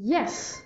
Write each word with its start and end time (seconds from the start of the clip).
Yes. 0.00 0.62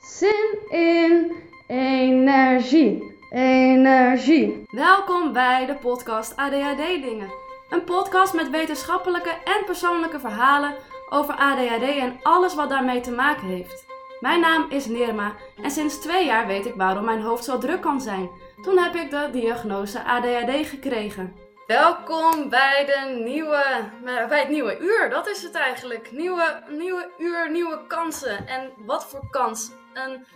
Zin 0.00 0.58
in 0.68 1.32
energie. 1.66 3.16
Energie. 3.30 4.62
Welkom 4.70 5.32
bij 5.32 5.66
de 5.66 5.74
podcast 5.74 6.36
ADHD 6.36 6.76
Dingen. 7.02 7.30
Een 7.70 7.84
podcast 7.84 8.34
met 8.34 8.50
wetenschappelijke 8.50 9.30
en 9.30 9.64
persoonlijke 9.66 10.20
verhalen 10.20 10.74
over 11.08 11.34
ADHD 11.34 11.82
en 11.82 12.18
alles 12.22 12.54
wat 12.54 12.68
daarmee 12.68 13.00
te 13.00 13.10
maken 13.10 13.48
heeft. 13.48 13.86
Mijn 14.20 14.40
naam 14.40 14.70
is 14.70 14.86
Nirma 14.86 15.34
en 15.62 15.70
sinds 15.70 16.00
twee 16.00 16.24
jaar 16.26 16.46
weet 16.46 16.66
ik 16.66 16.74
waarom 16.74 17.04
mijn 17.04 17.22
hoofd 17.22 17.44
zo 17.44 17.58
druk 17.58 17.80
kan 17.80 18.00
zijn. 18.00 18.30
Toen 18.62 18.78
heb 18.78 18.94
ik 18.94 19.10
de 19.10 19.28
diagnose 19.32 20.04
ADHD 20.04 20.66
gekregen. 20.66 21.47
Welkom 21.68 22.48
bij, 22.48 22.84
de 22.84 23.20
nieuwe, 23.22 23.90
bij 24.04 24.38
het 24.40 24.48
nieuwe 24.48 24.78
uur, 24.78 25.10
dat 25.10 25.26
is 25.26 25.42
het 25.42 25.54
eigenlijk. 25.54 26.12
Nieuwe, 26.12 26.62
nieuwe 26.68 27.10
uur, 27.18 27.50
nieuwe 27.50 27.86
kansen. 27.86 28.46
En 28.46 28.72
wat 28.76 29.06
voor 29.06 29.30
kans? 29.30 29.70
Een 29.94 30.26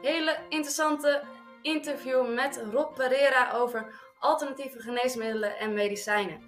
hele 0.00 0.36
interessante 0.48 1.22
interview 1.62 2.34
met 2.34 2.62
Rob 2.70 2.94
Pereira 2.94 3.52
over 3.52 4.00
alternatieve 4.18 4.80
geneesmiddelen 4.80 5.58
en 5.58 5.72
medicijnen. 5.72 6.40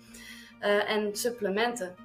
Uh, 0.60 0.90
en 0.90 1.16
supplementen. 1.16 1.96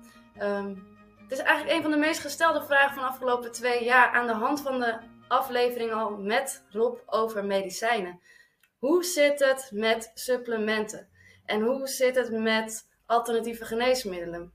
Um, 0.41 0.97
het 1.21 1.31
is 1.31 1.39
eigenlijk 1.39 1.77
een 1.77 1.81
van 1.81 1.91
de 1.91 1.97
meest 1.97 2.19
gestelde 2.21 2.63
vragen 2.63 2.93
van 2.93 3.03
de 3.03 3.09
afgelopen 3.09 3.51
twee 3.51 3.83
jaar 3.83 4.11
aan 4.11 4.27
de 4.27 4.33
hand 4.33 4.61
van 4.61 4.79
de 4.79 4.97
aflevering 5.27 5.91
al 5.91 6.17
met 6.17 6.65
Rob 6.69 6.97
over 7.05 7.45
medicijnen. 7.45 8.21
Hoe 8.77 9.03
zit 9.03 9.39
het 9.39 9.69
met 9.73 10.11
supplementen? 10.13 11.17
En 11.49 11.61
hoe 11.61 11.87
zit 11.87 12.15
het 12.15 12.31
met 12.31 12.87
alternatieve 13.05 13.65
geneesmiddelen? 13.65 14.53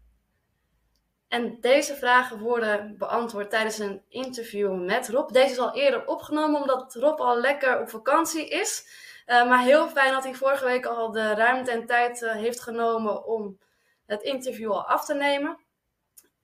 En 1.28 1.60
deze 1.60 1.94
vragen 1.94 2.38
worden 2.38 2.98
beantwoord 2.98 3.50
tijdens 3.50 3.78
een 3.78 4.02
interview 4.08 4.84
met 4.84 5.08
Rob. 5.08 5.32
Deze 5.32 5.50
is 5.50 5.58
al 5.58 5.74
eerder 5.74 6.06
opgenomen 6.06 6.60
omdat 6.60 6.94
Rob 6.94 7.20
al 7.20 7.40
lekker 7.40 7.80
op 7.80 7.88
vakantie 7.88 8.48
is. 8.48 8.86
Uh, 9.26 9.48
maar 9.48 9.62
heel 9.62 9.88
fijn 9.88 10.12
dat 10.12 10.24
hij 10.24 10.34
vorige 10.34 10.64
week 10.64 10.86
al 10.86 11.10
de 11.10 11.34
ruimte 11.34 11.70
en 11.70 11.86
tijd 11.86 12.22
uh, 12.22 12.32
heeft 12.32 12.60
genomen 12.60 13.26
om 13.26 13.58
het 14.06 14.22
interview 14.22 14.70
al 14.70 14.86
af 14.86 15.04
te 15.04 15.14
nemen. 15.14 15.58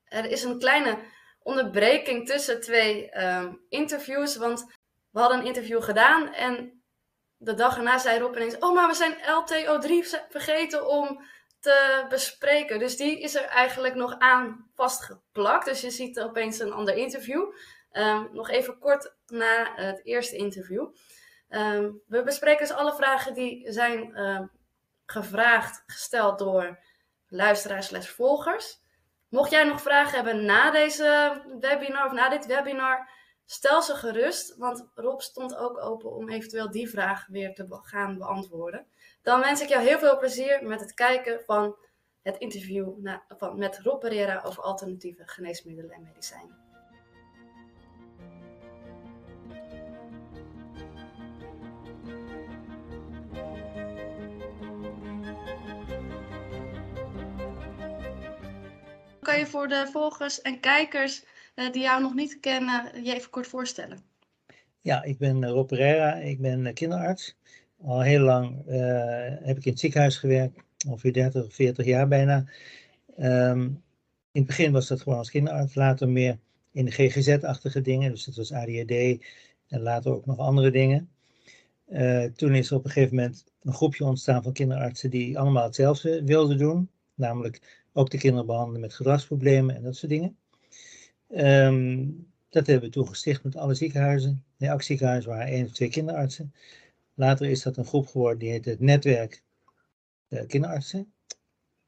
Er 0.04 0.24
is 0.24 0.42
een 0.42 0.58
kleine 0.58 0.98
onderbreking 1.42 2.26
tussen 2.26 2.60
twee 2.60 3.10
uh, 3.12 3.46
interviews, 3.68 4.36
want 4.36 4.66
we 5.10 5.20
hadden 5.20 5.38
een 5.38 5.46
interview 5.46 5.82
gedaan 5.82 6.32
en 6.32 6.79
de 7.42 7.54
dag 7.54 7.76
erna 7.76 7.98
zei 7.98 8.18
Rob 8.18 8.36
ineens: 8.36 8.58
Oh, 8.58 8.74
maar 8.74 8.88
we 8.88 8.94
zijn 8.94 9.16
LTO3 9.16 9.88
vergeten 10.28 10.88
om 10.88 11.22
te 11.60 12.06
bespreken. 12.08 12.78
Dus 12.78 12.96
die 12.96 13.20
is 13.20 13.34
er 13.34 13.44
eigenlijk 13.44 13.94
nog 13.94 14.18
aan 14.18 14.70
vastgeplakt. 14.74 15.64
Dus 15.64 15.80
je 15.80 15.90
ziet 15.90 16.20
opeens 16.20 16.58
een 16.58 16.72
ander 16.72 16.94
interview. 16.94 17.52
Um, 17.92 18.28
nog 18.32 18.50
even 18.50 18.78
kort 18.78 19.14
na 19.26 19.72
het 19.74 20.00
eerste 20.04 20.36
interview. 20.36 20.88
Um, 21.48 22.02
we 22.06 22.22
bespreken 22.22 22.66
dus 22.66 22.76
alle 22.76 22.94
vragen 22.94 23.34
die 23.34 23.72
zijn 23.72 24.10
uh, 24.18 24.40
gevraagd, 25.06 25.82
gesteld 25.86 26.38
door 26.38 26.78
luisteraars 27.28 28.08
volgers. 28.08 28.80
Mocht 29.28 29.50
jij 29.50 29.64
nog 29.64 29.82
vragen 29.82 30.14
hebben 30.14 30.44
na 30.44 30.70
deze 30.70 31.42
webinar 31.60 32.06
of 32.06 32.12
na 32.12 32.28
dit 32.28 32.46
webinar, 32.46 33.10
Stel 33.52 33.82
ze 33.82 33.94
gerust, 33.94 34.56
want 34.56 34.86
Rob 34.94 35.20
stond 35.20 35.56
ook 35.56 35.78
open 35.78 36.12
om 36.12 36.28
eventueel 36.28 36.70
die 36.70 36.90
vraag 36.90 37.26
weer 37.26 37.54
te 37.54 37.66
gaan 37.68 38.18
beantwoorden. 38.18 38.86
Dan 39.22 39.40
wens 39.40 39.60
ik 39.60 39.68
jou 39.68 39.82
heel 39.82 39.98
veel 39.98 40.18
plezier 40.18 40.66
met 40.66 40.80
het 40.80 40.94
kijken 40.94 41.40
van 41.44 41.76
het 42.22 42.38
interview 42.38 43.08
van, 43.28 43.58
met 43.58 43.78
Rob 43.78 44.00
Pereira 44.00 44.42
over 44.44 44.62
alternatieve 44.62 45.22
geneesmiddelen 45.26 45.90
en 45.90 46.02
medicijnen. 46.02 46.58
Kan 59.20 59.38
je 59.38 59.46
voor 59.46 59.68
de 59.68 59.88
volgers 59.92 60.40
en 60.40 60.60
kijkers 60.60 61.24
die 61.54 61.82
jou 61.82 62.02
nog 62.02 62.14
niet 62.14 62.40
kennen, 62.40 63.04
je 63.04 63.14
even 63.14 63.30
kort 63.30 63.46
voorstellen? 63.46 63.98
Ja, 64.80 65.02
ik 65.02 65.18
ben 65.18 65.46
Rob 65.46 65.68
Pereira, 65.68 66.14
ik 66.14 66.40
ben 66.40 66.66
eh, 66.66 66.74
kinderarts. 66.74 67.36
Al 67.82 68.00
heel 68.00 68.20
lang 68.20 68.62
heb 69.44 69.56
ik 69.56 69.64
in 69.64 69.70
het 69.70 69.80
ziekenhuis 69.80 70.16
gewerkt, 70.16 70.62
ongeveer 70.88 71.12
30 71.12 71.44
of 71.44 71.54
40 71.54 71.86
jaar 71.86 72.08
bijna. 72.08 72.44
Um, 73.18 73.82
in 74.32 74.40
het 74.40 74.46
begin 74.46 74.72
was 74.72 74.88
dat 74.88 75.00
gewoon 75.02 75.18
als 75.18 75.30
kinderarts, 75.30 75.74
later 75.74 76.08
meer 76.08 76.38
in 76.72 76.84
de 76.84 76.90
GGZ-achtige 76.90 77.80
dingen, 77.80 78.10
dus 78.10 78.24
dat 78.24 78.36
was 78.36 78.52
ADHD 78.52 79.24
en 79.68 79.80
later 79.80 80.12
ook 80.12 80.26
nog 80.26 80.38
andere 80.38 80.70
dingen. 80.70 81.10
Toen 82.36 82.54
is 82.54 82.70
er 82.70 82.76
op 82.76 82.84
een 82.84 82.90
gegeven 82.90 83.16
moment 83.16 83.44
een 83.62 83.72
groepje 83.72 84.04
ontstaan 84.04 84.42
van 84.42 84.52
kinderartsen 84.52 85.10
die 85.10 85.38
allemaal 85.38 85.64
hetzelfde 85.64 86.24
wilden 86.24 86.58
doen, 86.58 86.90
namelijk 87.14 87.84
ook 87.92 88.10
de 88.10 88.18
kinderen 88.18 88.46
behandelen 88.46 88.80
met 88.80 88.94
gedragsproblemen 88.94 89.76
en 89.76 89.82
dat 89.82 89.96
soort 89.96 90.12
dingen. 90.12 90.36
Um, 91.36 92.28
dat 92.48 92.66
hebben 92.66 92.88
we 92.88 92.94
toen 92.94 93.08
gesticht 93.08 93.42
met 93.42 93.56
alle 93.56 93.74
ziekenhuizen. 93.74 94.44
In 94.58 94.66
elk 94.66 94.82
ziekenhuis 94.82 95.24
waren 95.24 95.46
één 95.46 95.64
of 95.64 95.72
twee 95.72 95.88
kinderartsen. 95.88 96.54
Later 97.14 97.46
is 97.46 97.62
dat 97.62 97.76
een 97.76 97.84
groep 97.84 98.06
geworden 98.06 98.38
die 98.38 98.50
heet 98.50 98.64
het 98.64 98.80
Netwerk 98.80 99.42
uh, 100.28 100.46
Kinderartsen. 100.46 101.12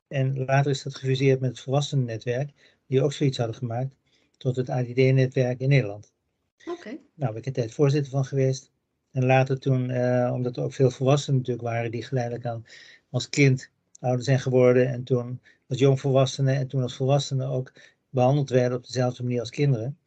En 0.08 0.44
later 0.44 0.70
is 0.70 0.82
dat 0.82 0.94
gefuseerd 0.94 1.40
met 1.40 1.50
het 1.50 1.60
Volwassenennetwerk, 1.60 2.50
die 2.86 3.02
ook 3.02 3.12
zoiets 3.12 3.38
hadden 3.38 3.56
gemaakt, 3.56 3.94
tot 4.36 4.56
het 4.56 4.68
ADD-netwerk 4.68 5.60
in 5.60 5.68
Nederland. 5.68 6.12
Oké. 6.58 6.70
Okay. 6.70 7.00
Nou, 7.14 7.32
ben 7.32 7.40
ik 7.40 7.46
een 7.46 7.52
tijd 7.52 7.72
voorzitter 7.72 8.10
van 8.10 8.24
geweest. 8.24 8.70
En 9.10 9.24
later 9.24 9.58
toen, 9.58 9.90
uh, 9.90 10.30
omdat 10.32 10.56
er 10.56 10.62
ook 10.62 10.72
veel 10.72 10.90
volwassenen 10.90 11.38
natuurlijk 11.38 11.66
waren, 11.66 11.90
die 11.90 12.02
geleidelijk 12.02 12.46
aan 12.46 12.66
als 13.10 13.28
kind 13.28 13.70
ouder 14.00 14.24
zijn 14.24 14.40
geworden. 14.40 14.88
En 14.88 15.04
toen 15.04 15.40
als 15.68 15.78
jongvolwassenen 15.78 16.56
en 16.56 16.68
toen 16.68 16.82
als 16.82 16.96
volwassenen 16.96 17.48
ook 17.48 17.72
behandeld 18.12 18.50
werden 18.50 18.78
op 18.78 18.86
dezelfde 18.86 19.22
manier 19.22 19.40
als 19.40 19.50
kinderen. 19.50 19.98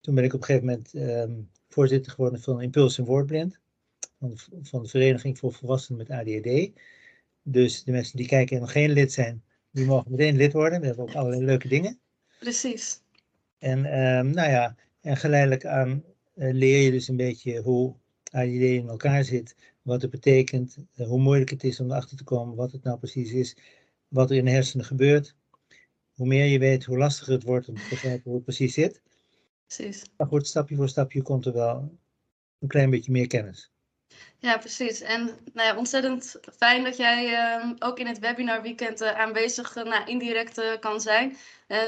Toen 0.00 0.14
ben 0.14 0.24
ik 0.24 0.32
op 0.32 0.40
een 0.40 0.46
gegeven 0.46 0.66
moment 0.66 0.94
um, 0.94 1.50
voorzitter 1.68 2.12
geworden 2.12 2.40
van 2.40 2.62
Impuls 2.62 2.98
en 2.98 3.04
Woordblind. 3.04 3.58
Van 4.18 4.30
de, 4.30 4.36
van 4.62 4.82
de 4.82 4.88
Vereniging 4.88 5.38
voor 5.38 5.52
Volwassenen 5.52 5.98
met 5.98 6.10
ADHD. 6.10 6.70
Dus 7.42 7.84
de 7.84 7.92
mensen 7.92 8.16
die 8.16 8.26
kijken 8.26 8.56
en 8.56 8.62
nog 8.62 8.72
geen 8.72 8.90
lid 8.90 9.12
zijn, 9.12 9.42
die 9.70 9.86
mogen 9.86 10.10
meteen 10.10 10.36
lid 10.36 10.52
worden. 10.52 10.80
We 10.80 10.86
hebben 10.86 11.04
ook 11.04 11.14
allerlei 11.14 11.44
leuke 11.44 11.68
dingen. 11.68 11.98
Precies. 12.38 13.02
En 13.58 13.78
um, 13.78 14.30
nou 14.30 14.50
ja, 14.50 14.76
en 15.00 15.16
geleidelijk 15.16 15.64
aan 15.64 16.04
uh, 16.34 16.52
leer 16.52 16.82
je 16.82 16.90
dus 16.90 17.08
een 17.08 17.16
beetje 17.16 17.60
hoe 17.60 17.94
ADD 18.32 18.46
in 18.46 18.88
elkaar 18.88 19.24
zit. 19.24 19.56
Wat 19.82 20.02
het 20.02 20.10
betekent, 20.10 20.76
uh, 20.96 21.06
hoe 21.06 21.20
moeilijk 21.20 21.50
het 21.50 21.64
is 21.64 21.80
om 21.80 21.90
erachter 21.90 22.16
te 22.16 22.24
komen 22.24 22.56
wat 22.56 22.72
het 22.72 22.82
nou 22.82 22.98
precies 22.98 23.32
is. 23.32 23.56
Wat 24.08 24.30
er 24.30 24.36
in 24.36 24.44
de 24.44 24.50
hersenen 24.50 24.84
gebeurt 24.84 25.36
hoe 26.20 26.28
meer 26.28 26.46
je 26.46 26.58
weet, 26.58 26.84
hoe 26.84 26.98
lastiger 26.98 27.32
het 27.32 27.42
wordt 27.42 27.68
om 27.68 27.74
te 27.74 27.86
begrijpen 27.90 28.22
hoe 28.24 28.34
het 28.34 28.44
precies 28.44 28.74
zit. 28.74 29.02
Precies. 29.66 30.02
Maar 30.16 30.26
goed, 30.26 30.46
stapje 30.46 30.76
voor 30.76 30.88
stapje 30.88 31.22
komt 31.22 31.46
er 31.46 31.52
wel 31.52 31.98
een 32.58 32.68
klein 32.68 32.90
beetje 32.90 33.12
meer 33.12 33.26
kennis. 33.26 33.70
Ja, 34.38 34.58
precies. 34.58 35.00
En 35.00 35.24
nou 35.52 35.68
ja, 35.68 35.76
ontzettend 35.76 36.40
fijn 36.56 36.84
dat 36.84 36.96
jij 36.96 37.30
uh, 37.30 37.72
ook 37.78 37.98
in 37.98 38.06
het 38.06 38.18
webinar 38.18 38.62
weekend 38.62 39.02
uh, 39.02 39.18
aanwezig 39.18 39.76
uh, 39.76 39.84
nou, 39.84 40.06
indirect 40.06 40.78
kan 40.80 41.00
zijn. 41.00 41.36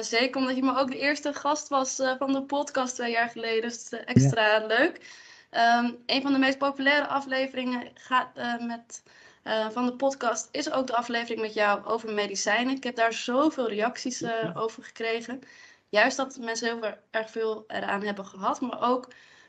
zeker 0.01 0.41
omdat 0.41 0.57
je 0.57 0.63
maar 0.63 0.81
ook 0.81 0.91
de 0.91 0.99
eerste 0.99 1.33
gast 1.33 1.69
was 1.69 1.97
van 2.19 2.33
de 2.33 2.43
podcast 2.43 2.95
twee 2.95 3.11
jaar 3.11 3.29
geleden. 3.29 3.63
Dus 3.63 3.89
extra 3.89 4.57
ja. 4.57 4.67
leuk. 4.67 5.21
Um, 5.51 6.03
een 6.07 6.23
van 6.23 6.33
de 6.33 6.39
meest 6.39 6.59
populaire 6.59 7.07
afleveringen 7.07 7.91
gaat 7.95 8.35
met 8.61 9.03
uh, 9.45 9.71
van 9.71 9.87
de 9.87 9.97
podcast 9.97 10.49
is 10.51 10.71
ook 10.71 10.87
de 10.87 10.97
aflevering 10.97 11.41
met 11.41 11.55
jou 11.55 11.85
over 11.85 12.15
medicijnen. 12.15 12.77
Ik 12.77 12.85
heb 12.85 12.97
daar 12.97 13.13
zoveel 13.13 13.69
reacties 13.69 14.23
uh, 14.23 14.51
over 14.55 14.83
gekregen. 14.83 15.41
Juist 15.89 16.17
dat 16.17 16.39
mensen 16.41 16.69
heel 16.69 16.95
erg 17.11 17.31
veel 17.31 17.65
eraan 17.67 18.03
hebben 18.03 18.27
gehad, 18.27 18.61
maar 18.61 18.91
ook 18.91 19.09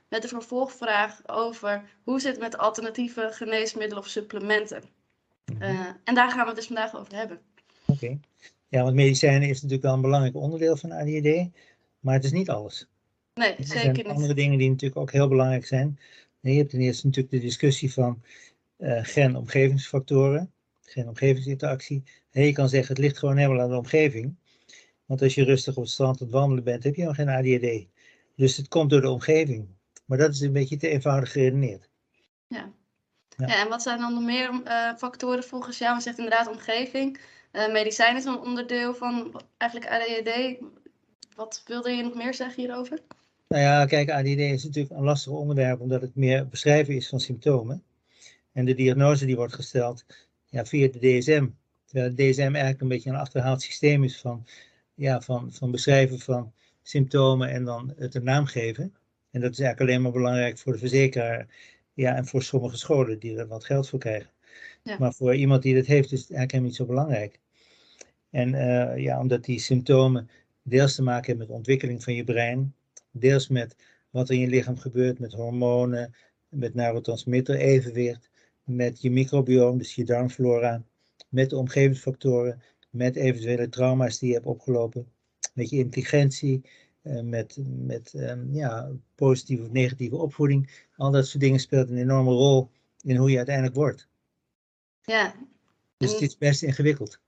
met 0.10 0.22
de 0.22 0.28
vervolgvraag 0.28 1.28
over 1.28 1.84
hoe 2.04 2.20
zit 2.20 2.32
het 2.32 2.40
met 2.40 2.58
alternatieve 2.58 3.30
geneesmiddelen 3.32 4.04
of 4.04 4.10
supplementen. 4.10 4.84
Uh, 5.60 5.88
en 6.04 6.16
daar 6.16 6.30
gaan 6.30 6.42
we 6.42 6.46
het 6.48 6.56
dus 6.56 6.66
vandaag 6.66 6.96
over 6.96 7.16
hebben. 7.16 7.40
Oké. 7.86 8.04
Okay. 8.04 8.20
Ja, 8.68 8.84
want 8.84 8.96
medicijnen 8.96 9.50
is 9.50 9.56
natuurlijk 9.56 9.84
wel 9.84 9.94
een 9.94 10.02
belangrijk 10.02 10.36
onderdeel 10.36 10.78
van 10.78 10.92
ADHD, 10.92 11.50
maar 12.00 12.14
het 12.14 12.24
is 12.24 12.32
niet 12.32 12.50
alles. 12.50 12.88
Nee, 13.34 13.56
er 13.56 13.64
zeker 13.64 13.96
zijn 13.96 14.08
andere 14.08 14.34
dingen 14.34 14.58
die 14.58 14.70
natuurlijk 14.70 15.02
ook 15.02 15.12
heel 15.12 15.28
belangrijk 15.28 15.66
zijn. 15.66 16.00
je 16.40 16.52
hebt 16.52 16.70
ten 16.70 16.80
eerste 16.80 17.06
natuurlijk 17.06 17.34
de 17.34 17.40
discussie 17.40 17.94
van 17.94 18.22
uh, 18.84 19.00
gen-omgevingsfactoren, 19.02 20.52
gen-omgevingsinteractie. 20.82 22.04
En 22.32 22.44
je 22.46 22.54
kan 22.54 22.70
zeggen, 22.70 22.96
het 22.96 23.04
ligt 23.04 23.18
gewoon 23.18 23.38
helemaal 23.38 23.62
aan 23.62 23.70
de 23.70 23.78
omgeving. 23.78 24.36
Want 25.06 25.22
als 25.22 25.36
je 25.36 25.44
rustig 25.44 25.76
op 25.76 25.84
het 25.84 25.92
strand 25.92 26.22
aan 26.22 26.28
het 26.28 26.36
wandelen 26.36 26.64
bent, 26.64 26.84
heb 26.84 26.96
je 26.96 27.04
nog 27.04 27.16
geen 27.16 27.30
ADHD. 27.30 27.88
Dus 28.36 28.58
het 28.58 28.68
komt 28.68 28.90
door 28.90 29.02
de 29.02 29.10
omgeving. 29.10 29.68
Maar 30.06 30.18
dat 30.18 30.34
is 30.34 30.40
een 30.40 30.54
beetje 30.54 30.78
te 30.78 30.88
eenvoudig 30.88 31.32
geredeneerd. 31.32 31.90
Ja. 32.48 32.72
Ja. 33.38 33.48
ja 33.48 33.64
en 33.64 33.70
wat 33.70 33.82
zijn 33.82 34.00
dan 34.00 34.14
nog 34.14 34.24
meer 34.24 34.62
uh, 34.66 34.96
factoren 34.98 35.44
volgens 35.44 35.78
jou? 35.78 35.96
Je 35.96 36.02
zegt 36.02 36.18
inderdaad 36.18 36.48
omgeving. 36.48 37.20
Uh, 37.52 37.72
medicijn 37.72 38.16
is 38.16 38.26
een 38.26 38.40
onderdeel 38.40 38.96
van 38.96 39.42
eigenlijk 39.58 39.92
ADHD. 39.92 40.56
Wat 41.36 41.64
wilde 41.66 41.92
je 41.92 42.04
nog 42.04 42.14
meer 42.14 42.34
zeggen 42.34 42.64
hierover? 42.64 43.00
Nou 43.48 43.64
ja, 43.64 43.86
kijk, 43.86 44.10
ADD 44.10 44.28
is 44.28 44.64
natuurlijk 44.64 44.96
een 44.96 45.04
lastig 45.04 45.32
onderwerp 45.32 45.82
omdat 45.82 46.02
het 46.02 46.16
meer 46.16 46.48
beschrijven 46.48 46.96
is 46.96 47.10
van 47.10 47.20
symptomen. 47.20 47.84
En 48.54 48.66
de 48.66 48.74
diagnose 48.74 49.26
die 49.26 49.36
wordt 49.36 49.54
gesteld 49.54 50.06
ja, 50.50 50.66
via 50.66 50.88
de 50.88 51.00
DSM. 51.00 51.48
Terwijl 51.86 52.08
het 52.08 52.18
DSM 52.18 52.42
eigenlijk 52.42 52.82
een 52.82 52.88
beetje 52.88 53.10
een 53.10 53.16
achterhaald 53.16 53.62
systeem 53.62 54.04
is 54.04 54.18
van, 54.18 54.46
ja, 54.94 55.22
van, 55.22 55.54
van 55.54 55.72
beschrijven 55.72 56.20
van 56.20 56.54
symptomen 56.82 57.50
en 57.50 57.64
dan 57.64 57.94
het 57.96 58.16
een 58.16 58.24
naam 58.24 58.46
geven. 58.46 58.94
En 59.32 59.42
dat 59.42 59.52
is 59.52 59.60
eigenlijk 59.60 59.90
alleen 59.90 60.02
maar 60.02 60.12
belangrijk 60.12 60.58
voor 60.58 60.74
de 60.74 60.80
verzekeraar 60.80 61.48
ja, 61.94 62.16
en 62.16 62.26
voor 62.26 62.44
sommige 62.44 62.78
scholen 62.78 63.20
die 63.20 63.38
er 63.38 63.48
wat 63.48 63.66
geld 63.66 63.90
voor 63.90 64.00
krijgen. 64.00 64.30
Ja. 64.84 64.98
Maar 65.00 65.14
voor 65.14 65.36
iemand 65.36 65.62
die 65.62 65.76
dat 65.76 65.86
heeft 65.86 66.12
is 66.12 66.22
het 66.22 66.32
eigenlijk 66.32 66.52
helemaal 66.52 66.70
niet 66.70 66.80
zo 66.80 66.86
belangrijk. 66.86 67.40
En 68.30 68.54
uh, 68.54 68.98
ja, 68.98 69.20
omdat 69.20 69.44
die 69.44 69.60
symptomen 69.60 70.30
deels 70.62 70.96
te 70.96 71.04
maken 71.04 71.26
hebben 71.26 71.38
met 71.38 71.48
de 71.48 71.54
ontwikkeling 71.54 72.04
van 72.04 72.14
je 72.14 72.24
brein, 72.24 72.76
deels 73.12 73.48
met 73.48 73.76
wat 74.10 74.30
er 74.30 74.36
in 74.36 74.42
je 74.42 74.48
lichaam 74.48 74.78
gebeurt 74.78 75.20
met 75.20 75.34
hormonen, 75.34 76.16
met 76.50 76.74
neurotransmitter 76.74 77.56
evenwicht, 77.56 78.30
met 78.64 79.02
je 79.02 79.12
microbiome, 79.12 79.78
dus 79.78 79.96
je 79.96 80.04
darmflora, 80.04 80.84
met 81.30 81.50
de 81.50 81.58
omgevingsfactoren, 81.58 82.62
met 82.90 83.16
eventuele 83.16 83.70
trauma's 83.70 84.20
die 84.20 84.28
je 84.28 84.34
hebt 84.34 84.46
opgelopen, 84.46 85.12
met 85.54 85.70
je 85.70 85.78
intelligentie, 85.78 86.62
uh, 87.04 87.22
met, 87.22 87.58
met 87.68 88.14
um, 88.16 88.54
ja, 88.54 88.90
positieve 89.16 89.64
of 89.64 89.72
negatieve 89.72 90.16
opvoeding. 90.16 90.88
Al 90.96 91.12
dat 91.12 91.28
soort 91.28 91.44
dingen 91.44 91.60
speelt 91.60 91.90
een 91.90 91.98
enorme 91.98 92.32
rol 92.32 92.70
in 93.02 93.16
hoe 93.16 93.32
je 93.32 93.38
uiteindelijk 93.38 93.76
wordt. 93.76 94.08
Ja. 95.02 95.36
Dus 95.98 96.12
het 96.12 96.22
is 96.22 96.38
best 96.38 96.64
ingewikkeld. 96.64 97.20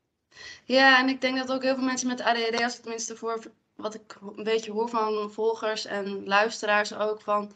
Ja, 0.66 1.00
en 1.00 1.10
ik 1.10 1.22
denk 1.22 1.38
dat 1.38 1.52
ook 1.52 1.64
heel 1.64 1.76
veel 1.76 1.84
mensen 1.84 2.08
met 2.08 2.22
ADHD, 2.22 2.64
als 2.64 2.76
ik 2.76 2.82
tenminste 2.82 3.16
voor 3.16 3.52
wat 3.76 3.96
ik 3.96 4.18
een 4.36 4.44
beetje 4.44 4.72
hoor 4.72 4.90
van 4.90 5.32
volgers 5.32 5.86
en 5.86 6.26
luisteraars 6.26 6.94
ook, 6.94 7.22
van, 7.22 7.52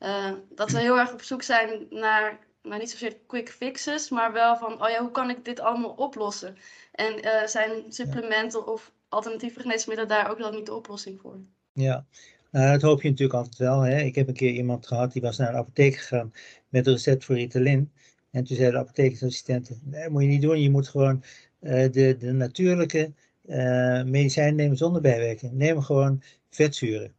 uh, 0.00 0.32
dat 0.48 0.70
we 0.70 0.78
heel 0.78 0.98
erg 0.98 1.12
op 1.12 1.22
zoek 1.22 1.42
zijn 1.42 1.86
naar, 1.90 2.38
maar 2.62 2.78
niet 2.78 2.90
zozeer 2.90 3.16
quick 3.26 3.48
fixes, 3.48 4.10
maar 4.10 4.32
wel 4.32 4.56
van, 4.56 4.82
oh 4.82 4.88
ja, 4.88 5.00
hoe 5.00 5.10
kan 5.10 5.30
ik 5.30 5.44
dit 5.44 5.60
allemaal 5.60 5.90
oplossen? 5.90 6.56
En 6.92 7.24
uh, 7.24 7.46
zijn 7.46 7.84
supplementen 7.88 8.60
ja. 8.60 8.72
of 8.72 8.92
alternatieve 9.08 9.60
geneesmiddelen 9.60 10.10
daar 10.10 10.30
ook 10.30 10.38
dan 10.38 10.54
niet 10.54 10.66
de 10.66 10.74
oplossing 10.74 11.20
voor? 11.20 11.36
Ja, 11.72 12.04
nou, 12.50 12.72
dat 12.72 12.82
hoop 12.82 13.02
je 13.02 13.08
natuurlijk 13.08 13.38
altijd 13.38 13.56
wel. 13.56 13.80
Hè? 13.80 14.00
Ik 14.00 14.14
heb 14.14 14.28
een 14.28 14.34
keer 14.34 14.52
iemand 14.52 14.86
gehad 14.86 15.12
die 15.12 15.22
was 15.22 15.38
naar 15.38 15.52
de 15.52 15.58
apotheek 15.58 15.96
gegaan 15.96 16.32
met 16.68 16.86
een 16.86 16.92
recept 16.92 17.24
voor 17.24 17.34
Ritalin. 17.34 17.92
En 18.30 18.44
toen 18.44 18.56
zei 18.56 18.70
de 18.70 18.78
apothekersassistent, 18.78 19.70
nee, 19.82 20.08
moet 20.08 20.22
je 20.22 20.28
niet 20.28 20.42
doen, 20.42 20.60
je 20.60 20.70
moet 20.70 20.88
gewoon 20.88 21.22
uh, 21.60 21.90
de, 21.90 22.16
de 22.18 22.32
natuurlijke 22.32 23.12
uh, 23.46 24.02
medicijn 24.02 24.54
nemen 24.54 24.76
zonder 24.76 25.02
bijwerking. 25.02 25.52
Neem 25.52 25.82
gewoon 25.82 26.22
vetzuren. 26.50 27.14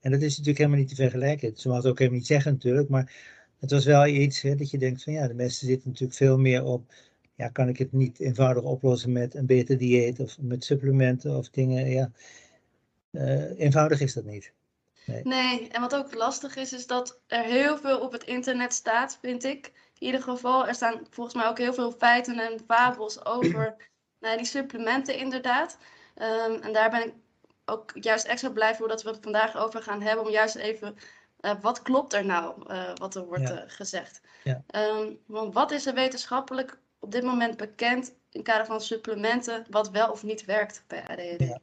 En 0.00 0.10
dat 0.10 0.20
is 0.20 0.30
natuurlijk 0.30 0.58
helemaal 0.58 0.78
niet 0.78 0.88
te 0.88 0.94
vergelijken. 0.94 1.56
Ze 1.56 1.68
mag 1.68 1.76
het 1.76 1.86
ook 1.86 1.98
helemaal 1.98 2.18
niet 2.18 2.28
zeggen 2.28 2.52
natuurlijk, 2.52 2.88
maar 2.88 3.12
het 3.60 3.70
was 3.70 3.84
wel 3.84 4.06
iets 4.06 4.42
hè, 4.42 4.54
dat 4.54 4.70
je 4.70 4.78
denkt 4.78 5.02
van 5.02 5.12
ja, 5.12 5.28
de 5.28 5.34
mensen 5.34 5.66
zitten 5.66 5.88
natuurlijk 5.88 6.18
veel 6.18 6.38
meer 6.38 6.64
op, 6.64 6.92
ja, 7.34 7.48
kan 7.48 7.68
ik 7.68 7.78
het 7.78 7.92
niet 7.92 8.20
eenvoudig 8.20 8.62
oplossen 8.62 9.12
met 9.12 9.34
een 9.34 9.46
beter 9.46 9.78
dieet 9.78 10.20
of 10.20 10.36
met 10.40 10.64
supplementen 10.64 11.36
of 11.36 11.48
dingen, 11.50 11.90
ja. 11.90 12.10
Uh, 13.10 13.58
eenvoudig 13.58 14.00
is 14.00 14.14
dat 14.14 14.24
niet. 14.24 14.52
Nee. 15.06 15.22
nee, 15.24 15.68
en 15.68 15.80
wat 15.80 15.94
ook 15.94 16.14
lastig 16.14 16.56
is, 16.56 16.72
is 16.72 16.86
dat 16.86 17.20
er 17.26 17.42
heel 17.42 17.78
veel 17.78 18.00
op 18.00 18.12
het 18.12 18.24
internet 18.24 18.72
staat, 18.72 19.18
vind 19.20 19.44
ik. 19.44 19.72
In 19.98 20.06
ieder 20.06 20.22
geval, 20.22 20.66
er 20.68 20.74
staan 20.74 21.06
volgens 21.10 21.36
mij 21.36 21.46
ook 21.46 21.58
heel 21.58 21.74
veel 21.74 21.92
feiten 21.92 22.38
en 22.38 22.60
fabels 22.66 23.24
over 23.24 23.76
nou, 24.20 24.36
die 24.36 24.46
supplementen 24.46 25.18
inderdaad. 25.18 25.78
Um, 26.16 26.62
en 26.62 26.72
daar 26.72 26.90
ben 26.90 27.06
ik 27.06 27.12
ook 27.64 27.92
juist 28.00 28.26
extra 28.26 28.50
blij 28.50 28.74
voor 28.74 28.88
dat 28.88 29.02
we 29.02 29.08
het 29.10 29.18
vandaag 29.22 29.56
over 29.56 29.82
gaan 29.82 30.02
hebben. 30.02 30.24
Om 30.24 30.30
juist 30.30 30.54
even, 30.54 30.96
uh, 31.40 31.52
wat 31.60 31.82
klopt 31.82 32.12
er 32.12 32.24
nou, 32.24 32.54
uh, 32.70 32.90
wat 32.94 33.14
er 33.14 33.26
wordt 33.26 33.48
ja. 33.48 33.64
uh, 33.64 33.70
gezegd. 33.70 34.20
Ja. 34.44 34.64
Um, 34.74 35.18
want 35.26 35.54
wat 35.54 35.70
is 35.70 35.86
er 35.86 35.94
wetenschappelijk 35.94 36.78
op 36.98 37.12
dit 37.12 37.22
moment 37.22 37.56
bekend 37.56 38.14
in 38.30 38.42
kader 38.42 38.66
van 38.66 38.80
supplementen, 38.80 39.66
wat 39.70 39.90
wel 39.90 40.10
of 40.10 40.22
niet 40.22 40.44
werkt 40.44 40.84
bij 40.86 41.02
ADHD? 41.06 41.48
Ja. 41.48 41.58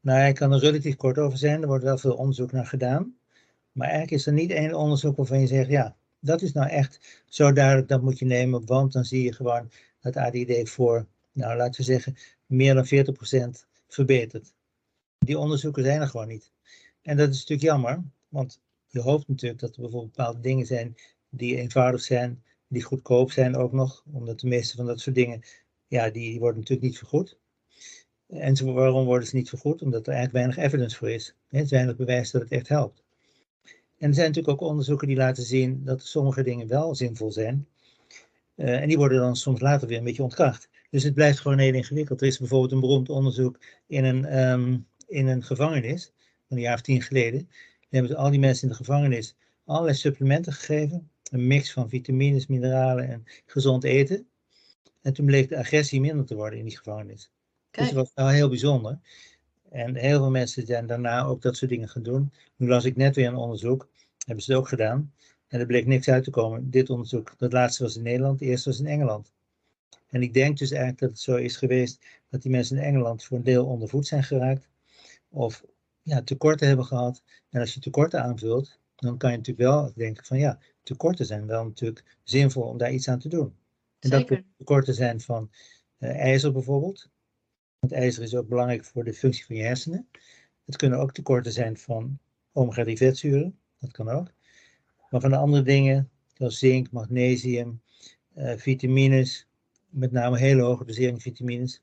Nou, 0.00 0.26
ik 0.26 0.34
kan 0.34 0.52
er 0.52 0.58
relatief 0.58 0.96
kort 0.96 1.18
over 1.18 1.38
zijn. 1.38 1.62
Er 1.62 1.68
wordt 1.68 1.84
wel 1.84 1.98
veel 1.98 2.14
onderzoek 2.14 2.52
naar 2.52 2.66
gedaan. 2.66 3.16
Maar 3.72 3.88
eigenlijk 3.88 4.16
is 4.16 4.26
er 4.26 4.32
niet 4.32 4.50
één 4.50 4.74
onderzoek 4.74 5.16
waarvan 5.16 5.40
je 5.40 5.46
zegt, 5.46 5.68
ja, 5.68 5.96
dat 6.20 6.42
is 6.42 6.52
nou 6.52 6.68
echt 6.68 7.22
zo 7.26 7.52
duidelijk, 7.52 7.88
dat 7.88 8.02
moet 8.02 8.18
je 8.18 8.24
nemen. 8.24 8.66
Want 8.66 8.92
dan 8.92 9.04
zie 9.04 9.22
je 9.22 9.32
gewoon 9.32 9.70
dat 10.00 10.16
ADD 10.16 10.70
voor, 10.70 11.06
nou 11.32 11.56
laten 11.56 11.80
we 11.80 11.86
zeggen, 11.86 12.16
meer 12.46 12.74
dan 12.74 12.86
40% 12.86 13.66
verbetert. 13.88 14.52
Die 15.18 15.38
onderzoeken 15.38 15.84
zijn 15.84 16.00
er 16.00 16.08
gewoon 16.08 16.28
niet. 16.28 16.50
En 17.02 17.16
dat 17.16 17.28
is 17.28 17.38
natuurlijk 17.38 17.68
jammer, 17.68 18.02
want 18.28 18.60
je 18.94 19.00
hoopt 19.00 19.28
natuurlijk 19.28 19.60
dat 19.60 19.74
er 19.74 19.80
bijvoorbeeld 19.80 20.16
bepaalde 20.16 20.40
dingen 20.40 20.66
zijn 20.66 20.94
die 21.28 21.56
eenvoudig 21.56 22.00
zijn, 22.00 22.42
die 22.68 22.82
goedkoop 22.82 23.30
zijn 23.30 23.56
ook 23.56 23.72
nog. 23.72 24.04
Omdat 24.12 24.40
de 24.40 24.46
meeste 24.46 24.76
van 24.76 24.86
dat 24.86 25.00
soort 25.00 25.14
dingen, 25.14 25.42
ja, 25.86 26.10
die 26.10 26.38
worden 26.38 26.58
natuurlijk 26.58 26.88
niet 26.88 26.98
vergoed. 26.98 27.38
En 28.26 28.74
waarom 28.74 29.04
worden 29.04 29.28
ze 29.28 29.36
niet 29.36 29.48
vergoed? 29.48 29.82
Omdat 29.82 30.06
er 30.06 30.12
eigenlijk 30.12 30.44
weinig 30.44 30.66
evidence 30.66 30.96
voor 30.96 31.10
is. 31.10 31.34
Er 31.48 31.60
is 31.60 31.70
weinig 31.70 31.96
bewijs 31.96 32.30
dat 32.30 32.42
het 32.42 32.50
echt 32.50 32.68
helpt. 32.68 33.02
En 33.98 34.08
er 34.08 34.14
zijn 34.14 34.26
natuurlijk 34.26 34.60
ook 34.60 34.68
onderzoeken 34.68 35.08
die 35.08 35.16
laten 35.16 35.42
zien 35.42 35.84
dat 35.84 36.02
sommige 36.02 36.42
dingen 36.42 36.68
wel 36.68 36.94
zinvol 36.94 37.32
zijn. 37.32 37.66
Uh, 38.56 38.80
en 38.80 38.88
die 38.88 38.96
worden 38.96 39.20
dan 39.20 39.36
soms 39.36 39.60
later 39.60 39.88
weer 39.88 39.98
een 39.98 40.04
beetje 40.04 40.22
ontkracht. 40.22 40.68
Dus 40.90 41.02
het 41.02 41.14
blijft 41.14 41.40
gewoon 41.40 41.58
heel 41.58 41.74
ingewikkeld. 41.74 42.20
Er 42.20 42.26
is 42.26 42.38
bijvoorbeeld 42.38 42.72
een 42.72 42.80
beroemd 42.80 43.08
onderzoek 43.08 43.58
in 43.86 44.04
een, 44.04 44.38
um, 44.38 44.86
in 45.06 45.26
een 45.26 45.42
gevangenis, 45.42 46.12
een 46.48 46.60
jaar 46.60 46.74
of 46.74 46.80
tien 46.80 47.02
geleden. 47.02 47.48
Hebben 47.94 48.12
ze 48.12 48.18
al 48.18 48.30
die 48.30 48.40
mensen 48.40 48.62
in 48.62 48.68
de 48.68 48.74
gevangenis 48.74 49.36
allerlei 49.64 49.96
supplementen 49.96 50.52
gegeven. 50.52 51.10
Een 51.30 51.46
mix 51.46 51.72
van 51.72 51.88
vitamines, 51.88 52.46
mineralen 52.46 53.08
en 53.08 53.24
gezond 53.46 53.84
eten. 53.84 54.26
En 55.02 55.12
toen 55.12 55.26
bleek 55.26 55.48
de 55.48 55.58
agressie 55.58 56.00
minder 56.00 56.26
te 56.26 56.34
worden 56.34 56.58
in 56.58 56.64
die 56.64 56.76
gevangenis. 56.76 57.30
Kijk. 57.70 57.86
Dus 57.86 57.94
dat 57.94 58.04
was 58.04 58.24
wel 58.24 58.34
heel 58.34 58.48
bijzonder. 58.48 58.98
En 59.70 59.94
heel 59.94 60.18
veel 60.18 60.30
mensen 60.30 60.66
zijn 60.66 60.86
daarna 60.86 61.24
ook 61.24 61.42
dat 61.42 61.56
soort 61.56 61.70
dingen 61.70 61.88
gaan 61.88 62.02
doen. 62.02 62.32
Nu 62.56 62.68
las 62.68 62.84
ik 62.84 62.96
net 62.96 63.16
weer 63.16 63.28
een 63.28 63.36
onderzoek, 63.36 63.88
hebben 64.26 64.44
ze 64.44 64.50
het 64.50 64.60
ook 64.60 64.68
gedaan. 64.68 65.12
En 65.48 65.60
er 65.60 65.66
bleek 65.66 65.86
niks 65.86 66.08
uit 66.08 66.24
te 66.24 66.30
komen. 66.30 66.70
Dit 66.70 66.90
onderzoek, 66.90 67.34
dat 67.38 67.52
laatste 67.52 67.82
was 67.82 67.96
in 67.96 68.02
Nederland, 68.02 68.40
het 68.40 68.48
eerste 68.48 68.68
was 68.68 68.78
in 68.78 68.86
Engeland. 68.86 69.32
En 70.08 70.22
ik 70.22 70.34
denk 70.34 70.58
dus 70.58 70.70
eigenlijk 70.70 71.00
dat 71.00 71.10
het 71.10 71.20
zo 71.20 71.36
is 71.36 71.56
geweest 71.56 72.06
dat 72.28 72.42
die 72.42 72.50
mensen 72.50 72.76
in 72.76 72.82
Engeland 72.82 73.24
voor 73.24 73.36
een 73.36 73.44
deel 73.44 73.66
ondervoed 73.66 74.06
zijn 74.06 74.24
geraakt. 74.24 74.68
Of 75.28 75.64
ja, 76.04 76.22
tekorten 76.22 76.66
hebben 76.66 76.84
gehad. 76.84 77.22
En 77.50 77.60
als 77.60 77.74
je 77.74 77.80
tekorten 77.80 78.22
aanvult, 78.22 78.78
dan 78.96 79.18
kan 79.18 79.30
je 79.30 79.36
natuurlijk 79.36 79.68
wel 79.68 79.92
denken 79.94 80.24
van 80.24 80.38
ja, 80.38 80.58
tekorten 80.82 81.26
zijn 81.26 81.46
wel 81.46 81.64
natuurlijk 81.64 82.18
zinvol 82.22 82.62
om 82.62 82.78
daar 82.78 82.92
iets 82.92 83.08
aan 83.08 83.18
te 83.18 83.28
doen. 83.28 83.56
En 83.98 84.10
Zeker. 84.10 84.18
dat 84.18 84.26
kunnen 84.26 84.54
tekorten 84.56 84.94
zijn 84.94 85.20
van 85.20 85.50
uh, 85.98 86.20
ijzer 86.20 86.52
bijvoorbeeld. 86.52 87.08
Want 87.78 87.92
ijzer 87.92 88.22
is 88.22 88.34
ook 88.34 88.48
belangrijk 88.48 88.84
voor 88.84 89.04
de 89.04 89.14
functie 89.14 89.44
van 89.44 89.56
je 89.56 89.62
hersenen. 89.62 90.08
Het 90.64 90.76
kunnen 90.76 90.98
ook 90.98 91.12
tekorten 91.12 91.52
zijn 91.52 91.76
van 91.76 92.18
omega-3 92.52 92.92
vetzuren, 92.92 93.58
dat 93.78 93.90
kan 93.90 94.08
ook. 94.08 94.32
Maar 95.10 95.20
van 95.20 95.30
de 95.30 95.36
andere 95.36 95.62
dingen, 95.62 96.10
zoals 96.32 96.58
zink, 96.58 96.90
magnesium, 96.90 97.80
uh, 98.36 98.56
vitamines, 98.56 99.46
met 99.88 100.12
name 100.12 100.38
hele 100.38 100.62
hoge 100.62 100.84
dosering 100.84 101.22
vitamines. 101.22 101.82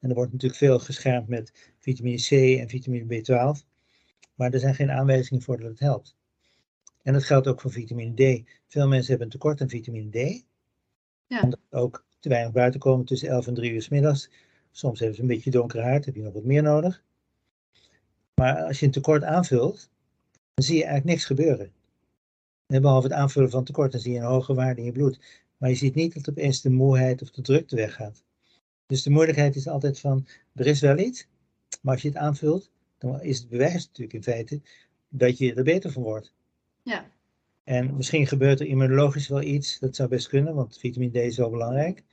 En 0.00 0.08
er 0.08 0.14
wordt 0.14 0.32
natuurlijk 0.32 0.60
veel 0.60 0.78
geschermd 0.78 1.28
met 1.28 1.72
vitamine 1.78 2.16
C 2.16 2.60
en 2.60 2.68
vitamine 2.68 3.04
B12. 3.04 3.66
Maar 4.34 4.52
er 4.52 4.60
zijn 4.60 4.74
geen 4.74 4.90
aanwijzingen 4.90 5.42
voor 5.42 5.60
dat 5.60 5.70
het 5.70 5.78
helpt. 5.78 6.16
En 7.02 7.12
dat 7.12 7.24
geldt 7.24 7.46
ook 7.46 7.60
voor 7.60 7.70
vitamine 7.70 8.14
D. 8.14 8.48
Veel 8.66 8.88
mensen 8.88 9.08
hebben 9.08 9.26
een 9.26 9.32
tekort 9.32 9.60
aan 9.60 9.68
vitamine 9.68 10.10
D. 10.10 10.44
Ja. 11.26 11.42
Omdat 11.42 11.60
ook 11.70 12.06
te 12.18 12.28
weinig 12.28 12.52
buiten 12.52 12.80
komen 12.80 13.06
tussen 13.06 13.28
11 13.28 13.46
en 13.46 13.54
3 13.54 13.72
uur 13.72 13.82
s 13.82 13.88
middags. 13.88 14.30
Soms 14.70 14.98
hebben 14.98 15.16
ze 15.16 15.22
een 15.22 15.28
beetje 15.28 15.50
donker 15.50 15.82
haar, 15.82 16.00
heb 16.04 16.14
je 16.14 16.22
nog 16.22 16.32
wat 16.32 16.44
meer 16.44 16.62
nodig. 16.62 17.02
Maar 18.34 18.62
als 18.62 18.80
je 18.80 18.86
een 18.86 18.92
tekort 18.92 19.22
aanvult, 19.22 19.90
dan 20.54 20.64
zie 20.64 20.76
je 20.76 20.84
eigenlijk 20.84 21.10
niks 21.10 21.24
gebeuren. 21.24 21.72
En 22.66 22.82
behalve 22.82 23.06
het 23.06 23.16
aanvullen 23.16 23.50
van 23.50 23.64
tekort, 23.64 23.92
dan 23.92 24.00
zie 24.00 24.12
je 24.12 24.18
een 24.18 24.24
hoge 24.24 24.54
waarde 24.54 24.80
in 24.80 24.86
je 24.86 24.92
bloed. 24.92 25.20
Maar 25.56 25.68
je 25.68 25.74
ziet 25.74 25.94
niet 25.94 26.14
dat 26.14 26.28
opeens 26.28 26.60
de 26.60 26.70
moeheid 26.70 27.22
of 27.22 27.30
de 27.30 27.42
drukte 27.42 27.76
weggaat. 27.76 28.22
Dus 28.88 29.02
de 29.02 29.10
moeilijkheid 29.10 29.56
is 29.56 29.68
altijd 29.68 30.00
van, 30.00 30.26
er 30.54 30.66
is 30.66 30.80
wel 30.80 30.98
iets, 30.98 31.26
maar 31.80 31.92
als 31.92 32.02
je 32.02 32.08
het 32.08 32.16
aanvult, 32.16 32.70
dan 32.98 33.22
is 33.22 33.38
het 33.38 33.48
bewijs 33.48 33.86
natuurlijk 33.86 34.12
in 34.12 34.22
feite 34.22 34.60
dat 35.08 35.38
je 35.38 35.54
er 35.54 35.64
beter 35.64 35.92
van 35.92 36.02
wordt. 36.02 36.32
Ja. 36.82 37.10
En 37.64 37.96
misschien 37.96 38.26
gebeurt 38.26 38.60
er 38.60 38.66
immunologisch 38.66 39.28
wel 39.28 39.42
iets, 39.42 39.78
dat 39.78 39.96
zou 39.96 40.08
best 40.08 40.28
kunnen, 40.28 40.54
want 40.54 40.78
vitamine 40.78 41.12
D 41.12 41.16
is 41.16 41.36
wel 41.36 41.50
belangrijk. 41.50 42.04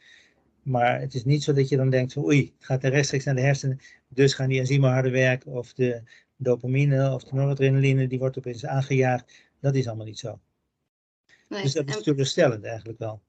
Maar 0.64 1.00
het 1.00 1.14
is 1.14 1.26
niet 1.26 1.44
zo 1.44 1.54
dat 1.54 1.70
je 1.70 1.78
dan 1.78 1.90
denkt 1.90 2.14
van 2.14 2.24
oei, 2.24 2.54
het 2.58 2.66
gaat 2.66 2.84
rechtstreeks 2.84 3.26
naar 3.26 3.36
de 3.36 3.42
hersenen, 3.42 3.80
dus 4.08 4.34
gaan 4.34 4.50
die 4.50 4.60
enzymen 4.60 4.92
harder 4.92 5.12
werken 5.12 5.52
of 5.52 5.74
de 5.74 6.02
dopamine 6.36 7.14
of 7.14 7.24
de 7.24 7.36
noradrenaline 7.36 8.08
die 8.08 8.20
wordt 8.20 8.38
opeens 8.38 8.66
aangejaagd. 8.66 9.32
Dat 9.60 9.76
is 9.76 9.88
allemaal 9.88 10.06
niet 10.06 10.20
zo. 10.20 10.40
Nee, 11.50 11.62
dus 11.62 11.74
dat 11.74 11.90
is 11.90 11.96
en... 11.96 12.04
teleurstellend 12.04 12.64
eigenlijk 12.64 13.00
wel. 13.00 13.22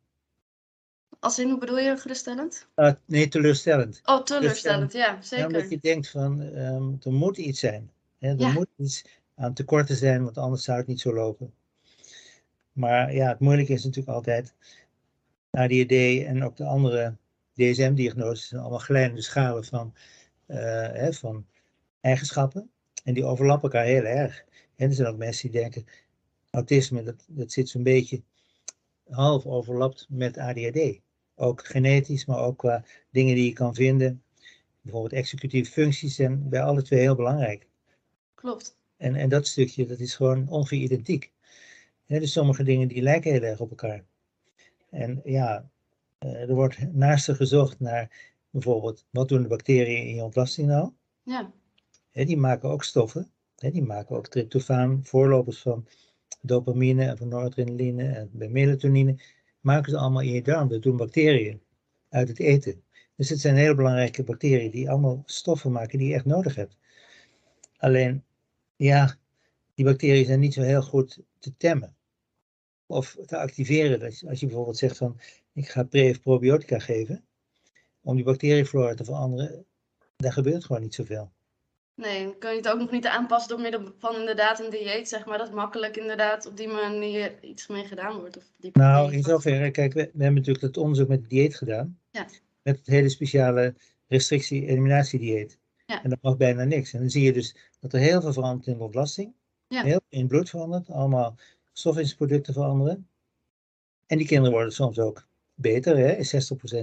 Als 1.21 1.39
in, 1.39 1.51
hoe 1.51 1.59
bedoel 1.59 1.79
je 1.79 1.97
geruststellend? 1.97 2.69
Uh, 2.77 2.93
nee, 3.05 3.29
teleurstellend. 3.29 4.01
Oh, 4.05 4.23
teleurstellend, 4.23 4.93
ja, 4.93 5.23
zeker. 5.23 5.39
Ja, 5.39 5.47
omdat 5.47 5.71
je 5.71 5.79
denkt 5.81 6.11
van, 6.11 6.41
um, 6.41 6.99
er 7.03 7.13
moet 7.13 7.37
iets 7.37 7.61
zijn. 7.61 7.91
Hè, 8.19 8.29
er 8.29 8.39
Ja. 8.39 8.53
moet 8.53 8.69
iets 8.77 9.05
aan 9.35 9.55
tekorten 9.55 9.97
zijn, 9.97 10.25
want 10.25 10.39
anders 10.39 10.65
zou 10.65 10.79
het 10.79 10.87
niet 10.87 11.01
zo 11.01 11.15
lopen. 11.15 11.55
Maar 12.73 13.15
ja, 13.15 13.29
het 13.29 13.41
moeilijke 13.41 13.73
is 13.73 13.85
natuurlijk 13.85 14.15
altijd 14.17 14.55
ADHD 15.51 16.25
en 16.25 16.45
ook 16.45 16.57
de 16.57 16.65
andere 16.65 17.17
DSM-diagnoses 17.55 18.49
zijn 18.49 18.61
allemaal 18.61 18.79
glijdende 18.79 19.23
schalen 19.23 19.65
van, 19.65 19.95
eh, 20.47 20.57
hè, 20.93 21.13
van 21.13 21.47
eigenschappen. 22.01 22.71
En 23.05 23.15
die 23.15 23.25
overlappen 23.25 23.71
elkaar 23.71 23.87
heel 23.87 24.05
erg. 24.05 24.45
En 24.77 24.89
er 24.89 24.95
zijn 24.95 25.09
ook 25.09 25.17
mensen 25.17 25.51
die 25.51 25.61
denken, 25.61 25.85
autisme, 26.51 27.03
dat, 27.03 27.25
dat 27.29 27.53
zit 27.53 27.69
zo'n 27.69 27.83
beetje 27.83 28.23
half 29.09 29.47
overlapt 29.47 30.07
met 30.09 30.39
ADHD. 30.39 31.01
Ook 31.37 31.67
genetisch, 31.67 32.27
maar 32.27 32.39
ook 32.39 32.59
qua 32.59 32.85
dingen 33.11 33.35
die 33.35 33.45
je 33.45 33.53
kan 33.53 33.75
vinden. 33.75 34.23
Bijvoorbeeld 34.81 35.13
executieve 35.13 35.71
functies 35.71 36.15
zijn 36.15 36.49
bij 36.49 36.63
alle 36.63 36.83
twee 36.83 37.01
heel 37.01 37.15
belangrijk. 37.15 37.67
Klopt. 38.35 38.77
En, 38.97 39.15
en 39.15 39.29
dat 39.29 39.47
stukje, 39.47 39.87
dat 39.87 39.99
is 39.99 40.15
gewoon 40.15 40.49
ongeveer 40.49 40.79
identiek. 40.79 41.33
Dus 42.07 42.33
sommige 42.33 42.63
dingen 42.63 42.89
die 42.89 43.03
lijken 43.03 43.33
heel 43.33 43.43
erg 43.43 43.61
op 43.61 43.71
elkaar. 43.71 44.05
En 44.91 45.21
ja, 45.25 45.71
eh, 46.19 46.49
er 46.49 46.55
wordt 46.55 46.93
naast 46.93 47.31
gezocht 47.31 47.81
naar 47.81 48.35
bijvoorbeeld, 48.51 49.05
wat 49.11 49.29
doen 49.29 49.43
de 49.43 49.49
bacteriën 49.49 50.07
in 50.07 50.15
je 50.15 50.23
ontlasting 50.23 50.69
nou? 50.69 50.91
Ja. 51.23 51.53
Hè, 52.11 52.25
die 52.25 52.37
maken 52.37 52.69
ook 52.69 52.85
stoffen. 52.85 53.31
Hè, 53.57 53.71
die 53.71 53.83
maken 53.83 54.17
ook 54.17 54.29
tryptofaan, 54.29 55.01
voorlopers 55.05 55.59
van 55.59 55.87
dopamine 56.41 57.05
en 57.05 57.17
van 57.17 57.29
noradrenaline 57.29 58.05
en 58.05 58.31
bij 58.33 58.49
melatonine. 58.49 59.19
Maken 59.67 59.91
ze 59.91 59.99
allemaal 59.99 60.23
in 60.23 60.33
je 60.33 60.43
darm. 60.43 60.69
Dat 60.69 60.83
doen 60.83 60.97
bacteriën 60.97 61.61
uit 62.09 62.29
het 62.29 62.39
eten. 62.39 62.83
Dus 63.17 63.29
het 63.29 63.41
zijn 63.41 63.57
hele 63.57 63.75
belangrijke 63.75 64.25
bacteriën 64.25 64.71
die 64.71 64.91
allemaal 64.91 65.23
stoffen 65.25 65.73
maken 65.73 65.99
die 65.99 66.09
je 66.09 66.15
echt 66.15 66.25
nodig 66.25 66.55
hebt. 66.55 66.77
Alleen, 67.77 68.25
ja, 68.77 69.17
die 69.75 69.85
bacteriën 69.85 70.25
zijn 70.25 70.41
niet 70.41 70.55
zo 70.55 70.63
heel 70.63 70.83
goed 70.83 71.21
te 71.39 71.57
temmen. 71.57 71.97
Of 72.87 73.17
te 73.27 73.37
activeren. 73.37 74.03
Als 74.03 74.41
je 74.41 74.47
bijvoorbeeld 74.47 74.77
zegt 74.77 74.97
van, 74.97 75.21
ik 75.53 75.69
ga 75.69 75.83
pre- 75.83 76.11
of 76.11 76.21
probiotica 76.21 76.79
geven, 76.79 77.25
om 78.03 78.17
die 78.17 78.25
bacterieflora 78.25 78.95
te 78.95 79.05
veranderen, 79.05 79.65
daar 80.17 80.33
gebeurt 80.33 80.65
gewoon 80.65 80.83
niet 80.83 80.95
zoveel. 80.95 81.31
Nee, 81.97 82.25
dan 82.25 82.39
kun 82.39 82.51
je 82.51 82.57
het 82.57 82.69
ook 82.69 82.79
nog 82.79 82.91
niet 82.91 83.07
aanpassen 83.07 83.49
door 83.49 83.61
middel 83.61 83.93
van 83.99 84.17
inderdaad 84.17 84.61
een 84.61 84.71
dieet, 84.71 85.09
zeg 85.09 85.27
maar. 85.27 85.39
Dat 85.39 85.53
makkelijk 85.53 85.97
inderdaad 85.97 86.47
op 86.47 86.57
die 86.57 86.69
manier 86.69 87.45
iets 87.45 87.67
mee 87.67 87.85
gedaan 87.85 88.19
wordt. 88.19 88.37
Of 88.37 88.45
die 88.57 88.71
Nou, 88.73 89.13
in 89.13 89.23
zoverre, 89.23 89.71
kijk, 89.71 89.93
we, 89.93 90.01
we 90.01 90.23
hebben 90.23 90.35
natuurlijk 90.35 90.65
het 90.65 90.77
onderzoek 90.77 91.09
met 91.09 91.29
dieet 91.29 91.57
gedaan. 91.57 91.99
Ja. 92.11 92.27
Met 92.63 92.77
het 92.77 92.87
hele 92.87 93.09
speciale 93.09 93.75
restrictie-eliminatiedieet. 94.07 95.59
Ja. 95.87 96.03
En 96.03 96.11
dat 96.11 96.19
mag 96.23 96.37
bijna 96.37 96.65
niks. 96.65 96.93
En 96.93 97.01
dan 97.01 97.11
zie 97.11 97.23
je 97.23 97.33
dus 97.33 97.57
dat 97.81 97.93
er 97.93 98.01
heel 98.01 98.21
veel 98.21 98.33
verandert 98.33 98.67
in 98.67 98.79
de 98.79 98.85
ontlasting. 98.85 99.35
Ja. 99.69 99.83
Heel 99.83 100.01
veel 100.09 100.21
in 100.21 100.27
bloed 100.27 100.51
verandert. 100.51 100.91
Allemaal 100.91 101.37
stofwisselsproducten 101.73 102.53
veranderen. 102.53 103.09
En 104.07 104.19
die 104.19 104.27
kinderen 104.27 104.53
worden 104.53 104.73
soms 104.73 104.99
ook 104.99 105.27
beter. 105.55 105.97
Hè? 105.97 106.15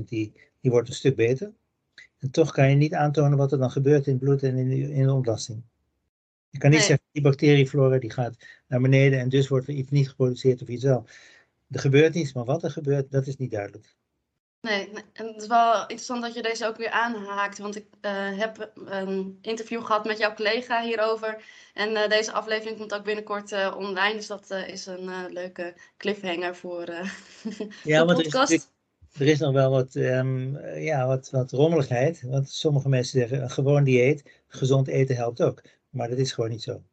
60% 0.01 0.03
die, 0.03 0.33
die 0.61 0.71
wordt 0.71 0.87
een 0.87 0.95
stuk 0.95 1.15
beter. 1.15 1.53
En 2.23 2.31
toch 2.31 2.51
kan 2.51 2.69
je 2.69 2.75
niet 2.75 2.93
aantonen 2.93 3.37
wat 3.37 3.51
er 3.51 3.57
dan 3.57 3.71
gebeurt 3.71 4.05
in 4.07 4.13
het 4.13 4.21
bloed 4.21 4.43
en 4.43 4.57
in 4.57 4.69
de, 4.69 4.93
in 4.93 5.05
de 5.05 5.13
ontlasting. 5.13 5.63
Je 6.49 6.57
kan 6.57 6.69
niet 6.69 6.79
Nee. 6.79 6.87
zeggen, 6.87 7.07
die 7.11 7.21
bacterieflora 7.21 7.97
die 7.97 8.11
gaat 8.11 8.35
naar 8.67 8.81
beneden 8.81 9.19
en 9.19 9.29
dus 9.29 9.47
wordt 9.47 9.67
er 9.67 9.73
iets 9.73 9.91
niet 9.91 10.09
geproduceerd 10.09 10.61
of 10.61 10.67
iets 10.67 10.83
wel. 10.83 11.05
Er 11.69 11.79
gebeurt 11.79 12.15
iets, 12.15 12.33
maar 12.33 12.45
wat 12.45 12.63
er 12.63 12.71
gebeurt, 12.71 13.11
dat 13.11 13.27
is 13.27 13.37
niet 13.37 13.51
duidelijk. 13.51 13.95
Nee, 14.61 14.89
nee, 14.91 15.03
en 15.13 15.27
het 15.27 15.41
is 15.41 15.47
wel 15.47 15.81
interessant 15.81 16.21
dat 16.21 16.33
je 16.33 16.41
deze 16.41 16.67
ook 16.67 16.77
weer 16.77 16.89
aanhaakt, 16.89 17.57
want 17.57 17.75
ik 17.75 17.87
eh, 18.01 18.37
heb 18.37 18.71
een 18.75 19.37
interview 19.41 19.85
gehad 19.85 20.05
met 20.05 20.17
jouw 20.17 20.33
collega 20.33 20.81
hierover. 20.83 21.43
En 21.73 21.95
eh, 21.95 22.09
deze 22.09 22.31
aflevering 22.31 22.77
komt 22.77 22.93
ook 22.93 23.03
binnenkort 23.03 23.51
eh, 23.51 23.75
online, 23.77 24.15
dus 24.15 24.27
dat 24.27 24.49
is 24.49 24.85
een 24.85 25.33
leuke 25.33 25.75
cliffhanger 25.97 26.55
voor 26.55 26.85
Ja, 27.83 28.05
de 28.05 28.13
er 28.13 28.19
is, 28.19 28.23
podcast. 28.23 28.72
Er 29.19 29.27
is 29.27 29.39
nog 29.39 29.53
wel 29.53 29.71
wat, 29.71 29.95
ehm, 29.95 30.55
eh, 30.55 30.83
ja, 30.83 31.07
wat, 31.07 31.29
wat 31.29 31.51
rommeligheid. 31.51 32.21
Want 32.21 32.49
sommige 32.49 32.89
mensen 32.89 33.19
zeggen, 33.19 33.41
een 33.41 33.49
gewoon 33.49 33.83
dieet, 33.83 34.41
gezond 34.47 34.87
eten 34.87 35.15
helpt 35.15 35.41
ook. 35.41 35.61
Maar 35.89 36.09
dat 36.09 36.17
is 36.17 36.31
gewoon 36.31 36.49
niet 36.49 36.63
zo. 36.63 36.83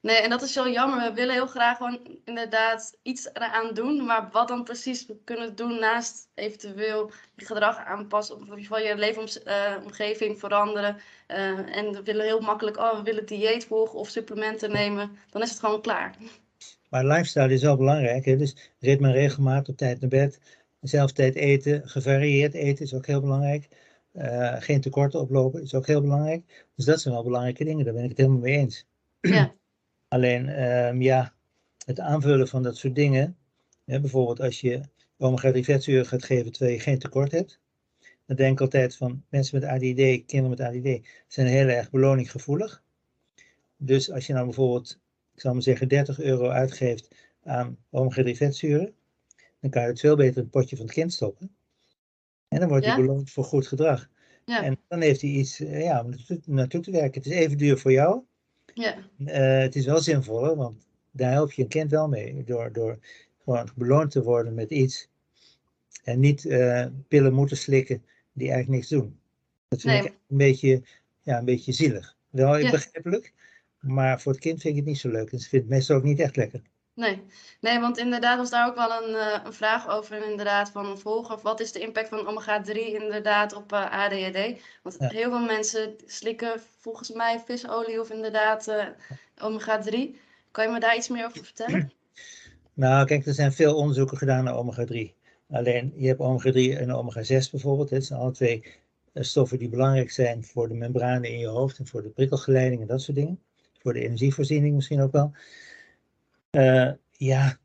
Nee, 0.00 0.16
en 0.16 0.30
dat 0.30 0.42
is 0.42 0.52
zo 0.52 0.68
jammer. 0.68 1.08
We 1.08 1.14
willen 1.14 1.34
heel 1.34 1.46
graag 1.46 1.76
gewoon 1.76 2.00
inderdaad 2.24 2.98
iets 3.02 3.28
eraan 3.32 3.74
doen, 3.74 4.04
maar 4.04 4.28
wat 4.32 4.48
dan 4.48 4.64
precies 4.64 5.06
we 5.06 5.16
kunnen 5.24 5.54
doen 5.56 5.78
naast 5.78 6.28
eventueel 6.34 7.10
je 7.36 7.44
gedrag 7.44 7.84
aanpassen, 7.84 8.34
of 8.34 8.40
in 8.40 8.46
ieder 8.46 8.64
geval 8.64 8.78
je 8.78 8.96
leefomgeving 8.96 10.38
veranderen. 10.38 10.96
eh, 11.26 11.76
en 11.76 11.92
we 11.92 12.02
willen 12.02 12.24
heel 12.24 12.40
makkelijk, 12.40 12.76
oh, 12.76 12.96
we 12.96 13.02
willen 13.02 13.26
dieet 13.26 13.64
volgen 13.64 13.98
of 13.98 14.08
supplementen 14.08 14.72
nemen, 14.72 15.16
dan 15.30 15.42
is 15.42 15.50
het 15.50 15.58
gewoon 15.58 15.80
klaar. 15.80 16.16
Maar 16.88 17.04
lifestyle 17.04 17.52
is 17.52 17.62
wel 17.62 17.76
belangrijk. 17.76 18.24
Hè? 18.24 18.36
Dus 18.36 18.72
ritme 18.78 19.06
en 19.06 19.12
regelmaat, 19.12 19.68
op 19.68 19.76
tijd 19.76 20.00
naar 20.00 20.08
bed. 20.08 20.40
Zelf 20.80 21.12
tijd 21.12 21.34
eten, 21.34 21.88
gevarieerd 21.88 22.54
eten 22.54 22.84
is 22.84 22.94
ook 22.94 23.06
heel 23.06 23.20
belangrijk. 23.20 23.68
Eh, 24.12 24.56
geen 24.58 24.80
tekorten 24.80 25.20
oplopen 25.20 25.62
is 25.62 25.74
ook 25.74 25.86
heel 25.86 26.00
belangrijk. 26.00 26.66
Dus 26.74 26.84
dat 26.84 27.00
zijn 27.00 27.14
wel 27.14 27.22
belangrijke 27.22 27.64
dingen, 27.64 27.84
daar 27.84 27.94
ben 27.94 28.02
ik 28.02 28.08
het 28.08 28.18
helemaal 28.18 28.38
mee 28.38 28.56
eens. 28.56 28.86
Ja, 29.20 29.54
Alleen, 30.08 30.48
ehm, 30.48 31.02
ja, 31.02 31.34
het 31.84 32.00
aanvullen 32.00 32.48
van 32.48 32.62
dat 32.62 32.76
soort 32.76 32.94
dingen. 32.94 33.36
Hè, 33.84 34.00
bijvoorbeeld 34.00 34.40
als 34.40 34.60
je 34.60 34.80
omega-3 35.16 35.60
vetzuren 35.60 36.06
gaat 36.06 36.24
geven 36.24 36.52
terwijl 36.52 36.76
je 36.76 36.82
geen 36.82 36.98
tekort 36.98 37.32
hebt. 37.32 37.60
Dan 38.26 38.36
denk 38.36 38.52
ik 38.52 38.60
altijd 38.60 38.96
van 38.96 39.24
mensen 39.28 39.60
met 39.60 39.68
ADD, 39.68 40.24
kinderen 40.26 40.50
met 40.50 40.60
ADD, 40.60 41.08
zijn 41.26 41.46
heel 41.46 41.66
erg 41.66 41.90
beloninggevoelig. 41.90 42.82
Dus 43.76 44.10
als 44.10 44.26
je 44.26 44.32
nou 44.32 44.44
bijvoorbeeld, 44.44 45.00
ik 45.34 45.40
zal 45.40 45.52
maar 45.52 45.62
zeggen, 45.62 45.88
30 45.88 46.20
euro 46.20 46.48
uitgeeft 46.48 47.14
aan 47.42 47.78
omega-3 47.90 48.30
vetzuren, 48.36 48.94
dan 49.60 49.70
kan 49.70 49.82
je 49.82 49.88
het 49.88 50.00
veel 50.00 50.16
beter 50.16 50.36
in 50.36 50.42
het 50.42 50.50
potje 50.50 50.76
van 50.76 50.84
het 50.84 50.94
kind 50.94 51.12
stoppen. 51.12 51.50
En 52.48 52.60
dan 52.60 52.68
wordt 52.68 52.84
hij 52.84 52.94
Ja. 52.96 53.00
beloond 53.00 53.30
voor 53.30 53.44
goed 53.44 53.66
gedrag. 53.66 54.08
ja, 54.44 54.62
En 54.64 54.78
dan 54.88 55.00
heeft 55.00 55.20
hij 55.20 55.30
iets 55.30 55.60
eh, 55.60 55.82
ja, 55.82 56.02
om 56.04 56.14
naartoe, 56.44 56.80
te 56.80 56.90
werken. 56.90 57.22
Het 57.22 57.30
is 57.32 57.36
even 57.38 57.58
duur 57.58 57.78
voor 57.78 57.92
jou, 57.92 58.22
ja, 58.74 58.96
eh, 59.24 59.58
het 59.60 59.76
is 59.76 59.86
wel 59.86 60.00
zinvoller, 60.00 60.56
want 60.56 60.86
daar 61.10 61.32
help 61.32 61.52
je 61.52 61.62
een 61.62 61.68
kind 61.68 61.90
wel 61.90 62.08
mee. 62.08 62.44
Door, 62.44 62.72
door 62.72 62.98
gewoon 63.44 63.68
beloond 63.76 64.10
te 64.10 64.22
worden 64.22 64.54
met 64.54 64.70
iets. 64.70 65.08
En 66.04 66.20
niet 66.20 66.44
eh, 66.46 66.86
pillen 67.08 67.32
moeten 67.34 67.56
slikken 67.56 68.04
die 68.32 68.48
eigenlijk 68.50 68.78
niks 68.78 68.88
doen. 68.88 69.18
Dat 69.68 69.80
vind 69.80 69.92
Nee. 69.94 70.02
ik 70.02 70.12
een 70.28 70.36
beetje, 70.36 70.82
ja, 71.22 71.38
een 71.38 71.44
beetje 71.44 71.72
zielig. 71.72 72.16
Wel 72.30 72.56
Ja. 72.56 72.70
begrijpelijk, 72.70 73.32
maar 73.80 74.20
voor 74.20 74.32
het 74.32 74.40
kind 74.40 74.60
vind 74.60 74.72
ik 74.74 74.80
het 74.80 74.88
niet 74.88 74.98
zo 74.98 75.08
leuk. 75.10 75.32
En 75.32 75.38
ze 75.38 75.48
vindt 75.48 75.64
het 75.66 75.74
meestal 75.74 75.96
ook 75.96 76.02
niet 76.02 76.18
echt 76.20 76.36
lekker. 76.36 76.62
Nee. 76.98 77.22
Nee, 77.60 77.80
want 77.80 77.98
inderdaad 77.98 78.38
was 78.38 78.50
daar 78.50 78.66
ook 78.68 78.74
wel 78.74 79.02
een, 79.02 79.14
eh, 79.14 79.40
een 79.44 79.52
vraag 79.52 79.88
over 79.88 80.30
inderdaad 80.30 80.70
van 80.70 80.86
een 80.86 80.98
volger. 80.98 81.38
Wat 81.42 81.60
is 81.60 81.72
de 81.72 81.80
impact 81.80 82.08
van 82.08 82.26
omega-3 82.26 82.72
inderdaad 83.02 83.52
op 83.52 83.72
eh, 83.72 83.90
ADHD? 83.90 84.60
Want 84.82 84.96
Ja. 84.98 85.08
heel 85.08 85.30
veel 85.30 85.44
mensen 85.44 85.94
slikken 86.06 86.60
volgens 86.80 87.10
mij 87.10 87.42
visolie 87.46 88.00
of 88.00 88.10
inderdaad 88.10 88.68
eh, 88.68 88.86
omega-3. 89.38 90.16
Kan 90.50 90.64
je 90.64 90.72
me 90.72 90.80
daar 90.80 90.96
iets 90.96 91.08
meer 91.08 91.26
over 91.26 91.44
vertellen? 91.44 91.90
Nou, 92.74 93.06
kijk, 93.06 93.26
er 93.26 93.34
zijn 93.34 93.52
veel 93.52 93.76
onderzoeken 93.76 94.16
gedaan 94.16 94.44
naar 94.44 94.56
omega-3. 94.56 95.14
Alleen, 95.50 95.92
je 95.96 96.06
hebt 96.06 96.20
omega-3 96.20 96.78
en 96.78 96.90
omega-6 96.92 97.50
bijvoorbeeld. 97.50 97.90
Het 97.90 98.04
zijn 98.04 98.20
alle 98.20 98.30
twee 98.30 98.62
stoffen 99.14 99.58
die 99.58 99.68
belangrijk 99.68 100.10
zijn 100.10 100.44
voor 100.44 100.68
de 100.68 100.74
membranen 100.74 101.30
in 101.30 101.38
je 101.38 101.46
hoofd 101.46 101.78
en 101.78 101.86
voor 101.86 102.02
de 102.02 102.08
prikkelgeleiding 102.08 102.80
en 102.80 102.86
dat 102.86 103.02
soort 103.02 103.16
dingen. 103.16 103.40
Voor 103.78 103.92
de 103.92 104.00
energievoorziening 104.00 104.74
misschien 104.74 105.00
ook 105.00 105.12
wel. 105.12 105.32
Eh, 106.58 106.92
ja, 107.10 107.58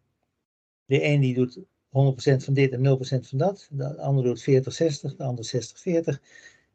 de 0.85 1.03
een 1.03 1.21
die 1.21 1.33
doet 1.33 1.59
100% 1.89 2.43
van 2.43 2.53
dit 2.53 2.71
en 2.71 2.81
0% 2.81 3.27
van 3.27 3.37
dat. 3.37 3.67
De 3.71 3.97
ander 3.97 4.23
doet 4.23 4.41
40-60, 4.41 5.15
de 5.15 5.23
ander 5.23 5.45
60-40. 5.45 6.19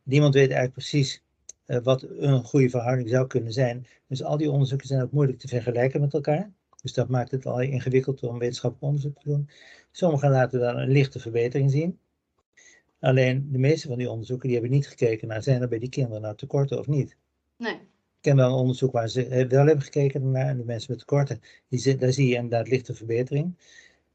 Niemand 0.02 0.34
weet 0.34 0.50
eigenlijk 0.50 0.72
precies 0.72 1.22
eh, 1.66 1.78
wat 1.82 2.02
een 2.02 2.44
goede 2.44 2.70
verhouding 2.70 3.08
zou 3.08 3.26
kunnen 3.26 3.52
zijn. 3.52 3.86
Dus 4.06 4.22
al 4.22 4.36
die 4.36 4.50
onderzoeken 4.50 4.86
zijn 4.86 5.02
ook 5.02 5.12
moeilijk 5.12 5.38
te 5.38 5.48
vergelijken 5.48 6.00
met 6.00 6.14
elkaar. 6.14 6.52
Dus 6.82 6.92
dat 6.92 7.08
maakt 7.08 7.30
het 7.30 7.46
al 7.46 7.60
ingewikkeld 7.60 8.22
om 8.22 8.38
wetenschappelijk 8.38 8.86
onderzoek 8.86 9.18
te 9.18 9.28
doen. 9.28 9.50
Sommigen 9.90 10.30
laten 10.30 10.60
wel 10.60 10.78
een 10.78 10.90
lichte 10.90 11.18
verbetering 11.18 11.70
zien. 11.70 11.98
Alleen 13.00 13.48
de 13.52 13.58
meeste 13.58 13.88
van 13.88 13.98
die 13.98 14.10
onderzoeken 14.10 14.48
die 14.48 14.58
hebben 14.58 14.76
niet 14.76 14.88
gekeken 14.88 15.28
naar 15.28 15.42
zijn 15.42 15.62
er 15.62 15.68
bij 15.68 15.78
die 15.78 15.88
kinderen 15.88 16.22
nou 16.22 16.36
tekorten 16.36 16.78
of 16.78 16.86
niet. 16.86 17.16
Nee. 17.56 17.78
Ik 18.18 18.24
ken 18.24 18.36
wel 18.36 18.48
een 18.48 18.54
onderzoek 18.54 18.92
waar 18.92 19.08
ze 19.08 19.26
eh, 19.26 19.48
wel 19.48 19.66
hebben 19.66 19.84
gekeken 19.84 20.30
naar 20.30 20.46
en 20.48 20.56
de 20.56 20.64
mensen 20.64 20.90
met 20.90 20.98
tekorten, 20.98 21.40
die, 21.68 21.96
daar 21.96 22.12
zie 22.12 22.28
je 22.28 22.34
inderdaad 22.34 22.68
lichte 22.68 22.94
verbetering. 22.94 23.56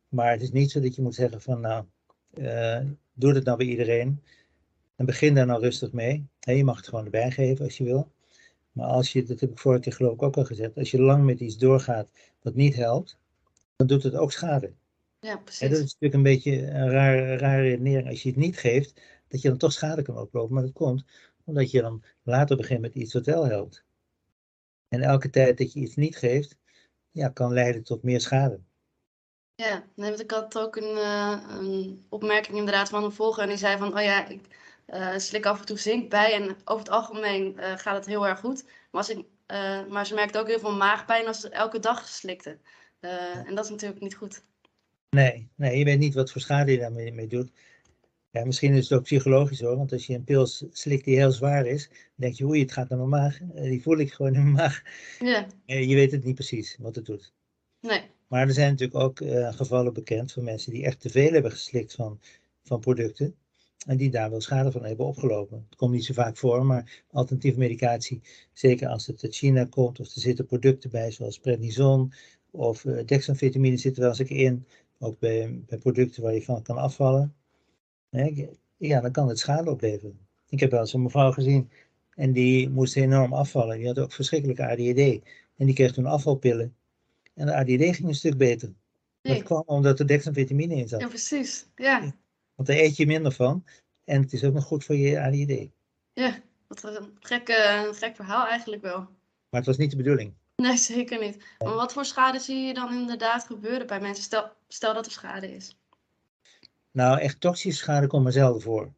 Maar 0.09 0.31
het 0.31 0.41
is 0.41 0.51
niet 0.51 0.71
zo 0.71 0.79
dat 0.79 0.95
je 0.95 1.01
moet 1.01 1.15
zeggen 1.15 1.41
van 1.41 1.61
nou, 1.61 1.85
eh, 2.33 2.81
doe 3.13 3.33
het 3.33 3.45
nou 3.45 3.57
bij 3.57 3.67
iedereen. 3.67 4.23
En 4.95 5.05
begin 5.05 5.35
daar 5.35 5.45
nou 5.45 5.61
rustig 5.61 5.91
mee. 5.91 6.27
Hè, 6.39 6.51
je 6.51 6.63
mag 6.63 6.77
het 6.77 6.87
gewoon 6.87 7.05
erbij 7.05 7.31
geven 7.31 7.65
als 7.65 7.77
je 7.77 7.83
wil. 7.83 8.11
Maar 8.71 8.87
als 8.87 9.11
je, 9.11 9.23
dat 9.23 9.39
heb 9.39 9.51
ik 9.51 9.59
vorige 9.59 9.81
keer 9.81 9.93
geloof 9.93 10.13
ik 10.13 10.21
ook 10.21 10.37
al 10.37 10.45
gezegd, 10.45 10.77
als 10.77 10.91
je 10.91 11.01
lang 11.01 11.23
met 11.23 11.39
iets 11.39 11.57
doorgaat 11.57 12.07
wat 12.41 12.55
niet 12.55 12.75
helpt, 12.75 13.17
dan 13.75 13.87
doet 13.87 14.03
het 14.03 14.15
ook 14.15 14.31
schade. 14.31 14.73
Ja, 15.19 15.29
En 15.31 15.35
dat 15.35 15.43
precies. 15.43 15.69
is 15.69 15.79
natuurlijk 15.79 16.13
een 16.13 16.23
beetje 16.23 16.61
een 16.61 16.89
rare, 16.89 17.37
rare 17.37 17.61
redenering. 17.61 18.09
Als 18.09 18.23
je 18.23 18.29
het 18.29 18.37
niet 18.37 18.57
geeft, 18.57 19.01
dat 19.27 19.41
je 19.41 19.49
dan 19.49 19.57
toch 19.57 19.71
schade 19.71 20.01
kan 20.01 20.17
oplopen. 20.17 20.53
Maar 20.53 20.63
dat 20.63 20.73
komt 20.73 21.05
omdat 21.43 21.71
je 21.71 21.81
dan 21.81 22.03
later 22.23 22.57
begint 22.57 22.81
met 22.81 22.95
iets 22.95 23.13
wat 23.13 23.25
wel 23.25 23.45
helpt. 23.45 23.85
En 24.93 25.01
elke 25.01 25.29
tijd 25.29 25.57
dat 25.57 25.73
je 25.73 25.79
iets 25.79 25.95
niet 25.95 26.17
geeft, 26.17 26.57
ja, 27.11 27.29
kan 27.29 27.53
leiden 27.53 27.83
tot 27.83 28.03
meer 28.03 28.21
schade. 28.21 28.59
Ja, 29.55 29.83
nee, 29.95 30.09
want 30.09 30.21
ik 30.21 30.31
had 30.31 30.57
ook 30.57 30.75
een, 30.75 30.97
uh, 30.97 31.43
een 31.49 32.05
opmerking 32.09 32.57
inderdaad 32.57 32.89
van 32.89 33.03
een 33.03 33.11
volger 33.11 33.43
en 33.43 33.49
die 33.49 33.57
zei 33.57 33.77
van, 33.77 33.97
oh 33.97 34.03
ja, 34.03 34.27
ik 34.27 34.41
uh, 34.87 35.17
slik 35.17 35.45
af 35.45 35.59
en 35.59 35.65
toe 35.65 35.77
zink 35.77 36.09
bij 36.09 36.33
en 36.33 36.43
over 36.65 36.83
het 36.83 36.93
algemeen 36.93 37.55
uh, 37.57 37.77
gaat 37.77 37.95
het 37.95 38.05
heel 38.05 38.27
erg 38.27 38.39
goed. 38.39 38.63
Maar, 38.63 39.01
als 39.01 39.09
ik, 39.09 39.25
maar 39.89 40.05
ze 40.05 40.13
merkte 40.13 40.39
ook 40.39 40.47
heel 40.47 40.59
veel 40.59 40.75
maagpijn 40.75 41.27
als 41.27 41.39
ze 41.39 41.49
elke 41.49 41.79
dag 41.79 42.07
slikte. 42.07 42.57
En 42.99 43.55
dat 43.55 43.65
is 43.65 43.71
natuurlijk 43.71 44.01
niet 44.01 44.15
goed. 44.15 44.43
Nee, 45.09 45.49
nee, 45.55 45.77
je 45.77 45.85
weet 45.85 45.99
niet 45.99 46.13
wat 46.13 46.31
voor 46.31 46.41
schade 46.41 46.71
je 46.71 46.77
daarmee 46.77 47.13
mee 47.13 47.27
doet. 47.27 47.51
Ja, 48.33 48.45
misschien 48.45 48.73
is 48.73 48.89
het 48.89 48.97
ook 48.97 49.03
psychologisch 49.03 49.59
hoor, 49.61 49.77
want 49.77 49.91
als 49.91 50.05
je 50.05 50.13
een 50.13 50.23
pil 50.23 50.45
slikt 50.71 51.05
die 51.05 51.15
heel 51.15 51.31
zwaar 51.31 51.65
is, 51.65 51.87
dan 51.87 51.97
denk 52.15 52.33
je, 52.35 52.45
oei, 52.45 52.61
het 52.61 52.71
gaat 52.71 52.89
naar 52.89 52.97
mijn 52.97 53.09
maag. 53.09 53.39
Die 53.53 53.81
voel 53.81 53.97
ik 53.97 54.13
gewoon 54.13 54.33
in 54.33 54.41
mijn 54.41 54.55
maag. 54.55 54.81
Ja. 55.19 55.47
Je 55.65 55.95
weet 55.95 56.11
het 56.11 56.23
niet 56.23 56.35
precies 56.35 56.77
wat 56.79 56.95
het 56.95 57.05
doet. 57.05 57.33
Nee. 57.81 58.01
Maar 58.27 58.47
er 58.47 58.53
zijn 58.53 58.71
natuurlijk 58.71 58.99
ook 58.99 59.19
uh, 59.19 59.53
gevallen 59.53 59.93
bekend 59.93 60.31
van 60.31 60.43
mensen 60.43 60.71
die 60.71 60.83
echt 60.83 60.99
te 60.99 61.09
veel 61.09 61.31
hebben 61.31 61.51
geslikt 61.51 61.93
van, 61.93 62.19
van 62.63 62.79
producten. 62.79 63.35
En 63.85 63.97
die 63.97 64.11
daar 64.11 64.29
wel 64.29 64.41
schade 64.41 64.71
van 64.71 64.85
hebben 64.85 65.05
opgelopen. 65.05 65.65
Het 65.69 65.75
komt 65.75 65.91
niet 65.91 66.05
zo 66.05 66.13
vaak 66.13 66.37
voor, 66.37 66.65
maar 66.65 67.03
alternatieve 67.11 67.59
medicatie, 67.59 68.21
zeker 68.53 68.87
als 68.87 69.07
het 69.07 69.23
uit 69.23 69.35
China 69.35 69.65
komt, 69.65 69.99
of 69.99 70.15
er 70.15 70.21
zitten 70.21 70.45
producten 70.45 70.89
bij 70.89 71.11
zoals 71.11 71.39
prednison 71.39 72.13
of 72.51 72.83
uh, 72.83 73.05
dexamfetamine 73.05 73.77
zit 73.77 73.95
er 73.95 74.01
wel 74.01 74.09
eens 74.09 74.19
een 74.19 74.25
keer 74.25 74.45
in. 74.45 74.67
Ook 74.99 75.19
bij, 75.19 75.61
bij 75.65 75.77
producten 75.77 76.23
waar 76.23 76.33
je 76.33 76.43
van 76.43 76.61
kan 76.61 76.77
afvallen. 76.77 77.35
Ja, 78.77 79.01
dan 79.01 79.11
kan 79.11 79.27
het 79.27 79.39
schade 79.39 79.71
opleveren. 79.71 80.19
Ik 80.49 80.59
heb 80.59 80.71
wel 80.71 80.79
eens 80.79 80.93
een 80.93 81.01
mevrouw 81.01 81.31
gezien 81.31 81.69
en 82.15 82.31
die 82.31 82.69
moest 82.69 82.95
enorm 82.95 83.33
afvallen. 83.33 83.77
Die 83.77 83.87
had 83.87 83.99
ook 83.99 84.11
verschrikkelijke 84.11 84.67
ADHD. 84.67 85.23
En 85.57 85.65
die 85.65 85.73
kreeg 85.73 85.93
toen 85.93 86.05
afvalpillen. 86.05 86.75
En 87.33 87.45
de 87.45 87.55
ADD 87.55 87.95
ging 87.95 88.07
een 88.07 88.15
stuk 88.15 88.37
beter. 88.37 88.73
Nee. 89.21 89.35
Dat 89.35 89.43
kwam 89.43 89.63
omdat 89.65 89.99
er 89.99 90.07
dexamfetamine 90.07 90.75
in 90.75 90.87
zat. 90.87 90.99
Ja, 90.99 91.07
precies. 91.07 91.65
Ja. 91.75 92.13
Want 92.55 92.67
daar 92.67 92.77
eet 92.77 92.97
je 92.97 93.05
minder 93.05 93.31
van. 93.31 93.65
En 94.03 94.21
het 94.21 94.33
is 94.33 94.43
ook 94.43 94.53
nog 94.53 94.63
goed 94.63 94.83
voor 94.83 94.95
je 94.95 95.21
ADD. 95.21 95.69
Ja, 96.13 96.39
wat 96.67 96.83
een 96.83 97.17
gek, 97.19 97.49
uh, 97.49 97.81
gek 97.91 98.15
verhaal 98.15 98.47
eigenlijk 98.47 98.81
wel. 98.81 98.99
Maar 99.49 99.61
het 99.61 99.65
was 99.65 99.77
niet 99.77 99.91
de 99.91 99.97
bedoeling. 99.97 100.33
Nee, 100.55 100.77
zeker 100.93 101.19
niet. 101.19 101.37
Maar 101.57 101.73
wat 101.73 101.93
voor 101.93 102.05
schade 102.05 102.39
zie 102.39 102.57
je 102.57 102.73
dan 102.73 102.93
inderdaad 102.93 103.43
gebeuren 103.43 103.87
bij 103.87 103.99
mensen? 103.99 104.23
Stel, 104.23 104.51
stel 104.67 104.93
dat 104.93 105.05
er 105.05 105.11
schade 105.11 105.55
is. 105.55 105.77
Nou, 106.93 107.19
echt 107.19 107.39
toxische 107.39 107.81
schade 107.81 108.07
komt 108.07 108.23
maar 108.23 108.31
zelden 108.31 108.61
voor. 108.61 108.93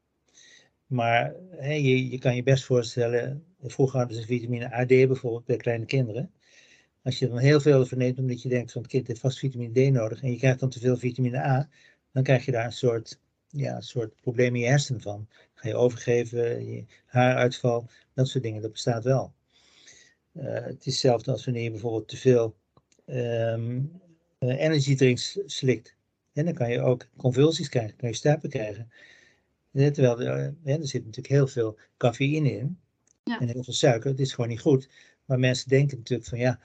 Maar 0.88 1.36
je, 1.62 2.10
je 2.10 2.18
kan 2.18 2.36
je 2.36 2.44
best 2.44 2.64
voorstellen, 2.64 3.46
vroeger 3.64 4.00
hadden 4.00 4.18
ze 4.18 4.26
vitamine 4.26 4.72
AD 4.74 4.88
bijvoorbeeld 4.88 5.46
bij 5.46 5.58
kleine 5.58 5.86
kinderen. 5.86 6.32
Als 7.04 7.20
je 7.20 7.28
dan 7.28 7.38
heel 7.38 7.60
veel 7.60 7.80
ervan 7.80 7.98
neemt, 7.98 8.20
omdat 8.20 8.42
je 8.42 8.50
denkt 8.50 8.72
van 8.72 8.82
het 8.82 8.92
kind 8.92 9.08
heeft 9.08 9.20
vast 9.20 9.40
vitamine 9.40 9.90
D 9.90 9.94
nodig 9.94 10.22
en 10.22 10.32
je 10.32 10.38
krijgt 10.38 10.60
dan 10.60 10.70
te 10.70 10.80
veel 10.80 10.98
vitamine 10.98 11.38
A, 11.38 11.70
dan 12.12 12.24
krijg 12.24 12.46
je 12.46 12.52
daar 12.52 12.66
een 12.66 12.72
soort, 12.72 13.20
ja, 13.48 13.76
een 13.76 13.84
soort 13.84 14.22
probleem 14.22 14.56
in 14.56 14.62
je 14.62 14.68
hersenen 14.68 15.02
van. 15.02 15.28
Ga 15.54 15.68
je 15.68 15.76
overgeven, 15.76 16.66
je 16.66 16.86
haaruitval, 17.06 17.90
dat 18.14 18.28
soort 18.28 18.44
dingen, 18.44 18.62
dat 18.62 18.72
bestaat 18.72 19.04
wel. 19.04 19.34
Uh, 20.34 20.44
het 20.54 20.86
is 20.86 20.86
hetzelfde 20.86 21.32
als 21.32 21.46
wanneer 21.46 21.64
je 21.64 21.72
bijvoorbeeld 21.72 22.08
te 22.08 22.18
veel 22.18 22.56
um, 23.06 24.02
uh, 24.40 24.60
energy 24.60 24.96
drinks 24.96 25.40
slikt. 25.46 25.96
En 26.36 26.46
dan 26.46 26.54
kan 26.54 26.72
je 26.72 26.82
ook 26.82 27.08
convulsies 27.18 27.70
krijgen, 27.70 27.96
kan 27.96 28.10
je 28.10 28.16
stuipen 28.16 28.50
krijgen. 28.50 28.92
Terwijl 29.72 30.22
er, 30.22 30.56
er 30.64 30.88
zit 30.88 31.06
natuurlijk 31.06 31.34
heel 31.34 31.48
veel 31.48 31.78
cafeïne 31.98 32.52
in 32.52 32.80
ja. 33.24 33.40
en 33.40 33.48
heel 33.48 33.64
veel 33.64 33.74
suiker. 33.74 34.10
Het 34.10 34.20
is 34.20 34.34
gewoon 34.34 34.50
niet 34.50 34.60
goed. 34.60 34.90
Maar 35.26 35.40
mensen 35.40 35.70
denken 35.70 35.98
natuurlijk 35.98 36.30
van 36.30 36.40
ja, 36.40 36.60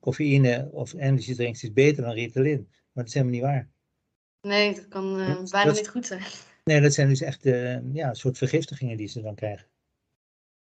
cafeïne 0.00 0.68
of 0.72 0.92
energy 0.92 1.34
drinks 1.34 1.62
is 1.62 1.72
beter 1.72 2.02
dan 2.02 2.12
Ritalin. 2.12 2.68
Maar 2.68 3.04
dat 3.04 3.06
is 3.06 3.14
helemaal 3.14 3.34
niet 3.34 3.42
waar. 3.42 3.68
Nee, 4.40 4.74
dat 4.74 4.88
kan 4.88 5.20
uh, 5.20 5.26
bijna 5.26 5.64
dat, 5.64 5.76
niet 5.76 5.88
goed 5.88 6.06
zijn. 6.06 6.22
Nee, 6.64 6.80
dat 6.80 6.92
zijn 6.92 7.08
dus 7.08 7.20
echt 7.20 7.46
uh, 7.46 7.94
ja, 7.94 8.08
een 8.08 8.16
soort 8.16 8.38
vergiftigingen 8.38 8.96
die 8.96 9.08
ze 9.08 9.22
dan 9.22 9.34
krijgen. 9.34 9.66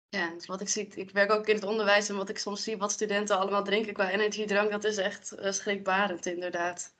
Ja, 0.08 0.34
dus 0.34 0.46
wat 0.46 0.60
ik 0.60 0.68
zie, 0.68 0.88
ik 0.94 1.10
werk 1.10 1.30
ook 1.30 1.46
in 1.46 1.54
het 1.54 1.64
onderwijs 1.64 2.08
en 2.08 2.16
wat 2.16 2.28
ik 2.28 2.38
soms 2.38 2.62
zie 2.62 2.76
wat 2.76 2.92
studenten 2.92 3.38
allemaal 3.38 3.64
drinken 3.64 3.92
qua 3.92 4.10
energiedrank, 4.10 4.70
dat 4.70 4.84
is 4.84 4.96
echt 4.96 5.34
uh, 5.38 5.50
schrikbarend 5.50 6.26
inderdaad. 6.26 6.94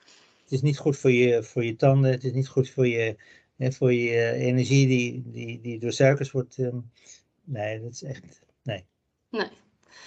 Het 0.46 0.54
is 0.54 0.62
niet 0.62 0.78
goed 0.78 0.96
voor 0.96 1.10
je, 1.10 1.42
voor 1.42 1.64
je 1.64 1.76
tanden, 1.76 2.10
het 2.10 2.24
is 2.24 2.32
niet 2.32 2.48
goed 2.48 2.70
voor 2.70 2.86
je, 2.86 3.16
voor 3.58 3.92
je 3.92 4.32
energie 4.32 4.86
die, 4.86 5.22
die, 5.26 5.60
die 5.60 5.78
door 5.78 5.92
suikers 5.92 6.30
wordt. 6.30 6.58
Um, 6.58 6.90
nee, 7.44 7.80
dat 7.80 7.92
is 7.92 8.02
echt. 8.02 8.40
Nee. 8.62 8.84
Nee. 9.30 9.48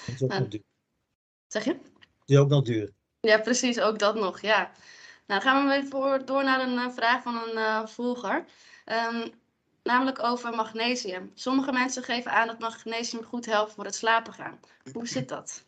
Het 0.06 0.15
is 0.15 0.23
ook 0.23 0.30
nou, 0.30 0.41
nog 0.41 0.49
duur. 0.49 0.63
Zeg 1.47 1.63
je? 1.63 1.71
Het 1.71 2.30
is 2.30 2.38
ook 2.38 2.49
nog 2.49 2.63
duur. 2.63 2.91
Ja, 3.19 3.38
precies, 3.38 3.80
ook 3.80 3.99
dat 3.99 4.15
nog, 4.15 4.41
ja. 4.41 4.71
Nou, 5.28 5.41
gaan 5.41 5.67
we 5.67 5.73
even 5.73 6.25
door 6.25 6.43
naar 6.43 6.67
een 6.67 6.73
uh, 6.73 6.89
vraag 6.89 7.23
van 7.23 7.36
een 7.36 7.56
uh, 7.56 7.86
volger. 7.86 8.45
Um, 8.86 9.32
namelijk 9.84 10.23
over 10.23 10.56
magnesium. 10.56 11.32
Sommige 11.34 11.71
mensen 11.71 12.04
geven 12.04 12.32
aan 12.32 12.47
dat 12.47 12.60
magnesium 12.60 13.23
goed 13.23 13.45
helpt 13.45 13.73
voor 13.73 13.86
het 13.86 13.95
slapen 13.95 14.34
gaan. 14.34 14.60
Hoe 14.93 15.08
zit 15.08 15.30
dat? 15.30 15.63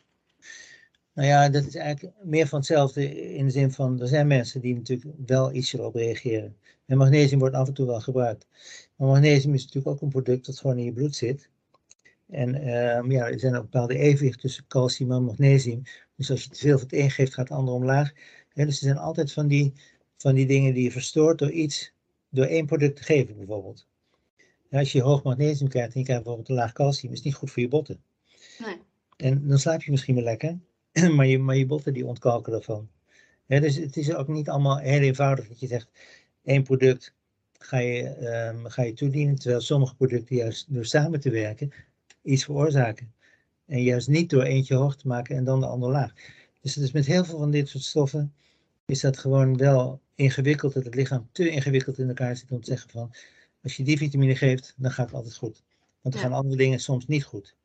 Nou 1.14 1.28
ja, 1.28 1.48
dat 1.48 1.66
is 1.66 1.74
eigenlijk 1.74 2.16
meer 2.22 2.46
van 2.46 2.58
hetzelfde 2.58 3.20
in 3.34 3.44
de 3.44 3.50
zin 3.50 3.72
van, 3.72 4.00
er 4.00 4.08
zijn 4.08 4.26
mensen 4.26 4.60
die 4.60 4.74
natuurlijk 4.74 5.10
wel 5.26 5.52
iets 5.52 5.72
erop 5.72 5.94
reageren. 5.94 6.56
En 6.86 6.96
magnesium 6.96 7.38
wordt 7.38 7.54
af 7.54 7.68
en 7.68 7.74
toe 7.74 7.86
wel 7.86 8.00
gebruikt. 8.00 8.46
Maar 8.96 9.08
magnesium 9.08 9.54
is 9.54 9.64
natuurlijk 9.64 9.94
ook 9.94 10.00
een 10.00 10.08
product 10.08 10.46
dat 10.46 10.58
gewoon 10.58 10.78
in 10.78 10.84
je 10.84 10.92
bloed 10.92 11.16
zit. 11.16 11.48
En 12.28 12.68
um, 12.96 13.10
ja, 13.10 13.30
er 13.30 13.38
zijn 13.38 13.54
ook 13.54 13.62
bepaalde 13.62 13.98
evenwicht 13.98 14.40
tussen 14.40 14.66
calcium 14.66 15.12
en 15.12 15.24
magnesium. 15.24 15.82
Dus 16.16 16.30
als 16.30 16.42
je 16.42 16.48
te 16.48 16.58
veel 16.58 16.78
van 16.78 16.86
het 16.86 16.92
een 16.98 17.10
geeft, 17.10 17.34
gaat 17.34 17.48
het 17.48 17.58
ander 17.58 17.74
omlaag. 17.74 18.12
dus 18.54 18.66
er 18.66 18.72
zijn 18.72 18.98
altijd 18.98 19.32
van 19.32 19.46
die, 19.46 19.72
van 20.16 20.34
die 20.34 20.46
dingen 20.46 20.74
die 20.74 20.82
je 20.82 20.90
verstoort 20.90 21.38
door 21.38 21.50
iets, 21.50 21.92
door 22.28 22.44
één 22.44 22.66
product 22.66 22.96
te 22.96 23.02
geven 23.02 23.36
bijvoorbeeld. 23.36 23.86
als 24.70 24.92
je 24.92 25.02
hoog 25.02 25.22
magnesium 25.22 25.68
krijgt 25.68 25.92
en 25.92 25.98
je 25.98 26.04
krijgt 26.04 26.22
bijvoorbeeld 26.22 26.56
een 26.56 26.64
laag 26.64 26.72
calcium, 26.72 27.12
is 27.12 27.18
het 27.18 27.26
niet 27.26 27.36
goed 27.36 27.50
voor 27.50 27.62
je 27.62 27.68
botten. 27.68 28.02
Nee. 28.58 28.76
En 29.16 29.48
dan 29.48 29.58
slaap 29.58 29.82
je 29.82 29.90
misschien 29.90 30.14
wel 30.14 30.24
lekker, 30.24 30.58
maar 31.16 31.26
je, 31.26 31.38
maar 31.38 31.56
je 31.56 31.66
botten 31.66 31.92
die 31.92 32.06
ontkalken 32.06 32.52
daarvan. 32.52 32.88
dus 33.46 33.76
het 33.76 33.96
is 33.96 34.14
ook 34.14 34.28
niet 34.28 34.48
allemaal 34.48 34.78
heel 34.78 35.00
eenvoudig 35.00 35.48
dat 35.48 35.60
je 35.60 35.66
zegt, 35.66 35.90
één 36.44 36.62
product 36.62 37.14
ga 37.58 37.78
je, 37.78 38.26
um, 38.54 38.68
ga 38.68 38.82
je 38.82 38.92
toedienen, 38.92 39.34
terwijl 39.34 39.60
sommige 39.60 39.94
producten 39.94 40.36
juist 40.36 40.74
door 40.74 40.84
samen 40.84 41.20
te 41.20 41.30
werken 41.30 41.72
iets 42.22 42.44
veroorzaken. 42.44 43.12
En 43.66 43.82
juist 43.82 44.08
niet 44.08 44.30
door 44.30 44.42
eentje 44.42 44.74
hoog 44.74 44.96
te 44.96 45.06
maken 45.08 45.36
en 45.36 45.44
dan 45.44 45.60
de 45.60 45.66
ander 45.66 45.90
laag. 45.90 46.12
Dus 46.60 46.74
het 46.74 46.84
is 46.84 46.92
met 46.92 47.06
heel 47.06 47.24
veel 47.24 47.38
van 47.38 47.50
dit 47.50 47.68
soort 47.68 47.84
stoffen 47.84 48.34
is 48.86 49.00
dat 49.00 49.18
gewoon 49.18 49.56
wel 49.56 50.00
ingewikkeld, 50.14 50.72
dat 50.72 50.84
het 50.84 50.94
lichaam 50.94 51.28
te 51.32 51.50
ingewikkeld 51.50 51.98
in 51.98 52.08
elkaar 52.08 52.36
zit 52.36 52.50
om 52.50 52.60
te 52.60 52.70
zeggen 52.70 52.90
van, 52.90 53.14
als 53.62 53.76
je 53.76 53.82
die 53.82 53.96
vitamine 53.98 54.36
geeft, 54.36 54.74
dan 54.76 54.90
gaat 54.90 55.06
het 55.06 55.14
altijd 55.14 55.36
goed. 55.36 55.62
Want 56.00 56.14
er 56.14 56.20
gaan 56.20 56.32
andere 56.32 56.56
dingen 56.56 56.80
soms 56.80 57.06
niet 57.06 57.24
goed. 57.24 57.56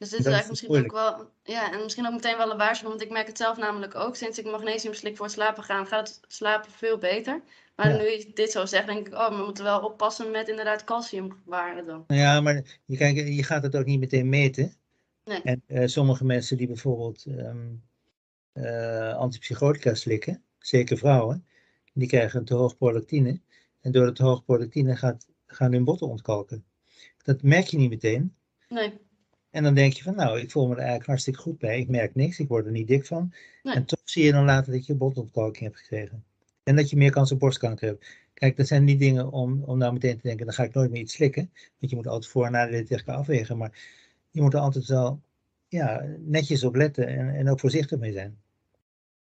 Dus 0.00 0.10
dit 0.10 0.18
is 0.18 0.26
eigenlijk 0.26 0.48
misschien 0.48 0.84
ook 0.84 0.92
wel, 0.92 1.30
ja, 1.42 1.72
en 1.72 1.82
misschien 1.82 2.06
ook 2.06 2.12
meteen 2.12 2.36
wel 2.36 2.50
een 2.50 2.56
waarschuwing, 2.56 2.98
want 2.98 3.08
ik 3.08 3.16
merk 3.16 3.26
het 3.26 3.36
zelf 3.36 3.56
namelijk 3.56 3.94
ook. 3.94 4.16
Sinds 4.16 4.38
ik 4.38 4.44
magnesium 4.44 4.94
slik 4.94 5.16
voor 5.16 5.24
het 5.24 5.34
slapen 5.34 5.62
gaan, 5.62 5.86
gaat 5.86 6.08
het 6.08 6.20
slapen 6.28 6.70
veel 6.70 6.98
beter. 6.98 7.42
Maar 7.76 7.96
nu 7.96 8.04
je 8.04 8.30
dit 8.34 8.50
zo 8.50 8.66
zegt, 8.66 8.86
denk 8.86 9.06
ik, 9.06 9.14
oh, 9.14 9.28
we 9.28 9.44
moeten 9.44 9.64
wel 9.64 9.80
oppassen 9.80 10.30
met 10.30 10.48
inderdaad 10.48 10.84
calciumwaarden 10.84 11.86
dan. 11.86 12.04
Ja, 12.06 12.40
maar 12.40 12.80
je, 12.84 12.96
kijk, 12.96 13.16
je 13.16 13.42
gaat 13.42 13.62
het 13.62 13.76
ook 13.76 13.84
niet 13.84 14.00
meteen 14.00 14.28
meten. 14.28 14.74
Nee. 15.24 15.42
En 15.42 15.62
uh, 15.66 15.86
sommige 15.86 16.24
mensen 16.24 16.56
die 16.56 16.66
bijvoorbeeld 16.66 17.24
um, 17.26 17.82
uh, 18.54 19.14
antipsychotica 19.14 19.94
slikken, 19.94 20.42
zeker 20.58 20.96
vrouwen, 20.96 21.46
die 21.92 22.08
krijgen 22.08 22.44
te 22.44 22.54
hoog 22.54 22.76
prolactine. 22.76 23.40
En 23.80 23.92
door 23.92 24.06
het 24.06 24.16
te 24.16 24.24
hoog 24.24 24.44
prolactine 24.44 24.96
gaat, 24.96 25.26
gaan 25.46 25.72
hun 25.72 25.84
botten 25.84 26.08
ontkalken. 26.08 26.64
Dat 27.22 27.42
merk 27.42 27.66
je 27.66 27.76
niet 27.76 27.90
meteen. 27.90 28.34
Nee. 28.68 29.08
En 29.50 29.62
dan 29.62 29.74
denk 29.74 29.92
je 29.92 30.02
van, 30.02 30.14
nou, 30.14 30.40
ik 30.40 30.50
voel 30.50 30.66
me 30.66 30.72
er 30.72 30.78
eigenlijk 30.78 31.08
hartstikke 31.08 31.40
goed 31.40 31.58
bij. 31.58 31.78
Ik 31.78 31.88
merk 31.88 32.14
niks, 32.14 32.38
ik 32.38 32.48
word 32.48 32.66
er 32.66 32.72
niet 32.72 32.88
dik 32.88 33.06
van. 33.06 33.34
Nee. 33.62 33.74
En 33.74 33.84
toch 33.84 34.00
zie 34.04 34.24
je 34.24 34.32
dan 34.32 34.44
later 34.44 34.72
dat 34.72 34.86
je 34.86 34.94
botontkalking 34.94 35.64
hebt 35.64 35.78
gekregen. 35.78 36.24
En 36.62 36.76
dat 36.76 36.90
je 36.90 36.96
meer 36.96 37.10
kans 37.10 37.32
op 37.32 37.38
borstkanker 37.38 37.88
hebt. 37.88 38.06
Kijk, 38.34 38.56
dat 38.56 38.66
zijn 38.66 38.84
niet 38.84 38.98
dingen 38.98 39.30
om, 39.30 39.62
om 39.62 39.78
nou 39.78 39.92
meteen 39.92 40.16
te 40.16 40.26
denken, 40.26 40.46
dan 40.46 40.54
ga 40.54 40.62
ik 40.62 40.74
nooit 40.74 40.90
meer 40.90 41.00
iets 41.00 41.14
slikken. 41.14 41.50
Want 41.78 41.90
je 41.90 41.96
moet 41.96 42.06
altijd 42.06 42.32
voor 42.32 42.46
en 42.46 42.52
nadelen 42.52 42.84
tegen 42.84 43.06
elkaar 43.06 43.20
afwegen. 43.20 43.56
Maar 43.56 43.78
je 44.30 44.42
moet 44.42 44.54
er 44.54 44.60
altijd 44.60 44.86
wel 44.86 45.20
ja, 45.68 46.04
netjes 46.18 46.64
op 46.64 46.74
letten 46.74 47.06
en, 47.06 47.34
en 47.34 47.50
ook 47.50 47.60
voorzichtig 47.60 47.98
mee 47.98 48.12
zijn. 48.12 48.38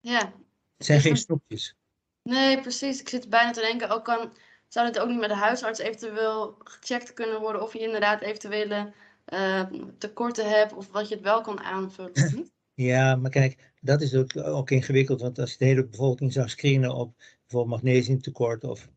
Ja. 0.01 0.33
Het 0.77 0.87
zijn 0.87 1.01
geen 1.01 1.17
snoepjes. 1.17 1.77
Nee, 2.23 2.61
precies. 2.61 3.01
Ik 3.01 3.09
zit 3.09 3.29
bijna 3.29 3.51
te 3.51 3.61
denken, 3.61 3.91
ook 3.91 4.05
kan, 4.05 4.33
zou 4.69 4.87
het 4.87 4.99
ook 4.99 5.09
niet 5.09 5.21
met 5.21 5.29
de 5.29 5.35
huisarts 5.35 5.79
eventueel 5.79 6.57
gecheckt 6.59 7.13
kunnen 7.13 7.41
worden 7.41 7.63
of 7.63 7.73
je 7.73 7.79
inderdaad 7.79 8.21
eventuele 8.21 8.93
uh, 9.29 9.63
tekorten 9.99 10.49
hebt 10.49 10.73
of 10.73 10.93
wat 10.93 11.09
je 11.09 11.15
het 11.15 11.25
wel 11.25 11.41
kan 11.41 11.61
aanvullen. 11.61 12.51
Ja, 12.75 13.17
maar 13.17 13.31
kijk, 13.31 13.73
dat 13.81 14.01
is 14.01 14.15
ook, 14.15 14.37
ook 14.37 14.71
ingewikkeld, 14.71 15.21
want 15.21 15.39
als 15.39 15.53
je 15.53 15.59
de 15.59 15.65
hele 15.65 15.87
bevolking 15.87 16.33
zou 16.33 16.49
screenen 16.49 16.95
op 16.95 17.15
bijvoorbeeld 17.41 17.83
magnesiumtekort 17.83 18.65
of, 18.65 18.89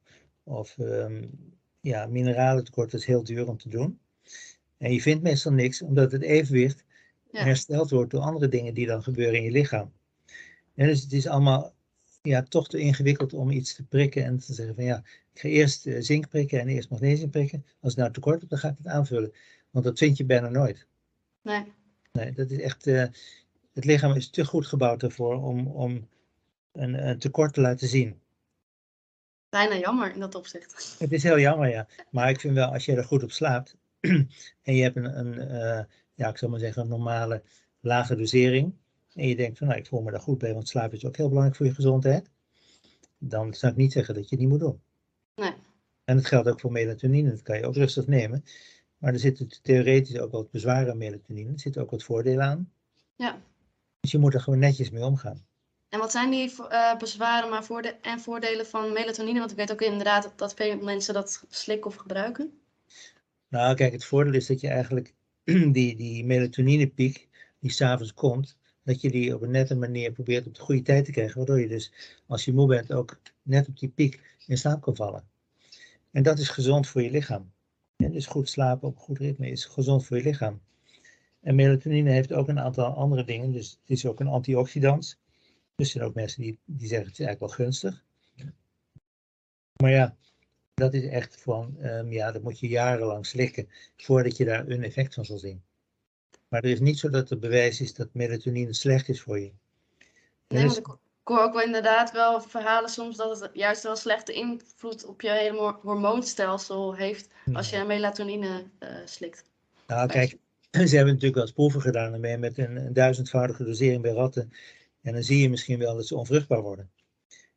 of 0.43 0.77
um, 0.77 1.29
ja, 1.81 2.05
mineralentekort, 2.05 2.91
dat 2.91 2.99
is 2.99 3.05
heel 3.05 3.23
duur 3.23 3.47
om 3.47 3.57
te 3.57 3.69
doen. 3.69 3.99
En 4.77 4.93
je 4.93 5.01
vindt 5.01 5.23
meestal 5.23 5.51
niks, 5.51 5.81
omdat 5.81 6.11
het 6.11 6.21
evenwicht 6.21 6.83
Ja. 7.31 7.43
hersteld 7.43 7.89
wordt 7.89 8.11
door 8.11 8.21
andere 8.21 8.47
dingen 8.47 8.73
die 8.73 8.87
dan 8.87 9.03
gebeuren 9.03 9.35
in 9.35 9.43
je 9.43 9.51
lichaam. 9.51 9.91
En 10.75 10.87
dus 10.87 11.01
het 11.01 11.13
is 11.13 11.27
allemaal 11.27 11.73
ja, 12.21 12.43
toch 12.43 12.67
te 12.67 12.77
ingewikkeld 12.79 13.33
om 13.33 13.49
iets 13.51 13.75
te 13.75 13.83
prikken 13.83 14.23
en 14.23 14.39
te 14.39 14.53
zeggen 14.53 14.75
van 14.75 14.83
ja, 14.83 14.97
ik 15.33 15.39
ga 15.39 15.47
eerst 15.47 15.85
eh, 15.85 15.95
zink 15.99 16.29
prikken 16.29 16.59
en 16.59 16.67
eerst 16.67 16.89
magnesium 16.89 17.29
prikken. 17.29 17.65
Als 17.81 17.91
ik 17.91 17.99
nou 17.99 18.11
tekort 18.11 18.39
heb, 18.41 18.49
dan 18.49 18.59
ga 18.59 18.69
ik 18.69 18.77
het 18.77 18.87
aanvullen. 18.87 19.31
Want 19.75 19.87
dat 19.87 19.97
vind 19.97 20.17
je 20.17 20.25
bijna 20.25 20.49
nooit. 20.49 20.87
Nee. 21.41 21.73
Nee, 22.11 22.31
dat 22.31 22.49
is 22.49 22.59
echt, 22.59 22.87
eh, 22.87 23.05
het 23.73 23.85
lichaam 23.85 24.13
is 24.13 24.29
te 24.29 24.45
goed 24.45 24.67
gebouwd 24.67 25.03
ervoor 25.03 25.43
om, 25.43 25.67
om 25.67 26.09
een, 26.71 27.07
een 27.07 27.19
tekort 27.19 27.53
te 27.53 27.61
laten 27.61 27.87
zien. 27.87 28.19
Bijna 29.49 29.77
jammer 29.77 30.13
in 30.13 30.19
dat 30.19 30.35
opzicht. 30.35 30.95
Het 30.99 31.11
is 31.11 31.23
heel 31.23 31.39
jammer, 31.39 31.69
ja. 31.69 31.87
Maar 32.09 32.29
ik 32.29 32.39
vind 32.39 32.53
wel, 32.53 32.73
als 32.73 32.85
je 32.85 32.95
er 32.95 33.03
goed 33.03 33.23
op 33.23 33.31
slaapt 33.31 33.77
en 34.67 34.75
je 34.75 34.81
hebt 34.81 34.95
een, 34.95 35.19
een 35.19 35.39
eh, 35.39 35.83
ja, 36.13 36.29
ik 36.29 36.37
zal 36.37 36.49
maar 36.49 36.59
zeggen, 36.59 36.81
een 36.81 36.89
normale 36.89 37.43
lage 37.79 38.15
dosering. 38.15 38.73
En 39.13 39.27
je 39.27 39.35
denkt 39.35 39.57
van, 39.57 39.67
nou, 39.67 39.79
ik 39.79 39.87
voel 39.87 40.01
me 40.01 40.11
daar 40.11 40.19
goed 40.19 40.37
bij, 40.37 40.53
want 40.53 40.67
slaap 40.67 40.93
is 40.93 41.05
ook 41.05 41.17
heel 41.17 41.27
belangrijk 41.27 41.57
voor 41.57 41.65
je 41.65 41.73
gezondheid. 41.73 42.29
Dan 43.17 43.53
zou 43.53 43.71
ik 43.71 43.77
niet 43.77 43.91
zeggen 43.91 44.13
dat 44.13 44.23
je 44.23 44.29
het 44.29 44.39
niet 44.39 44.49
moet 44.49 44.59
doen. 44.59 44.81
Nee. 45.35 45.53
En 46.03 46.15
dat 46.15 46.25
geldt 46.25 46.49
ook 46.49 46.59
voor 46.59 46.71
melatonine, 46.71 47.29
dat 47.29 47.41
kan 47.41 47.57
je 47.57 47.65
ook 47.65 47.75
rustig 47.75 48.07
nemen. 48.07 48.43
Maar 49.05 49.13
er 49.13 49.19
zitten 49.19 49.49
theoretisch 49.61 50.19
ook 50.19 50.31
wat 50.31 50.51
bezwaren 50.51 50.91
aan 50.91 50.97
melatonine. 50.97 51.51
Er 51.51 51.59
zitten 51.59 51.81
ook 51.81 51.91
wat 51.91 52.03
voordelen 52.03 52.45
aan. 52.45 52.71
Ja. 53.15 53.41
Dus 53.99 54.11
je 54.11 54.17
moet 54.17 54.33
er 54.33 54.41
gewoon 54.41 54.59
netjes 54.59 54.89
mee 54.89 55.03
omgaan. 55.03 55.45
En 55.89 55.99
wat 55.99 56.11
zijn 56.11 56.31
die 56.31 56.53
eh, 56.69 56.97
bezwaren 56.97 57.49
maar 57.49 57.63
voorde 57.63 57.97
en 58.01 58.19
voordelen 58.19 58.65
van 58.65 58.93
melatonine? 58.93 59.39
Want 59.39 59.51
ik 59.51 59.57
weet 59.57 59.71
ook 59.71 59.81
inderdaad 59.81 60.23
dat, 60.23 60.37
dat 60.37 60.53
veel 60.53 60.77
mensen 60.77 61.13
dat 61.13 61.45
slikken 61.49 61.89
of 61.91 61.95
gebruiken. 61.95 62.59
Nou, 63.47 63.75
kijk, 63.75 63.91
het 63.91 64.05
voordeel 64.05 64.33
is 64.33 64.45
dat 64.45 64.61
je 64.61 64.67
eigenlijk 64.67 65.13
die, 65.77 65.95
die 65.95 66.25
melatoninepiek 66.25 67.27
die 67.59 67.71
s'avonds 67.71 68.13
komt, 68.13 68.57
dat 68.83 69.01
je 69.01 69.11
die 69.11 69.35
op 69.35 69.41
een 69.41 69.51
nette 69.51 69.75
manier 69.75 70.11
probeert 70.11 70.47
op 70.47 70.55
de 70.55 70.61
goede 70.61 70.81
tijd 70.81 71.05
te 71.05 71.11
krijgen. 71.11 71.37
Waardoor 71.37 71.59
je 71.59 71.67
dus, 71.67 71.91
als 72.27 72.45
je 72.45 72.53
moe 72.53 72.67
bent, 72.67 72.93
ook 72.93 73.19
net 73.41 73.67
op 73.67 73.79
die 73.79 73.89
piek 73.89 74.37
in 74.47 74.57
slaap 74.57 74.81
kan 74.81 74.95
vallen. 74.95 75.23
En 76.11 76.23
dat 76.23 76.39
is 76.39 76.49
gezond 76.49 76.87
voor 76.87 77.01
je 77.01 77.11
lichaam. 77.11 77.53
En 77.95 78.11
dus 78.11 78.25
goed 78.25 78.49
slapen 78.49 78.87
op 78.87 78.95
een 78.95 79.01
goed 79.01 79.17
ritme 79.17 79.49
is 79.49 79.65
gezond 79.65 80.05
voor 80.05 80.17
je 80.17 80.23
lichaam. 80.23 80.61
En 81.41 81.55
melatonine 81.55 82.11
heeft 82.11 82.33
ook 82.33 82.47
een 82.47 82.59
aantal 82.59 82.85
andere 82.85 83.23
dingen. 83.23 83.51
Dus 83.51 83.71
het 83.81 83.89
is 83.89 84.05
ook 84.05 84.19
een 84.19 84.27
antioxidant. 84.27 85.19
Dus 85.75 85.87
er 85.87 85.91
zijn 85.91 86.03
ook 86.03 86.13
mensen 86.13 86.41
die, 86.41 86.59
die 86.65 86.87
zeggen 86.87 87.07
het 87.07 87.19
is 87.19 87.25
eigenlijk 87.25 87.39
wel 87.57 87.65
gunstig. 87.65 88.03
Maar 89.81 89.91
ja, 89.91 90.15
dat 90.73 90.93
is 90.93 91.05
echt 91.05 91.41
van, 91.41 91.75
um, 91.79 92.11
ja, 92.11 92.31
dat 92.31 92.41
moet 92.41 92.59
je 92.59 92.67
jarenlang 92.67 93.25
slikken 93.25 93.69
voordat 93.97 94.37
je 94.37 94.45
daar 94.45 94.67
een 94.67 94.83
effect 94.83 95.13
van 95.13 95.25
zal 95.25 95.37
zien. 95.37 95.63
Maar 96.47 96.63
er 96.63 96.69
is 96.69 96.79
niet 96.79 96.99
zo 96.99 97.09
dat 97.09 97.29
er 97.29 97.39
bewijs 97.39 97.81
is 97.81 97.93
dat 97.93 98.13
melatonine 98.13 98.73
slecht 98.73 99.09
is 99.09 99.21
voor 99.21 99.39
je. 99.39 99.51
Nee, 100.47 100.65
want 100.65 100.77
ik 100.77 100.97
hoor 101.29 101.39
ook 101.39 101.53
wel 101.53 101.63
inderdaad 101.63 102.11
wel 102.11 102.41
verhalen 102.41 102.89
soms 102.89 103.17
dat 103.17 103.39
het 103.39 103.49
juist 103.53 103.83
wel 103.83 103.95
slechte 103.95 104.33
invloed 104.33 105.05
op 105.05 105.21
je 105.21 105.29
hele 105.29 105.77
hormoonstelsel 105.81 106.95
heeft 106.95 107.29
als 107.53 107.69
je 107.69 107.83
melatonine 107.83 108.63
uh, 108.79 108.89
slikt. 109.05 109.43
Nou, 109.87 110.07
kijk, 110.07 110.37
ze 110.71 110.95
hebben 110.95 111.05
natuurlijk 111.05 111.33
wel 111.33 111.43
eens 111.43 111.51
proeven 111.51 111.81
gedaan 111.81 112.13
ermee 112.13 112.37
met 112.37 112.57
een, 112.57 112.75
een 112.75 112.93
duizendvoudige 112.93 113.63
dosering 113.63 114.01
bij 114.01 114.11
ratten. 114.11 114.51
En 115.01 115.13
dan 115.13 115.23
zie 115.23 115.41
je 115.41 115.49
misschien 115.49 115.79
wel 115.79 115.95
dat 115.95 116.07
ze 116.07 116.15
onvruchtbaar 116.15 116.61
worden. 116.61 116.89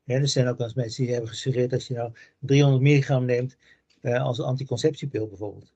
Ja, 0.05 0.15
er 0.15 0.29
zijn 0.29 0.49
ook 0.49 0.59
wel 0.59 0.67
eens 0.67 0.77
mensen 0.77 1.03
die 1.03 1.13
hebben 1.13 1.31
gesuggereerd 1.31 1.71
dat 1.71 1.87
je 1.87 1.95
nou 1.95 2.13
300 2.39 2.83
milligram 2.83 3.25
neemt 3.25 3.57
uh, 4.03 4.23
als 4.23 4.41
anticonceptiepil 4.41 5.27
bijvoorbeeld. 5.27 5.73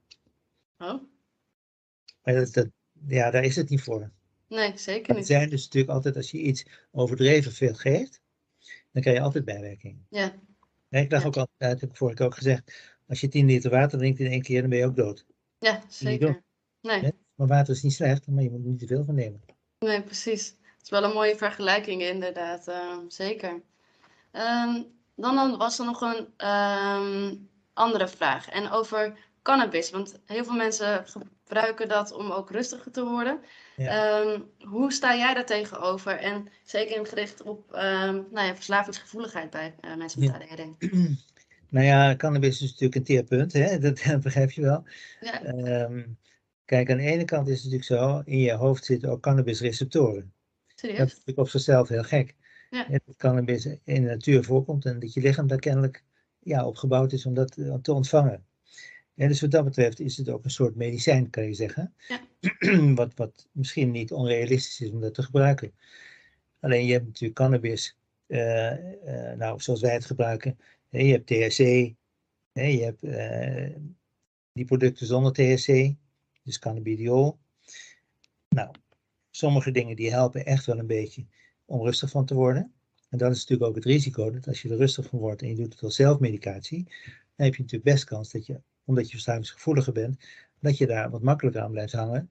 Oh. 0.79 1.03
Maar 2.23 2.35
dat, 2.35 2.53
dat, 2.53 2.69
ja, 3.07 3.31
daar 3.31 3.45
is 3.45 3.57
het 3.57 3.69
niet 3.69 3.83
voor. 3.83 4.11
Nee, 4.53 4.73
zeker 4.79 5.07
Het 5.09 5.17
niet. 5.17 5.27
zijn 5.27 5.51
dus 5.51 5.65
natuurlijk 5.65 5.93
altijd, 5.93 6.17
als 6.17 6.31
je 6.31 6.39
iets 6.39 6.65
overdreven 6.91 7.53
veel 7.53 7.75
geeft, 7.75 8.21
dan 8.93 9.03
krijg 9.03 9.17
je 9.17 9.23
altijd 9.23 9.45
bijwerkingen. 9.45 10.07
Ja, 10.11 10.33
Ja, 10.89 10.99
ik 10.99 11.11
dacht 11.11 11.23
Ja. 11.23 11.29
ook 11.29 11.37
altijd, 11.37 11.71
dat 11.71 11.81
heb 11.81 11.91
ik 11.91 11.97
vorige 11.97 12.17
keer 12.17 12.27
ook 12.27 12.35
gezegd, 12.35 12.95
als 13.09 13.21
je 13.21 13.29
10 13.29 13.47
liter 13.47 13.71
water 13.71 13.99
drinkt 13.99 14.21
in 14.21 14.27
één 14.31 14.43
keer, 14.43 14.61
dan 14.61 14.71
ben 14.71 14.79
je 14.79 14.87
ook 14.87 14.97
dood. 14.97 15.27
ja 15.59 15.83
zeker. 15.89 16.43
Nee. 16.81 17.13
Maar 17.35 17.47
water 17.47 17.75
is 17.75 17.83
niet 17.83 17.93
slecht, 17.93 18.27
maar 18.27 18.43
je 18.43 18.51
moet 18.51 18.63
er 18.65 18.71
niet 18.71 18.79
te 18.79 18.87
veel 18.87 19.05
van 19.05 19.15
nemen. 19.15 19.41
nee, 19.79 20.03
precies. 20.03 20.47
Het 20.49 20.83
is 20.83 20.91
wel 20.91 21.05
een 21.05 21.13
mooie 21.15 21.37
vergelijking 21.37 22.03
inderdaad, 22.03 22.69
eh, 22.69 22.99
zeker. 23.09 23.63
Ehm, 24.31 24.83
dan, 25.17 25.35
dan 25.35 25.57
was 25.59 25.79
er 25.79 25.85
nog 25.85 26.01
een 26.01 26.27
ehm, 26.37 27.35
andere 27.73 28.09
vraag. 28.09 28.49
En 28.49 28.71
over 28.71 29.19
cannabis. 29.43 29.91
Want 29.91 30.21
heel 30.27 30.45
veel 30.45 30.55
mensen 30.57 31.07
gebruiken 31.07 31.89
dat 31.89 32.13
om 32.13 32.31
ook 32.31 32.51
rustiger 32.51 32.93
te 32.93 33.05
worden. 33.05 33.41
Ja. 33.83 34.21
Ehm, 34.21 34.41
hoe 34.59 34.93
sta 34.93 35.17
jij 35.17 35.35
daar 35.35 35.47
tegenover? 35.47 36.19
En 36.19 36.49
zeker 36.65 36.97
in 36.97 37.07
gericht 37.07 37.43
op 37.43 37.73
ehm, 37.73 38.15
nou 38.31 38.47
ja, 38.47 38.55
verslavingsgevoeligheid 38.55 39.51
bij 39.51 39.75
eh, 39.81 39.97
mensen 39.97 40.21
met. 40.21 40.33
ADHD. 40.33 40.63
Nou 41.69 41.87
ja, 41.87 42.17
cannabis 42.17 42.63
is 42.63 42.71
natuurlijk 42.71 42.95
een 42.95 43.03
teerpunt, 43.03 43.53
hè? 43.53 43.79
dat 43.89 44.21
begrijp 44.21 44.51
je 44.51 44.61
wel. 44.61 44.85
Ja, 45.21 45.43
Ehm, 45.43 46.05
kijk, 46.65 46.91
aan 46.91 46.97
de 46.97 47.03
ene 47.03 47.25
kant 47.25 47.49
is 47.49 47.63
het 47.63 47.73
natuurlijk 47.73 48.03
zo, 48.03 48.23
in 48.25 48.39
je 48.39 48.53
hoofd 48.53 48.85
zitten 48.85 49.11
ook 49.11 49.21
cannabisreceptoren. 49.21 50.33
Dat 50.67 50.79
serieus? 50.79 50.99
is 50.99 51.11
natuurlijk 51.11 51.39
op 51.39 51.49
zichzelf 51.49 51.89
heel 51.89 52.03
gek. 52.03 52.35
Ja. 52.71 52.87
Dat 52.89 53.17
cannabis 53.17 53.65
in 53.67 53.81
de 53.85 54.01
natuur 54.01 54.45
voorkomt 54.45 54.85
en 54.85 54.99
dat 54.99 55.13
je 55.13 55.21
lichaam 55.21 55.47
daar 55.47 55.59
kennelijk 55.59 56.05
ja, 56.39 56.67
op 56.67 56.77
gebouwd 56.77 57.13
is 57.13 57.27
om 57.27 57.35
dat 57.35 57.57
eh, 57.57 57.75
te 57.75 57.93
ontvangen. 57.93 58.45
Dus 59.15 59.41
wat 59.41 59.51
dat 59.51 59.65
betreft 59.65 60.01
is 60.01 60.17
het 60.17 60.29
ook 60.29 60.45
een 60.45 60.51
soort 60.51 60.75
medicijn, 60.75 61.31
kan 61.31 61.45
je 61.45 61.55
zeggen. 61.55 61.95
Ja. 62.09 62.21
wat, 62.95 63.15
wat 63.15 63.49
misschien 63.53 63.91
niet 63.91 64.13
onrealistisch 64.13 64.81
is 64.81 64.91
om 64.91 65.01
dat 65.01 65.15
te 65.15 65.23
gebruiken. 65.23 65.73
Alleen 66.61 66.87
je 66.87 66.93
hebt 66.93 67.07
natuurlijk 67.07 67.35
cannabis, 67.35 67.99
eh, 68.27 69.31
eh, 69.31 69.39
nou, 69.39 69.61
zoals 69.61 69.81
wij 69.81 69.93
het 69.93 70.05
gebruiken. 70.05 70.59
Je 70.89 71.05
hebt 71.05 71.27
THC, 71.27 71.59
je 72.53 72.83
hebt 72.83 73.03
eh, 73.03 73.77
die 74.53 74.65
producten 74.65 75.07
zonder 75.07 75.33
THC, 75.33 75.95
dus 76.43 76.59
cannabidiol. 76.59 77.39
Nou, 78.49 78.71
sommige 79.31 79.71
dingen 79.71 79.97
die 79.97 80.11
helpen 80.11 80.47
echt 80.47 80.67
wel 80.67 80.79
een 80.79 80.87
beetje 80.87 81.27
om 81.65 81.83
rustig 81.83 82.11
van 82.11 82.27
te 82.27 82.35
worden. 82.35 82.73
En 83.09 83.19
dat 83.19 83.33
is 83.33 83.39
natuurlijk 83.39 83.69
ook 83.69 83.75
het 83.75 83.85
risico, 83.85 84.31
dat 84.31 84.47
als 84.47 84.63
je 84.63 84.69
er 84.69 84.77
rustig 84.77 85.07
van 85.07 85.19
wordt 85.19 85.43
en 85.43 85.49
je 85.49 85.55
doet 85.55 85.73
het 85.73 85.83
als 85.83 85.97
zelfmedicatie, 85.97 86.85
dan 87.37 87.47
heb 87.47 87.55
je 87.55 87.63
natuurlijk 87.63 87.91
best 87.95 88.05
kans 88.05 88.31
dat 88.31 88.47
je, 88.47 88.61
omdat 88.85 89.05
je 89.05 89.11
verslavingsgevoeliger 89.13 89.93
bent, 89.93 90.19
dat 90.61 90.79
je 90.79 90.87
daar 90.87 91.11
wat 91.11 91.23
makkelijker 91.23 91.63
aan 91.63 91.71
blijft 91.71 91.93
hangen 91.93 92.31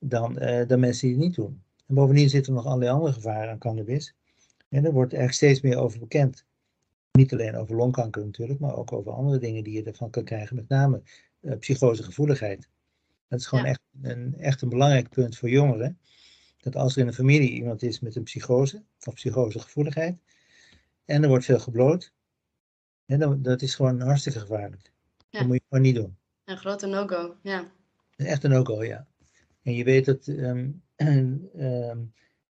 dan, 0.00 0.38
eh, 0.38 0.66
dan 0.66 0.80
mensen 0.80 1.08
die 1.08 1.16
het 1.16 1.24
niet 1.26 1.34
doen. 1.34 1.62
En 1.86 1.94
bovendien 1.94 2.28
zitten 2.28 2.52
er 2.52 2.58
nog 2.58 2.66
allerlei 2.68 2.92
andere 2.92 3.12
gevaren 3.12 3.50
aan 3.50 3.58
cannabis. 3.58 4.14
En 4.68 4.84
er 4.84 4.92
wordt 4.92 5.12
echt 5.12 5.34
steeds 5.34 5.60
meer 5.60 5.76
over 5.76 5.98
bekend. 5.98 6.44
Niet 7.12 7.32
alleen 7.32 7.56
over 7.56 7.76
longkanker 7.76 8.24
natuurlijk, 8.24 8.60
maar 8.60 8.76
ook 8.76 8.92
over 8.92 9.12
andere 9.12 9.38
dingen 9.38 9.64
die 9.64 9.72
je 9.72 9.82
ervan 9.82 10.10
kan 10.10 10.24
krijgen, 10.24 10.56
met 10.56 10.68
name 10.68 11.02
uh, 11.40 11.56
psychosegevoeligheid. 11.58 12.68
Dat 13.28 13.38
is 13.40 13.46
gewoon 13.46 13.64
Ja. 13.64 13.70
echt, 13.70 13.80
een, 14.02 14.34
echt 14.38 14.62
een 14.62 14.68
belangrijk 14.68 15.08
punt 15.08 15.36
voor 15.36 15.48
jongeren. 15.48 15.98
Dat 16.60 16.76
als 16.76 16.94
er 16.94 17.00
in 17.00 17.06
een 17.06 17.14
familie 17.14 17.50
iemand 17.50 17.82
is 17.82 18.00
met 18.00 18.16
een 18.16 18.22
psychose 18.22 18.82
of 19.04 19.14
psychosegevoeligheid 19.14 20.18
en 21.04 21.22
er 21.22 21.28
wordt 21.28 21.44
veel 21.44 21.58
gebloot, 21.58 22.12
en 23.06 23.18
dan, 23.18 23.42
dat 23.42 23.62
is 23.62 23.74
gewoon 23.74 24.00
hartstikke 24.00 24.38
gevaarlijk. 24.38 24.92
Ja. 25.30 25.38
Dat 25.38 25.46
moet 25.48 25.56
je 25.56 25.62
gewoon 25.68 25.84
niet 25.84 25.94
doen. 25.94 26.16
Een 26.44 26.56
grote 26.56 26.86
no-go, 26.86 27.36
ja. 27.42 27.72
Echt 28.16 28.44
een 28.44 28.50
no-go, 28.50 28.84
ja. 28.84 29.06
En 29.62 29.74
je 29.74 29.84
weet 29.84 30.04
dat 30.04 30.26
ehm, 30.26 30.70
ehm, 31.56 31.98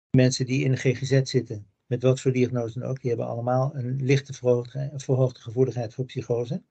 mensen 0.09 0.45
die 0.45 0.63
in 0.63 0.71
de 0.71 0.77
GGZ 0.77 1.21
zitten, 1.23 1.67
met 1.85 2.03
wat 2.03 2.19
voor 2.21 2.31
diagnose 2.31 2.79
dan 2.79 2.89
ook, 2.89 3.01
die 3.01 3.09
hebben 3.09 3.27
allemaal 3.27 3.75
een 3.75 4.03
lichte 4.03 4.33
verhoogde, 4.33 4.91
verhoogde 4.95 5.39
gevoeligheid 5.39 5.93
voor 5.93 6.05
psychose. 6.05 6.61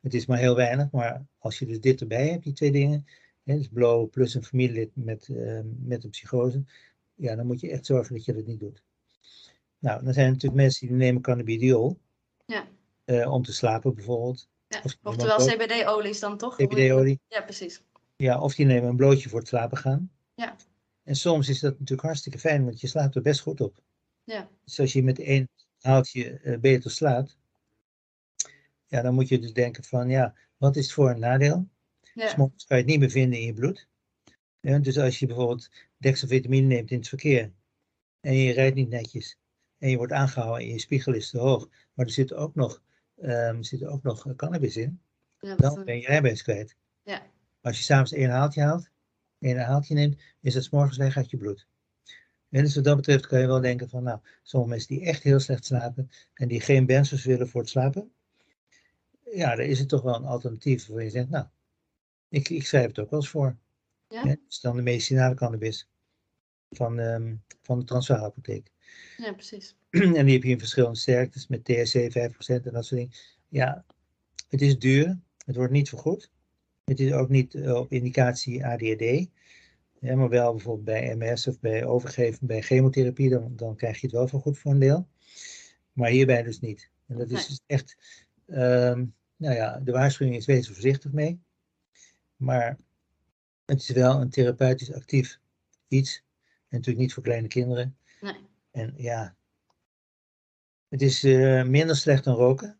Het 0.00 0.14
is 0.14 0.26
maar 0.26 0.38
heel 0.38 0.56
weinig, 0.56 0.90
maar 0.90 1.26
als 1.38 1.58
je 1.58 1.66
dus 1.66 1.80
dit 1.80 2.00
erbij 2.00 2.28
hebt, 2.28 2.44
die 2.44 2.52
twee 2.52 2.72
dingen, 2.72 3.06
hè, 3.42 3.56
dus 3.56 3.68
blow 3.68 4.10
plus 4.10 4.34
een 4.34 4.44
familielid 4.44 4.90
met, 4.96 5.28
ehm, 5.28 5.66
met 5.78 6.04
een 6.04 6.10
psychose, 6.10 6.64
ja, 7.14 7.36
dan 7.36 7.46
moet 7.46 7.60
je 7.60 7.70
echt 7.70 7.86
zorgen 7.86 8.14
dat 8.14 8.24
je 8.24 8.32
dat 8.34 8.46
niet 8.46 8.60
doet. 8.60 8.82
Nou, 9.78 10.04
dan 10.04 10.12
zijn 10.12 10.26
er 10.26 10.32
natuurlijk 10.32 10.62
mensen 10.62 10.86
die 10.86 10.96
nemen 10.96 11.22
cannabidiol, 11.22 11.98
Ja. 12.46 12.66
eh, 13.04 13.32
om 13.32 13.42
te 13.42 13.52
slapen 13.52 13.94
bijvoorbeeld. 13.94 14.48
Ja. 14.74 14.80
Of- 14.84 14.96
Oftewel 15.02 15.36
CBD-olies 15.46 16.20
dan 16.20 16.38
toch? 16.38 16.56
CBD-olie. 16.56 17.20
Ja, 17.28 17.40
precies. 17.42 17.82
Ja, 18.16 18.40
of 18.40 18.54
die 18.54 18.66
nemen 18.66 18.88
een 18.88 18.96
blootje 18.96 19.28
voor 19.28 19.38
het 19.38 19.48
slapen 19.48 19.76
gaan. 19.78 20.10
Ja. 20.34 20.56
En 21.02 21.14
soms 21.16 21.48
is 21.48 21.60
dat 21.60 21.72
natuurlijk 21.72 22.02
hartstikke 22.02 22.38
fijn, 22.38 22.64
want 22.64 22.80
je 22.80 22.86
slaapt 22.86 23.14
er 23.14 23.22
best 23.22 23.40
goed 23.40 23.60
op. 23.60 23.82
Ja. 24.24 24.48
Dus 24.64 24.80
als 24.80 24.92
je 24.92 25.02
met 25.02 25.18
één 25.18 25.48
haaltje 25.80 26.38
eh, 26.38 26.58
beter 26.58 26.90
slaapt, 26.90 27.38
ja, 28.86 29.02
dan 29.02 29.14
moet 29.14 29.28
je 29.28 29.38
dus 29.38 29.52
denken 29.52 29.84
van, 29.84 30.08
ja, 30.08 30.34
wat 30.56 30.76
is 30.76 30.84
het 30.84 30.94
voor 30.94 31.10
een 31.10 31.18
nadeel? 31.18 31.68
Ja, 32.14 32.28
Soms 32.28 32.64
kan 32.64 32.76
je 32.76 32.82
het 32.82 32.86
niet 32.92 33.00
meer 33.00 33.10
vinden 33.10 33.38
in 33.38 33.46
je 33.46 33.52
bloed. 33.52 33.88
Ja, 34.60 34.78
dus 34.78 34.98
als 34.98 35.18
je 35.18 35.26
bijvoorbeeld 35.26 35.70
dextrovitamine 35.96 36.66
neemt 36.66 36.90
in 36.90 36.98
het 36.98 37.08
verkeer 37.08 37.52
en 38.20 38.34
je 38.34 38.52
rijdt 38.52 38.74
niet 38.76 38.88
netjes 38.88 39.38
en 39.78 39.90
je 39.90 39.96
wordt 39.96 40.12
aangehouden 40.12 40.66
en 40.66 40.72
je 40.72 40.78
spiegel 40.80 41.14
is 41.14 41.30
te 41.30 41.38
hoog, 41.38 41.68
maar 41.94 42.06
er 42.06 42.12
zit 42.12 42.32
ook 42.32 42.54
nog, 42.54 42.82
ehm, 43.20 43.62
zit 43.62 43.84
ook 43.84 44.02
nog 44.02 44.36
cannabis 44.36 44.76
in, 44.76 45.00
ja, 45.40 45.48
dat, 45.48 45.58
dan 45.58 45.78
eh, 45.78 45.84
ben 45.84 46.00
je 46.00 46.06
rijbewijs 46.06 46.42
kwijt. 46.42 46.76
Ja. 47.02 47.22
Als 47.60 47.78
je 47.78 47.84
s'avonds 47.84 48.12
één 48.12 48.30
haaltje 48.30 48.62
haalt, 48.62 48.88
een 49.38 49.58
haaltje 49.58 49.94
neemt, 49.94 50.22
is 50.40 50.54
het 50.54 50.64
's 50.64 50.70
morgens 50.70 50.96
weg 50.96 51.16
uit 51.16 51.30
je 51.30 51.36
bloed. 51.36 51.66
En 52.50 52.62
dus 52.62 52.74
wat 52.74 52.84
dat 52.84 52.96
betreft 52.96 53.26
kan 53.26 53.40
je 53.40 53.46
wel 53.46 53.60
denken 53.60 53.88
van, 53.88 54.02
nou, 54.02 54.18
sommige 54.42 54.70
mensen 54.70 54.96
die 54.96 55.06
echt 55.06 55.22
heel 55.22 55.40
slecht 55.40 55.64
slapen 55.64 56.10
en 56.34 56.48
die 56.48 56.60
geen 56.60 56.86
benzos 56.86 57.24
willen 57.24 57.48
voor 57.48 57.60
het 57.60 57.70
slapen, 57.70 58.12
ja, 59.32 59.56
dan 59.56 59.66
is 59.66 59.78
het 59.78 59.88
toch 59.88 60.02
wel 60.02 60.14
een 60.14 60.24
alternatief 60.24 60.86
waar 60.86 61.02
je 61.02 61.10
zegt, 61.10 61.28
nou, 61.28 61.46
ik, 62.28 62.48
ik 62.48 62.66
schrijf 62.66 62.86
het 62.86 62.98
ook 62.98 63.10
wel 63.10 63.20
eens 63.20 63.28
voor. 63.28 63.56
Ja? 64.08 64.36
Dus 64.46 64.60
dan 64.60 64.76
de 64.76 64.82
medicinale 64.82 65.34
cannabis 65.34 65.88
van, 66.70 66.98
ehm, 66.98 67.34
van 67.62 67.78
de 67.78 67.84
transvaalapotheek. 67.84 68.72
Ja, 69.16 69.32
precies. 69.32 69.76
en 69.90 70.24
die 70.24 70.34
heb 70.34 70.42
je 70.42 70.50
in 70.50 70.58
verschillende 70.58 70.98
sterktes 70.98 71.46
met 71.46 71.64
THC 71.64 71.94
5% 71.94 72.66
en 72.66 72.72
dat 72.72 72.84
soort 72.84 73.00
dingen. 73.00 73.12
Ja, 73.48 73.84
het 74.48 74.62
is 74.62 74.78
duur. 74.78 75.18
Het 75.46 75.56
wordt 75.56 75.72
niet 75.72 75.88
vergoed. 75.88 76.30
Het 76.84 77.00
is 77.00 77.12
ook 77.12 77.28
niet 77.28 77.54
eh, 77.54 77.74
op 77.74 77.92
indicatie 77.92 78.66
ADHD. 78.66 79.26
Ja, 80.00 80.16
maar 80.16 80.28
wel 80.28 80.52
bijvoorbeeld 80.52 80.84
bij 80.84 81.16
MS 81.16 81.46
of 81.46 81.60
bij 81.60 81.84
overgeven, 81.84 82.46
bij 82.46 82.62
chemotherapie, 82.62 83.30
dan, 83.30 83.52
dan 83.56 83.76
krijg 83.76 84.00
je 84.00 84.06
het 84.06 84.16
wel 84.16 84.28
vergoed 84.28 84.58
voor 84.58 84.70
een 84.70 84.78
deel. 84.78 85.08
Maar 85.92 86.10
hierbij 86.10 86.42
dus 86.42 86.60
niet. 86.60 86.90
En 87.06 87.18
dat 87.18 87.30
is 87.30 87.46
dus 87.46 87.60
echt, 87.66 87.96
ehm, 88.46 89.04
nou 89.36 89.54
ja, 89.54 89.80
de 89.80 89.92
waarschuwing 89.92 90.36
is 90.36 90.46
wees 90.46 90.66
er 90.66 90.72
voorzichtig 90.72 91.12
mee. 91.12 91.40
Maar 92.36 92.78
het 93.64 93.80
is 93.80 93.88
wel 93.88 94.20
een 94.20 94.30
therapeutisch 94.30 94.92
actief 94.92 95.38
iets. 95.88 96.22
En 96.44 96.80
natuurlijk 96.80 97.04
niet 97.04 97.14
voor 97.14 97.22
kleine 97.22 97.48
kinderen. 97.48 97.96
En 98.74 98.94
ja, 98.96 99.36
het 100.88 101.02
is 101.02 101.24
eh, 101.24 101.64
minder 101.64 101.96
slecht 101.96 102.24
dan 102.24 102.34
roken. 102.34 102.78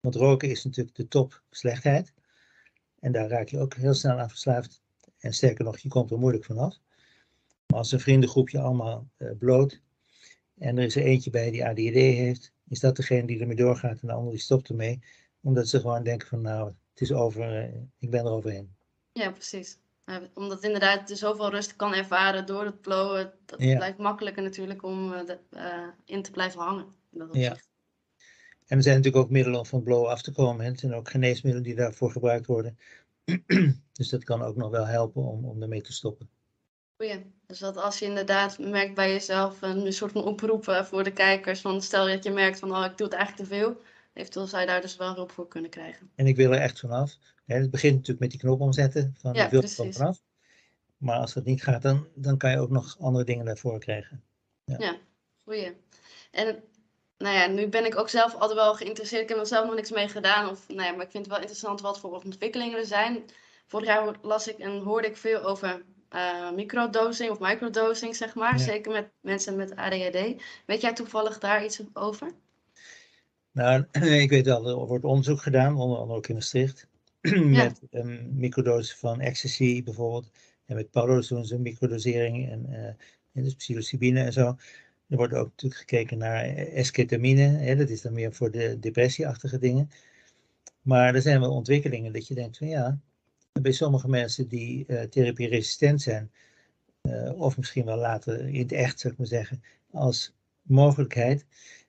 Want 0.00 0.14
roken 0.14 0.50
is 0.50 0.64
natuurlijk 0.64 0.96
de 0.96 1.08
top 1.08 1.42
slechtheid. 1.50 2.12
En 2.98 3.12
daar 3.12 3.28
raak 3.28 3.48
je 3.48 3.58
ook 3.58 3.74
heel 3.74 3.94
snel 3.94 4.18
aan 4.18 4.28
verslaafd. 4.28 4.82
En 5.18 5.32
sterker 5.32 5.64
nog, 5.64 5.78
je 5.78 5.88
komt 5.88 6.10
er 6.10 6.18
moeilijk 6.18 6.44
vanaf. 6.44 6.78
Maar 7.66 7.78
als 7.78 7.92
een 7.92 8.00
vriendengroepje 8.00 8.60
allemaal 8.60 9.08
eh, 9.16 9.30
bloot. 9.38 9.80
En 10.58 10.78
er 10.78 10.84
is 10.84 10.96
er 10.96 11.04
eentje 11.04 11.30
bij 11.30 11.50
die 11.50 11.64
ADHD 11.64 11.94
heeft. 11.94 12.52
Is 12.68 12.80
dat 12.80 12.96
degene 12.96 13.26
die 13.26 13.40
ermee 13.40 13.56
doorgaat 13.56 14.00
en 14.00 14.06
de 14.06 14.14
ander 14.14 14.30
die 14.30 14.40
stopt 14.40 14.68
ermee. 14.68 15.02
Omdat 15.40 15.68
ze 15.68 15.80
gewoon 15.80 16.04
denken 16.04 16.28
van 16.28 16.40
nou, 16.40 16.72
het 16.90 17.00
is 17.00 17.12
over, 17.12 17.56
eh, 17.56 17.80
ik 17.98 18.10
ben 18.10 18.24
er 18.24 18.32
overheen. 18.32 18.74
Ja, 19.12 19.30
precies. 19.30 19.78
Omdat 20.34 20.64
inderdaad 20.64 21.08
je 21.08 21.14
zoveel 21.16 21.50
rust 21.50 21.76
kan 21.76 21.94
ervaren 21.94 22.46
door 22.46 22.64
het 22.64 22.80
blowen. 22.80 23.32
Dat 23.46 23.62
Ja. 23.62 23.76
blijft 23.76 23.98
makkelijker 23.98 24.42
natuurlijk 24.42 24.82
om 24.82 25.12
eh, 25.12 25.26
de- 25.26 25.38
eh, 25.50 25.88
in 26.04 26.22
te 26.22 26.30
blijven 26.30 26.60
hangen. 26.60 26.86
Ja. 27.32 27.56
En 28.66 28.76
er 28.76 28.82
zijn 28.82 28.96
natuurlijk 28.96 29.24
ook 29.24 29.30
middelen 29.30 29.58
om 29.58 29.66
van 29.66 29.82
blowen 29.82 30.10
af 30.10 30.22
te 30.22 30.32
komen. 30.32 30.64
hè. 30.64 30.70
Er 30.70 30.78
zijn 30.78 30.94
ook 30.94 31.10
geneesmiddelen 31.10 31.66
die 31.66 31.74
daarvoor 31.76 32.10
gebruikt 32.10 32.46
worden. 32.46 32.78
dus 33.92 34.08
dat 34.08 34.24
kan 34.24 34.42
ook 34.42 34.56
nog 34.56 34.70
wel 34.70 34.86
helpen 34.86 35.22
om, 35.22 35.44
om 35.44 35.62
ermee 35.62 35.80
te 35.82 35.92
stoppen. 35.92 36.28
Goeie. 36.96 37.32
Dus 37.46 37.58
dat 37.58 37.76
als 37.76 37.98
je 37.98 38.04
inderdaad 38.04 38.58
merkt 38.58 38.94
bij 38.94 39.10
jezelf 39.12 39.62
een 39.62 39.92
soort 39.92 40.12
van 40.12 40.24
oproep 40.24 40.68
eh, 40.68 40.84
voor 40.84 41.04
de 41.04 41.12
kijkers. 41.12 41.60
Van 41.60 41.82
stel 41.82 42.06
dat 42.06 42.24
je 42.24 42.30
merkt 42.30 42.58
van 42.58 42.70
oh, 42.70 42.84
ik 42.84 42.96
doe 42.98 43.06
het 43.06 43.16
eigenlijk 43.16 43.48
te 43.48 43.56
veel. 43.56 43.80
Eventueel 44.20 44.46
zou 44.46 44.60
je 44.60 44.66
daar 44.66 44.80
dus 44.80 44.96
wel 44.96 45.14
hulp 45.14 45.32
voor 45.32 45.48
kunnen 45.48 45.70
krijgen. 45.70 46.10
En 46.14 46.26
ik 46.26 46.36
wil 46.36 46.52
er 46.52 46.60
echt 46.60 46.80
vanaf. 46.80 47.16
Hè, 47.46 47.56
het 47.56 47.70
begint 47.70 47.92
natuurlijk 47.94 48.20
met 48.20 48.30
die 48.30 48.40
knop 48.40 48.60
omzetten. 48.60 49.14
Van 49.18 49.34
Ja, 49.34 49.44
ik 49.44 49.50
wil 49.50 49.62
er 49.62 49.92
vanaf. 49.92 50.22
Maar 50.96 51.18
als 51.18 51.34
dat 51.34 51.44
niet 51.44 51.62
gaat, 51.62 51.82
dan, 51.82 52.06
dan 52.14 52.36
kan 52.36 52.50
je 52.50 52.58
ook 52.58 52.70
nog 52.70 52.96
andere 53.00 53.24
dingen 53.24 53.44
daarvoor 53.44 53.78
krijgen. 53.78 54.22
Goeie. 55.44 55.76
En 56.30 56.62
nou 57.18 57.34
ja, 57.34 57.46
nu 57.46 57.68
ben 57.68 57.84
ik 57.84 57.98
ook 57.98 58.08
zelf 58.08 58.34
altijd 58.34 58.58
wel 58.58 58.74
geïnteresseerd. 58.74 59.22
Ik 59.22 59.28
heb 59.28 59.38
er 59.38 59.46
zelf 59.46 59.66
nog 59.66 59.74
niks 59.74 59.90
mee 59.90 60.08
gedaan. 60.08 60.50
Of, 60.50 60.68
nou 60.68 60.82
ja, 60.82 60.92
maar 60.92 61.04
ik 61.04 61.10
vind 61.10 61.24
het 61.24 61.32
wel 61.32 61.40
interessant 61.40 61.80
wat 61.80 62.00
voor 62.00 62.22
ontwikkelingen 62.24 62.78
er 62.78 62.86
zijn. 62.86 63.24
Vorig 63.66 63.86
jaar 63.86 64.14
las 64.22 64.48
ik 64.48 64.58
en 64.58 64.78
hoorde 64.78 65.08
ik 65.08 65.16
veel 65.16 65.42
over 65.42 65.82
eh 66.08 66.50
microdosing 66.50 67.30
of 67.30 67.38
microdosing, 67.38 68.16
zeg 68.16 68.34
maar. 68.34 68.58
Ja. 68.58 68.64
Zeker 68.64 68.92
met 68.92 69.10
mensen 69.20 69.56
met 69.56 69.76
ADHD. 69.76 70.42
Weet 70.66 70.80
jij 70.80 70.92
toevallig 70.92 71.38
daar 71.38 71.64
iets 71.64 71.80
over? 71.92 72.32
Nou, 73.52 73.84
ik 74.22 74.30
weet 74.30 74.46
wel, 74.46 74.68
er 74.68 74.86
wordt 74.86 75.04
onderzoek 75.04 75.42
gedaan, 75.42 75.76
onder 75.76 75.98
andere 75.98 76.18
ook 76.18 76.28
in 76.28 76.34
Maastricht. 76.34 76.88
met 77.44 77.80
een 77.90 78.30
microdosis 78.38 78.96
van 78.96 79.20
ecstasy 79.20 79.82
bijvoorbeeld. 79.82 80.30
En 80.66 80.76
met 80.76 80.90
Paulo's 80.90 81.28
doen 81.28 81.44
ze 81.44 81.54
een 81.54 81.62
microdosering 81.62 82.50
en, 82.50 82.66
eh, 82.66 82.86
en 83.32 83.42
dus 83.42 83.54
psilocybine 83.54 84.20
en 84.20 84.32
zo. 84.32 84.56
Er 85.08 85.16
wordt 85.16 85.34
ook 85.34 85.48
natuurlijk 85.48 85.80
gekeken 85.80 86.18
naar 86.18 86.44
eh, 86.44 86.76
esketamine. 86.76 87.42
Hè, 87.42 87.76
dat 87.76 87.88
is 87.88 88.00
dan 88.00 88.12
meer 88.12 88.32
voor 88.32 88.50
de 88.50 88.78
depressieachtige 88.78 89.58
dingen. 89.58 89.90
Maar 90.82 91.14
er 91.14 91.22
zijn 91.22 91.40
wel 91.40 91.52
ontwikkelingen 91.52 92.12
dat 92.12 92.26
je 92.26 92.34
denkt 92.34 92.58
van 92.58 92.68
ja, 92.68 92.98
bij 93.52 93.72
sommige 93.72 94.08
mensen 94.08 94.48
die 94.48 94.86
eh 94.86 95.02
therapie-resistent 95.02 96.02
zijn, 96.02 96.30
of 97.36 97.56
misschien 97.56 97.84
wel 97.84 97.96
later 97.96 98.48
in 98.48 98.60
het 98.60 98.72
echt, 98.72 99.00
zou 99.00 99.12
ik 99.12 99.18
maar 99.18 99.28
zeggen, 99.28 99.62
als 99.90 100.32
mogelijkheid. 100.62 101.46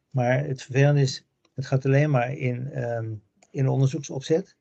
Maar 0.09 0.45
het 0.45 0.61
vervelende 0.63 1.01
is, 1.01 1.25
het 1.55 1.65
gaat 1.65 1.85
alleen 1.85 2.09
maar 2.09 2.33
in, 2.33 2.71
ehm, 2.71 3.13
in 3.51 3.69
onderzoeksopzet. 3.69 4.55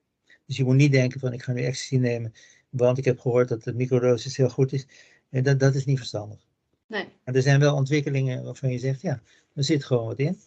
Dus 0.46 0.56
je 0.56 0.64
moet 0.64 0.76
niet 0.76 0.92
denken 0.92 1.20
van 1.20 1.32
ik 1.32 1.42
ga 1.42 1.52
nu 1.52 1.62
ecstasy 1.62 1.96
nemen, 1.96 2.32
want 2.70 2.98
ik 2.98 3.04
heb 3.04 3.18
gehoord 3.18 3.48
dat 3.48 3.64
de 3.64 3.74
microdosis 3.74 4.36
heel 4.36 4.48
goed 4.48 4.72
is. 4.72 4.86
En 5.30 5.42
dat, 5.42 5.60
dat 5.60 5.74
is 5.74 5.84
niet 5.84 5.98
verstandig. 5.98 6.46
Nee. 6.86 7.04
Maar 7.24 7.34
er 7.34 7.42
zijn 7.42 7.60
wel 7.60 7.74
ontwikkelingen 7.74 8.44
waarvan 8.44 8.70
je 8.70 8.78
zegt, 8.78 9.00
ja, 9.00 9.22
er 9.54 9.64
zit 9.64 9.84
gewoon 9.84 10.06
wat 10.06 10.18
in. 10.18 10.38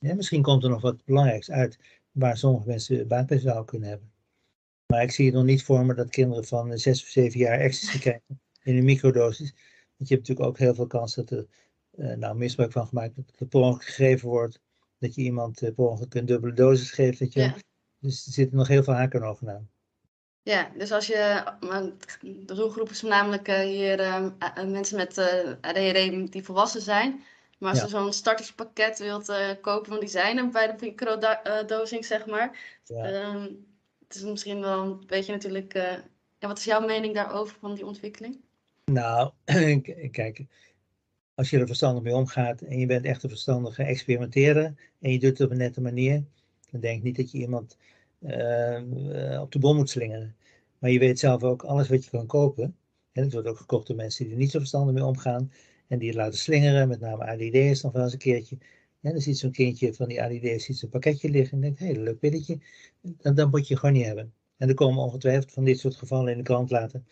Ja, 0.00 0.14
misschien 0.14 0.42
komt 0.42 0.64
er 0.64 0.70
nog 0.70 0.80
wat 0.80 1.04
belangrijks 1.04 1.50
uit 1.50 1.78
waar 2.12 2.36
sommige 2.36 2.66
mensen 2.66 3.08
baat 3.08 3.26
bij 3.26 3.38
zouden 3.38 3.64
kunnen 3.64 3.88
hebben. 3.88 4.10
Maar 4.86 5.02
ik 5.02 5.10
zie 5.10 5.26
het 5.26 5.34
nog 5.34 5.44
niet 5.44 5.62
voor 5.62 5.86
me 5.86 5.94
dat 5.94 6.10
kinderen 6.10 6.44
van 6.44 6.78
6 6.78 7.02
of 7.02 7.08
7 7.08 7.38
jaar 7.38 7.58
ecstasy 7.58 7.98
krijgen 7.98 8.40
in 8.62 8.76
een 8.76 8.84
microdosis. 8.84 9.54
Want 9.96 10.08
je 10.08 10.14
hebt 10.14 10.28
natuurlijk 10.28 10.48
ook 10.48 10.58
heel 10.58 10.74
veel 10.74 10.86
kans 10.86 11.14
dat 11.14 11.30
er 11.30 11.46
eh, 11.90 12.16
nou, 12.16 12.36
misbruik 12.36 12.72
van 12.72 12.86
gemaakt 12.86 13.14
wordt, 13.14 13.30
dat 13.30 13.40
er 13.40 13.46
per 13.46 13.60
ongeluk 13.60 13.84
gegeven 13.84 14.28
wordt. 14.28 14.60
Dat 14.98 15.14
je 15.14 15.22
iemand 15.22 15.58
per 15.60 15.72
ongeluk 15.76 16.14
een 16.14 16.26
dubbele 16.26 16.52
dosis 16.52 16.90
geeft. 16.90 17.18
Dat 17.18 17.32
je, 17.32 17.40
Ja. 17.40 17.54
Dus 17.98 18.26
er 18.26 18.32
zitten 18.32 18.56
nog 18.56 18.68
heel 18.68 18.82
veel 18.82 18.94
haken 18.94 19.20
en 19.22 19.26
ogen 19.28 19.50
aan. 19.50 19.70
Ja, 20.42 20.70
dus 20.78 20.92
als 20.92 21.06
je, 21.06 21.44
de 22.22 22.54
doelgroep 22.54 22.90
is 22.90 23.00
voornamelijk 23.00 23.48
eh, 23.48 23.58
hier 23.58 24.00
eh, 24.00 24.26
mensen 24.66 24.96
met 24.96 25.18
ADHD 25.60 26.32
die 26.32 26.44
volwassen 26.44 26.80
zijn. 26.80 27.22
Maar 27.58 27.70
als 27.70 27.78
Ja. 27.78 27.84
je 27.84 27.90
zo'n 27.90 28.12
starterspakket 28.12 28.98
wilt 28.98 29.32
kopen, 29.60 29.88
want 29.88 30.00
die 30.00 30.10
zijn 30.10 30.38
er 30.38 30.48
bij 30.48 30.66
de 30.66 30.86
microdosing, 30.86 32.04
zeg 32.04 32.26
maar. 32.26 32.80
Ja. 32.84 33.04
Ehm, 33.04 33.48
het 34.06 34.14
is 34.14 34.22
misschien 34.22 34.60
wel 34.60 34.82
een 34.82 35.06
beetje 35.06 35.32
natuurlijk, 35.32 35.72
ja, 36.38 36.48
wat 36.48 36.58
is 36.58 36.64
jouw 36.64 36.86
mening 36.86 37.14
daarover 37.14 37.56
van 37.60 37.74
die 37.74 37.86
ontwikkeling? 37.86 38.40
Nou, 38.84 39.32
kijk, 40.10 40.44
als 41.36 41.50
je 41.50 41.58
er 41.58 41.66
verstandig 41.66 42.02
mee 42.02 42.14
omgaat 42.14 42.60
en 42.60 42.78
je 42.78 42.86
bent 42.86 43.04
echt 43.04 43.22
een 43.22 43.28
verstandige 43.28 43.82
experimenteerder 43.82 44.74
en 45.00 45.12
je 45.12 45.18
doet 45.18 45.30
het 45.30 45.40
op 45.40 45.50
een 45.50 45.56
nette 45.56 45.80
manier, 45.80 46.24
dan 46.70 46.80
denk 46.80 46.96
ik 46.96 47.02
niet 47.02 47.16
dat 47.16 47.30
je 47.30 47.38
iemand 47.38 47.76
eh, 48.18 48.76
eh, 49.34 49.40
op 49.40 49.52
de 49.52 49.58
bom 49.58 49.76
moet 49.76 49.90
slingeren. 49.90 50.36
Maar 50.78 50.90
je 50.90 50.98
weet 50.98 51.18
zelf 51.18 51.42
ook, 51.42 51.62
alles 51.62 51.88
wat 51.88 52.04
je 52.04 52.10
kan 52.10 52.26
kopen, 52.26 52.76
en 53.12 53.22
het 53.22 53.32
wordt 53.32 53.48
ook 53.48 53.56
gekocht 53.56 53.86
door 53.86 53.96
mensen 53.96 54.24
die 54.24 54.32
er 54.32 54.38
niet 54.38 54.50
zo 54.50 54.58
verstandig 54.58 54.94
mee 54.94 55.04
omgaan 55.04 55.52
en 55.88 55.98
die 55.98 56.08
het 56.08 56.16
laten 56.16 56.38
slingeren, 56.38 56.88
met 56.88 57.00
name 57.00 57.26
ADD'ers 57.26 57.82
nog 57.82 57.92
wel 57.92 58.02
eens 58.02 58.12
een 58.12 58.18
keertje. 58.18 58.58
En 59.00 59.12
dan 59.12 59.20
ziet 59.20 59.38
zo'n 59.38 59.50
kindje 59.50 59.94
van 59.94 60.08
die 60.08 60.22
ADD'ers 60.22 60.64
ziet 60.64 60.76
zo'n 60.78 60.88
pakketje 60.88 61.30
liggen 61.30 61.54
en 61.54 61.60
denkt, 61.60 61.78
hé, 61.78 61.86
hey, 61.86 61.96
leuk 61.96 62.18
pilletje. 62.18 62.58
Dan, 63.00 63.34
dan 63.34 63.50
moet 63.50 63.68
je 63.68 63.76
gewoon 63.76 63.94
niet 63.94 64.04
hebben. 64.04 64.32
En 64.56 64.68
er 64.68 64.74
komen 64.74 65.02
ongetwijfeld 65.02 65.52
van 65.52 65.64
dit 65.64 65.78
soort 65.78 65.96
gevallen 65.96 66.32
in 66.32 66.38
de 66.38 66.44
krant 66.44 66.70
later. 66.70 67.02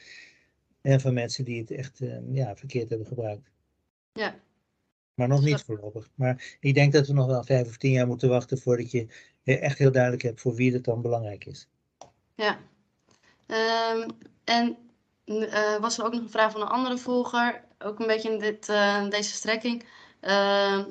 En 0.80 1.00
van 1.00 1.14
mensen 1.14 1.44
die 1.44 1.60
het 1.60 1.70
echt 1.70 2.00
eh, 2.00 2.16
ja, 2.32 2.56
verkeerd 2.56 2.88
hebben 2.88 3.06
gebruikt. 3.06 3.53
Ja. 4.14 4.34
Maar 5.14 5.28
nog 5.28 5.38
Dus 5.40 5.46
niet 5.48 5.56
dat- 5.56 5.64
voorlopig. 5.66 6.08
Maar 6.14 6.56
ik 6.60 6.74
denk 6.74 6.92
dat 6.92 7.06
we 7.06 7.12
nog 7.12 7.26
wel 7.26 7.44
vijf 7.44 7.66
of 7.68 7.76
tien 7.76 7.90
jaar 7.90 8.06
moeten 8.06 8.28
wachten 8.28 8.58
voordat 8.58 8.90
je 8.90 9.06
eh, 9.44 9.62
echt 9.62 9.78
heel 9.78 9.92
duidelijk 9.92 10.22
hebt 10.22 10.40
voor 10.40 10.54
wie 10.54 10.72
het 10.72 10.84
dan 10.84 11.02
belangrijk 11.02 11.44
is. 11.44 11.68
Ja. 12.34 12.58
Ehm, 13.46 14.08
en 14.44 14.76
eh, 15.24 15.76
was 15.80 15.98
er 15.98 16.04
ook 16.04 16.12
nog 16.12 16.20
een 16.22 16.30
vraag 16.30 16.52
van 16.52 16.60
een 16.60 16.66
andere 16.68 16.98
volger, 16.98 17.64
ook 17.78 18.00
een 18.00 18.06
beetje 18.06 18.32
in 18.32 18.38
dit, 18.38 18.68
eh, 18.68 19.08
deze 19.08 19.32
strekking. 19.32 19.84
Ehm, 20.20 20.84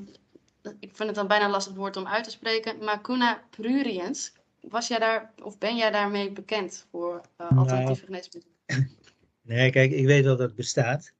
ik 0.79 0.95
vind 0.95 1.07
het 1.09 1.15
dan 1.15 1.27
bijna 1.27 1.49
lastig 1.49 1.73
woord 1.73 1.97
om 1.97 2.07
uit 2.07 2.23
te 2.23 2.29
spreken. 2.31 2.83
Macuna 2.83 3.43
pruriens, 3.49 4.33
was 4.61 4.87
jij 4.87 4.99
daar, 4.99 5.33
of 5.43 5.57
ben 5.57 5.75
jij 5.75 5.91
daarmee 5.91 6.31
bekend 6.31 6.85
voor 6.91 7.21
Nou. 7.37 7.57
alternatieve 7.57 8.05
geneesmiddelen? 8.05 8.55
Nee, 9.45 9.71
kijk, 9.71 9.91
ik 9.91 10.05
weet 10.05 10.23
wel 10.23 10.37
dat 10.37 10.47
het 10.47 10.55
bestaat. 10.57 11.13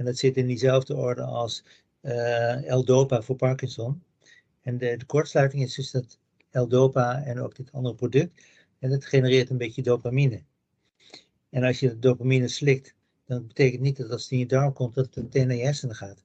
En 0.00 0.06
dat 0.06 0.18
zit 0.18 0.36
in 0.36 0.46
diezelfde 0.46 0.96
orde 0.96 1.22
als 1.22 1.64
eh 2.00 2.76
L-Dopa 2.76 3.22
voor 3.22 3.36
Parkinson. 3.36 4.02
En 4.62 4.78
de, 4.78 4.96
de 4.96 5.04
kortsluiting 5.04 5.62
is 5.62 5.74
dus 5.74 5.90
dat 5.90 6.18
L-Dopa 6.50 7.22
en 7.22 7.40
ook 7.40 7.56
dit 7.56 7.72
andere 7.72 7.94
product. 7.94 8.42
En 8.78 8.90
dat 8.90 9.04
genereert 9.04 9.50
een 9.50 9.56
beetje 9.56 9.82
dopamine. 9.82 10.42
En 11.50 11.64
als 11.64 11.80
je 11.80 11.98
dopamine 11.98 12.48
slikt, 12.48 12.94
dan 13.26 13.46
betekent 13.46 13.82
niet 13.82 13.96
dat 13.96 14.10
als 14.10 14.22
het 14.22 14.30
in 14.30 14.38
je 14.38 14.46
darm 14.46 14.72
komt, 14.72 14.94
dat 14.94 15.04
het 15.04 15.24
meteen 15.24 15.46
naar 15.46 15.56
je 15.56 15.62
hersenen 15.62 15.96
gaat. 15.96 16.24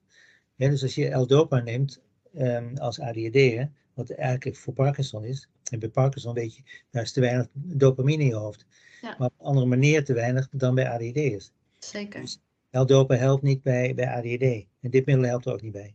Ja, 0.54 0.68
dus 0.68 0.82
als 0.82 0.94
je 0.94 1.14
L-Dopa 1.14 1.60
neemt 1.60 2.00
ehm, 2.34 2.76
als 2.76 3.00
ADHD'er, 3.00 3.70
wat 3.94 4.10
eigenlijk 4.10 4.56
voor 4.56 4.72
Parkinson 4.72 5.24
is. 5.24 5.48
En 5.70 5.78
bij 5.78 5.88
Parkinson 5.88 6.34
weet 6.34 6.56
je, 6.56 6.62
daar 6.90 7.02
is 7.02 7.12
te 7.12 7.20
weinig 7.20 7.46
dopamine 7.52 8.22
in 8.22 8.28
je 8.28 8.34
hoofd. 8.34 8.66
Ja. 9.02 9.16
Maar 9.18 9.28
op 9.28 9.34
een 9.38 9.46
andere 9.46 9.66
manier 9.66 10.04
te 10.04 10.12
weinig 10.12 10.48
dan 10.50 10.74
bij 10.74 10.88
ADHD'ers. 10.88 11.52
Zeker. 11.78 12.20
Dus 12.20 12.40
L-dopa 12.70 13.14
helpt 13.14 13.42
niet 13.42 13.62
bij, 13.62 13.94
bij 13.94 14.08
ADHD. 14.08 14.66
En 14.80 14.90
dit 14.90 15.06
middel 15.06 15.24
helpt 15.24 15.46
er 15.46 15.52
ook 15.52 15.62
niet 15.62 15.72
bij. 15.72 15.94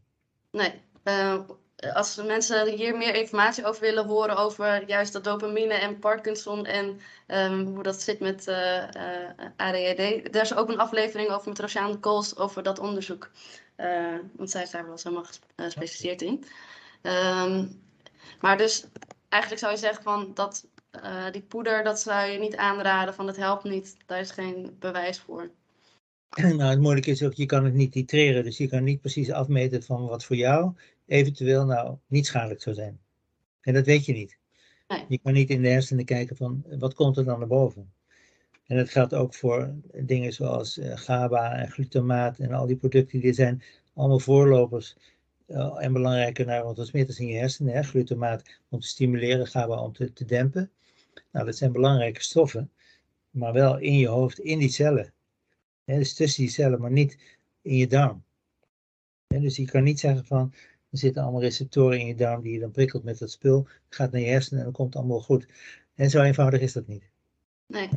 Nee. 0.51 0.81
Uh, 1.03 1.39
als 1.93 2.15
mensen 2.15 2.67
hier 2.67 2.97
meer 2.97 3.15
informatie 3.15 3.65
over 3.65 3.81
willen 3.81 4.05
horen 4.05 4.37
over 4.37 4.87
juist 4.87 5.13
dat 5.13 5.23
dopamine 5.23 5.73
en 5.73 5.99
Parkinson 5.99 6.65
en 6.65 6.99
um, 7.27 7.65
hoe 7.65 7.83
dat 7.83 8.01
zit 8.01 8.19
met 8.19 8.47
uh, 8.47 8.77
uh, 8.77 8.87
ADHD, 9.57 10.33
daar 10.33 10.41
is 10.41 10.55
ook 10.55 10.69
een 10.69 10.79
aflevering 10.79 11.29
over 11.29 11.49
met 11.49 11.59
Rosaan 11.59 11.99
Kools 11.99 12.37
over 12.37 12.63
dat 12.63 12.79
onderzoek. 12.79 13.31
Want 14.35 14.51
zij 14.51 14.61
is 14.61 14.69
daar 14.69 14.85
wel 14.85 14.97
helemaal 15.03 15.25
gespecialiseerd 15.55 16.21
in. 16.21 16.43
Um, 17.01 17.81
maar 18.39 18.57
dus 18.57 18.85
eigenlijk 19.29 19.61
zou 19.61 19.73
je 19.73 19.79
zeggen 19.79 20.03
van 20.03 20.31
dat 20.33 20.65
die 21.31 21.41
poeder, 21.41 21.83
dat 21.83 21.99
zou 21.99 22.29
je 22.29 22.39
niet 22.39 22.55
aanraden, 22.55 23.13
van 23.13 23.27
het 23.27 23.37
helpt 23.37 23.63
niet. 23.63 23.97
Daar 24.05 24.19
is 24.19 24.31
geen 24.31 24.75
bewijs 24.79 25.19
voor. 25.19 25.49
Nou, 26.57 26.69
het 26.69 26.79
moeilijke 26.79 27.11
is 27.11 27.23
ook, 27.23 27.33
je 27.33 27.45
kan 27.45 27.65
het 27.65 27.73
niet 27.73 27.91
titreren, 27.91 28.43
dus 28.43 28.57
je 28.57 28.67
kan 28.67 28.83
niet 28.83 29.01
precies 29.01 29.31
afmeten 29.31 29.83
van 29.83 30.07
wat 30.07 30.25
voor 30.25 30.35
jou 30.35 30.73
eventueel 31.05 31.65
nou 31.65 31.97
niet 32.07 32.25
schadelijk 32.25 32.61
zou 32.61 32.75
zijn. 32.75 32.99
En 33.61 33.73
dat 33.73 33.85
weet 33.85 34.05
je 34.05 34.13
niet. 34.13 34.37
Nee. 34.87 35.05
Je 35.07 35.17
kan 35.17 35.33
niet 35.33 35.49
in 35.49 35.61
de 35.61 35.67
hersenen 35.69 36.05
kijken 36.05 36.35
van 36.35 36.65
wat 36.79 36.93
komt 36.93 37.17
er 37.17 37.25
dan 37.25 37.39
naar 37.39 37.47
boven. 37.47 37.93
En 38.65 38.77
dat 38.77 38.89
geldt 38.89 39.13
ook 39.13 39.35
voor 39.35 39.75
dingen 39.93 40.33
zoals 40.33 40.77
uh, 40.77 40.97
GABA 40.97 41.55
en 41.55 41.71
glutamaat 41.71 42.39
en 42.39 42.51
al 42.51 42.65
die 42.65 42.75
producten 42.75 43.19
die 43.19 43.33
zijn 43.33 43.63
allemaal 43.93 44.19
voorlopers 44.19 44.95
uh, 45.47 45.75
en 45.77 45.93
belangrijke 45.93 46.43
neurotransmitters 46.43 47.19
in 47.19 47.27
je 47.27 47.37
hersenen. 47.37 47.73
Hè? 47.73 47.83
Glutamaat 47.83 48.59
om 48.69 48.79
te 48.79 48.87
stimuleren, 48.87 49.47
GABA 49.47 49.83
om 49.83 49.93
te, 49.93 50.13
te 50.13 50.25
dempen. 50.25 50.71
Nou, 51.31 51.45
dat 51.45 51.55
zijn 51.55 51.71
belangrijke 51.71 52.23
stoffen, 52.23 52.71
maar 53.29 53.53
wel 53.53 53.77
in 53.77 53.97
je 53.97 54.07
hoofd, 54.07 54.39
in 54.39 54.59
die 54.59 54.69
cellen. 54.69 55.13
Dus 55.85 56.13
tussen 56.13 56.43
die 56.43 56.51
cellen, 56.51 56.81
maar 56.81 56.91
niet 56.91 57.17
in 57.61 57.75
je 57.75 57.87
darm. 57.87 58.23
dus 59.27 59.55
je 59.55 59.65
kan 59.65 59.83
niet 59.83 59.99
zeggen 59.99 60.25
van, 60.25 60.53
er 60.89 60.97
zitten 60.97 61.21
allemaal 61.21 61.41
receptoren 61.41 61.99
in 61.99 62.07
je 62.07 62.15
darm 62.15 62.41
die 62.41 62.53
je 62.53 62.59
dan 62.59 62.71
prikkelt 62.71 63.03
met 63.03 63.19
dat 63.19 63.31
spul. 63.31 63.67
gaat 63.89 64.11
naar 64.11 64.21
je 64.21 64.27
hersenen 64.27 64.59
en 64.59 64.65
dan 64.65 64.73
komt 64.73 64.93
het 64.93 65.03
allemaal 65.03 65.21
goed. 65.21 65.45
En 65.95 66.09
zo 66.09 66.21
eenvoudig 66.21 66.61
is 66.61 66.73
dat 66.73 66.87
niet. 66.87 67.09
Nee, 67.65 67.89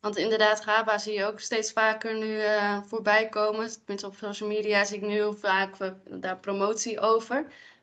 want 0.00 0.16
inderdaad, 0.16 0.60
GABA 0.60 0.98
zie 0.98 1.12
je 1.12 1.24
ook 1.24 1.40
steeds 1.40 1.72
vaker 1.72 2.18
nu 2.18 2.36
uh, 2.36 2.82
voorbij 2.82 3.28
komen. 3.28 3.70
Tenminste, 3.70 4.06
op 4.06 4.14
social 4.14 4.48
media 4.48 4.84
zie 4.84 4.96
ik 4.96 5.02
nu 5.02 5.10
heel 5.12 5.34
vaak 5.34 5.80
uh, 5.80 5.90
daar 6.20 6.38
promotie 6.38 7.00
over. 7.00 7.36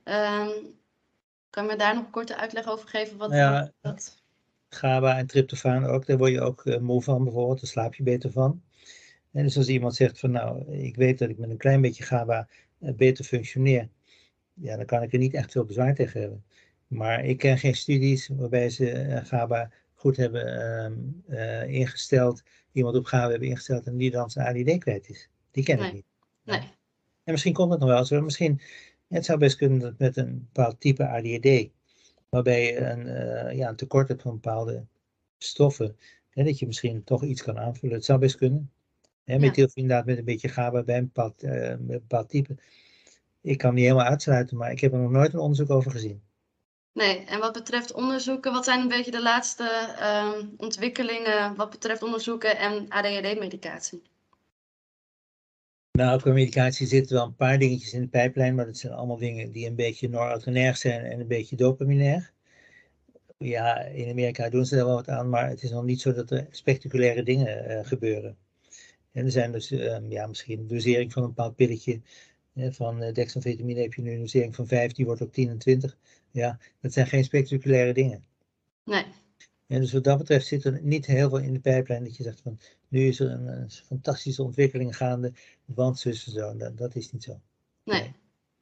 Um, 0.03 0.75
kan 1.49 1.63
je 1.63 1.69
me 1.69 1.75
daar 1.75 1.95
nog 1.95 2.05
een 2.05 2.11
korte 2.11 2.37
uitleg 2.37 2.67
over 2.67 2.87
geven? 2.87 3.17
Wat 3.17 3.31
ja, 3.31 3.71
dat... 3.81 4.23
GABA 4.69 5.17
en 5.17 5.27
tryptofaan 5.27 5.85
ook, 5.85 6.05
daar 6.05 6.17
word 6.17 6.31
je 6.31 6.41
ook 6.41 6.65
uh, 6.65 6.77
moe 6.77 7.01
van 7.01 7.23
bijvoorbeeld, 7.23 7.59
daar 7.59 7.69
slaap 7.69 7.95
je 7.95 8.03
beter 8.03 8.31
van. 8.31 8.61
En 9.35 9.43
dus 9.43 9.57
als 9.57 9.67
iemand 9.67 9.95
zegt 9.95 10.19
van 10.19 10.31
nou, 10.31 10.71
ik 10.71 10.95
weet 10.95 11.19
dat 11.19 11.29
ik 11.29 11.37
met 11.37 11.49
een 11.49 11.57
klein 11.57 11.81
beetje 11.81 12.03
GABA 12.03 12.47
beter 12.77 13.25
functioneer, 13.25 13.89
ja, 14.53 14.75
dan 14.75 14.85
kan 14.85 15.01
ik 15.01 15.13
er 15.13 15.19
niet 15.19 15.33
echt 15.33 15.51
veel 15.51 15.65
bezwaar 15.65 15.95
tegen 15.95 16.21
hebben. 16.21 16.43
Maar 16.87 17.25
ik 17.25 17.37
ken 17.37 17.57
geen 17.57 17.75
studies 17.75 18.27
waarbij 18.27 18.69
ze 18.69 19.05
uh, 19.05 19.25
GABA 19.25 19.71
goed 19.93 20.17
hebben 20.17 21.23
uh, 21.27 21.67
ingesteld, 21.67 22.43
iemand 22.71 22.95
op 22.95 23.05
GABA 23.05 23.29
hebben 23.29 23.47
ingesteld 23.47 23.85
en 23.85 23.97
die 23.97 24.11
dan 24.11 24.29
zijn 24.29 24.47
ADD 24.47 24.77
kwijt 24.77 25.09
is. 25.09 25.29
Die 25.51 25.63
ken 25.63 25.77
nee. 25.77 25.87
ik 25.87 25.93
niet. 25.93 26.05
Nee. 26.43 26.59
En 27.23 27.31
misschien 27.31 27.53
komt 27.53 27.71
het 27.71 27.79
nog 27.79 27.89
wel 27.89 28.05
zo. 28.05 28.21
Misschien, 28.21 28.61
het 29.07 29.25
zou 29.25 29.39
best 29.39 29.55
kunnen 29.55 29.79
dat 29.79 29.97
met 29.97 30.17
een 30.17 30.49
bepaald 30.53 30.79
type 30.79 31.07
ADHD, 31.07 31.69
waarbij 32.29 32.65
je 32.65 32.77
een, 32.77 33.07
uh, 33.07 33.57
ja, 33.57 33.69
een 33.69 33.75
tekort 33.75 34.07
hebt 34.07 34.21
van 34.21 34.33
bepaalde 34.33 34.85
stoffen, 35.37 35.97
hè, 36.29 36.43
dat 36.43 36.59
je 36.59 36.65
misschien 36.65 37.03
toch 37.03 37.23
iets 37.23 37.43
kan 37.43 37.59
aanvullen. 37.59 37.95
Het 37.95 38.05
zou 38.05 38.19
best 38.19 38.35
kunnen. 38.35 38.69
Hè, 39.25 39.33
inderdaad 39.73 40.05
met 40.05 40.17
een 40.17 40.25
beetje 40.25 40.49
GABA 40.49 40.83
bij 40.83 40.97
een 40.97 41.05
bepaald, 41.05 41.43
een 41.43 41.85
bepaald 41.87 42.29
type 42.29 42.55
ik 43.45 43.57
kan 43.57 43.73
niet 43.73 43.83
helemaal 43.83 44.05
uitsluiten, 44.05 44.57
maar 44.57 44.71
ik 44.71 44.79
heb 44.79 44.93
er 44.93 44.99
nog 44.99 45.11
nooit 45.11 45.33
een 45.33 45.39
onderzoek 45.39 45.69
over 45.69 45.91
gezien. 45.91 46.21
Nee, 46.93 47.25
en 47.25 47.39
wat 47.39 47.53
betreft 47.53 47.93
onderzoeken, 47.93 48.51
wat 48.51 48.65
zijn 48.65 48.79
een 48.79 48.87
beetje 48.87 49.11
de 49.11 49.21
laatste 49.21 49.95
uh, 49.99 50.49
ontwikkelingen 50.57 51.55
wat 51.55 51.69
betreft 51.69 52.03
onderzoeken 52.03 52.57
en 52.57 52.89
ADHD-medicatie? 52.89 54.01
Nou, 55.91 56.19
qua 56.21 56.31
medicatie 56.31 56.87
zitten 56.87 57.15
wel 57.15 57.25
een 57.25 57.35
paar 57.35 57.57
dingetjes 57.57 57.93
in 57.93 58.01
de 58.01 58.07
pijplijn, 58.07 58.55
maar 58.55 58.65
dat 58.65 58.77
zijn 58.77 58.93
allemaal 58.93 59.17
dingen 59.17 59.51
die 59.51 59.67
een 59.67 59.75
beetje 59.75 60.09
noradrenerg 60.09 60.77
zijn 60.77 61.05
en 61.05 61.19
een 61.19 61.27
beetje 61.27 61.55
dopaminair. 61.55 62.33
Ja, 63.37 63.79
in 63.79 64.09
Amerika 64.09 64.49
doen 64.49 64.65
ze 64.65 64.75
daar 64.75 64.85
wel 64.85 64.95
wat 64.95 65.09
aan, 65.09 65.29
maar 65.29 65.49
het 65.49 65.63
is 65.63 65.71
nog 65.71 65.83
niet 65.83 66.01
zo 66.01 66.13
dat 66.13 66.31
er 66.31 66.47
spectaculaire 66.49 67.23
dingen 67.23 67.71
uh, 67.71 67.79
gebeuren. 67.83 68.37
En 69.15 69.25
er 69.25 69.31
zijn 69.31 69.51
dus 69.51 69.71
um, 69.71 70.11
ja, 70.11 70.27
misschien 70.27 70.59
een 70.59 70.67
dosering 70.67 71.13
van 71.13 71.23
een 71.23 71.29
bepaald 71.29 71.55
pilletje 71.55 72.01
van 72.55 73.03
uh, 73.03 73.13
dexamfetamine 73.13 73.81
heb 73.81 73.93
je 73.93 74.01
nu 74.01 74.11
een 74.11 74.19
dosering 74.19 74.55
van 74.55 74.67
5, 74.67 74.91
die 74.91 75.05
wordt 75.05 75.21
ook 75.21 75.33
10 75.33 75.49
en 75.49 75.57
20. 75.57 75.97
Ja, 76.31 76.59
dat 76.81 76.93
zijn 76.93 77.07
geen 77.07 77.23
spectaculaire 77.23 77.93
dingen. 77.93 78.23
Nee. 78.83 79.05
En 79.67 79.81
dus 79.81 79.93
wat 79.93 80.03
dat 80.03 80.17
betreft 80.17 80.45
zit 80.45 80.63
er 80.63 80.79
niet 80.81 81.05
heel 81.05 81.29
veel 81.29 81.39
in 81.39 81.53
de 81.53 81.59
pijplijn 81.59 82.03
dat 82.03 82.17
je 82.17 82.23
zegt 82.23 82.41
van 82.41 82.59
nu 82.87 83.07
is 83.07 83.19
er 83.19 83.31
een, 83.31 83.47
een 83.47 83.71
fantastische 83.71 84.43
ontwikkeling 84.43 84.97
gaande, 84.97 85.33
want 85.65 85.99
zus 85.99 86.25
en 86.25 86.31
zo. 86.31 86.57
Dat, 86.57 86.77
dat 86.77 86.95
is 86.95 87.11
niet 87.11 87.23
zo. 87.23 87.39
Nee. 87.83 88.01
nee. 88.01 88.13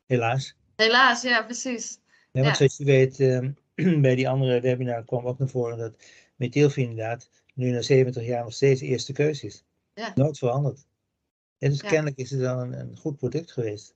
Helaas. 0.05 0.55
Helaas, 0.75 1.21
ja, 1.21 1.43
precies. 1.43 1.99
Ja, 2.31 2.41
want 2.41 2.45
ja. 2.45 2.53
zoals 2.53 2.77
je 2.77 2.85
weet, 2.85 3.19
uh, 3.19 3.99
bij 4.01 4.15
die 4.15 4.29
andere 4.29 4.61
webinar 4.61 5.05
kwam 5.05 5.25
ook 5.25 5.37
naar 5.37 5.49
voren 5.49 5.77
dat 5.77 5.95
methylfenidaat 6.35 7.29
nu 7.53 7.71
na 7.71 7.81
70 7.81 8.25
jaar 8.25 8.43
nog 8.43 8.53
steeds 8.53 8.79
de 8.79 8.85
eerste 8.85 9.13
keuze 9.13 9.45
is. 9.45 9.63
Ja. 9.93 10.11
Nooit 10.15 10.37
veranderd. 10.37 10.85
En 11.57 11.69
dus 11.69 11.81
ja. 11.81 11.87
kennelijk 11.87 12.17
is 12.17 12.31
het 12.31 12.41
dan 12.41 12.59
een, 12.59 12.79
een, 12.79 12.97
goed 12.97 13.17
product 13.17 13.51
geweest. 13.51 13.95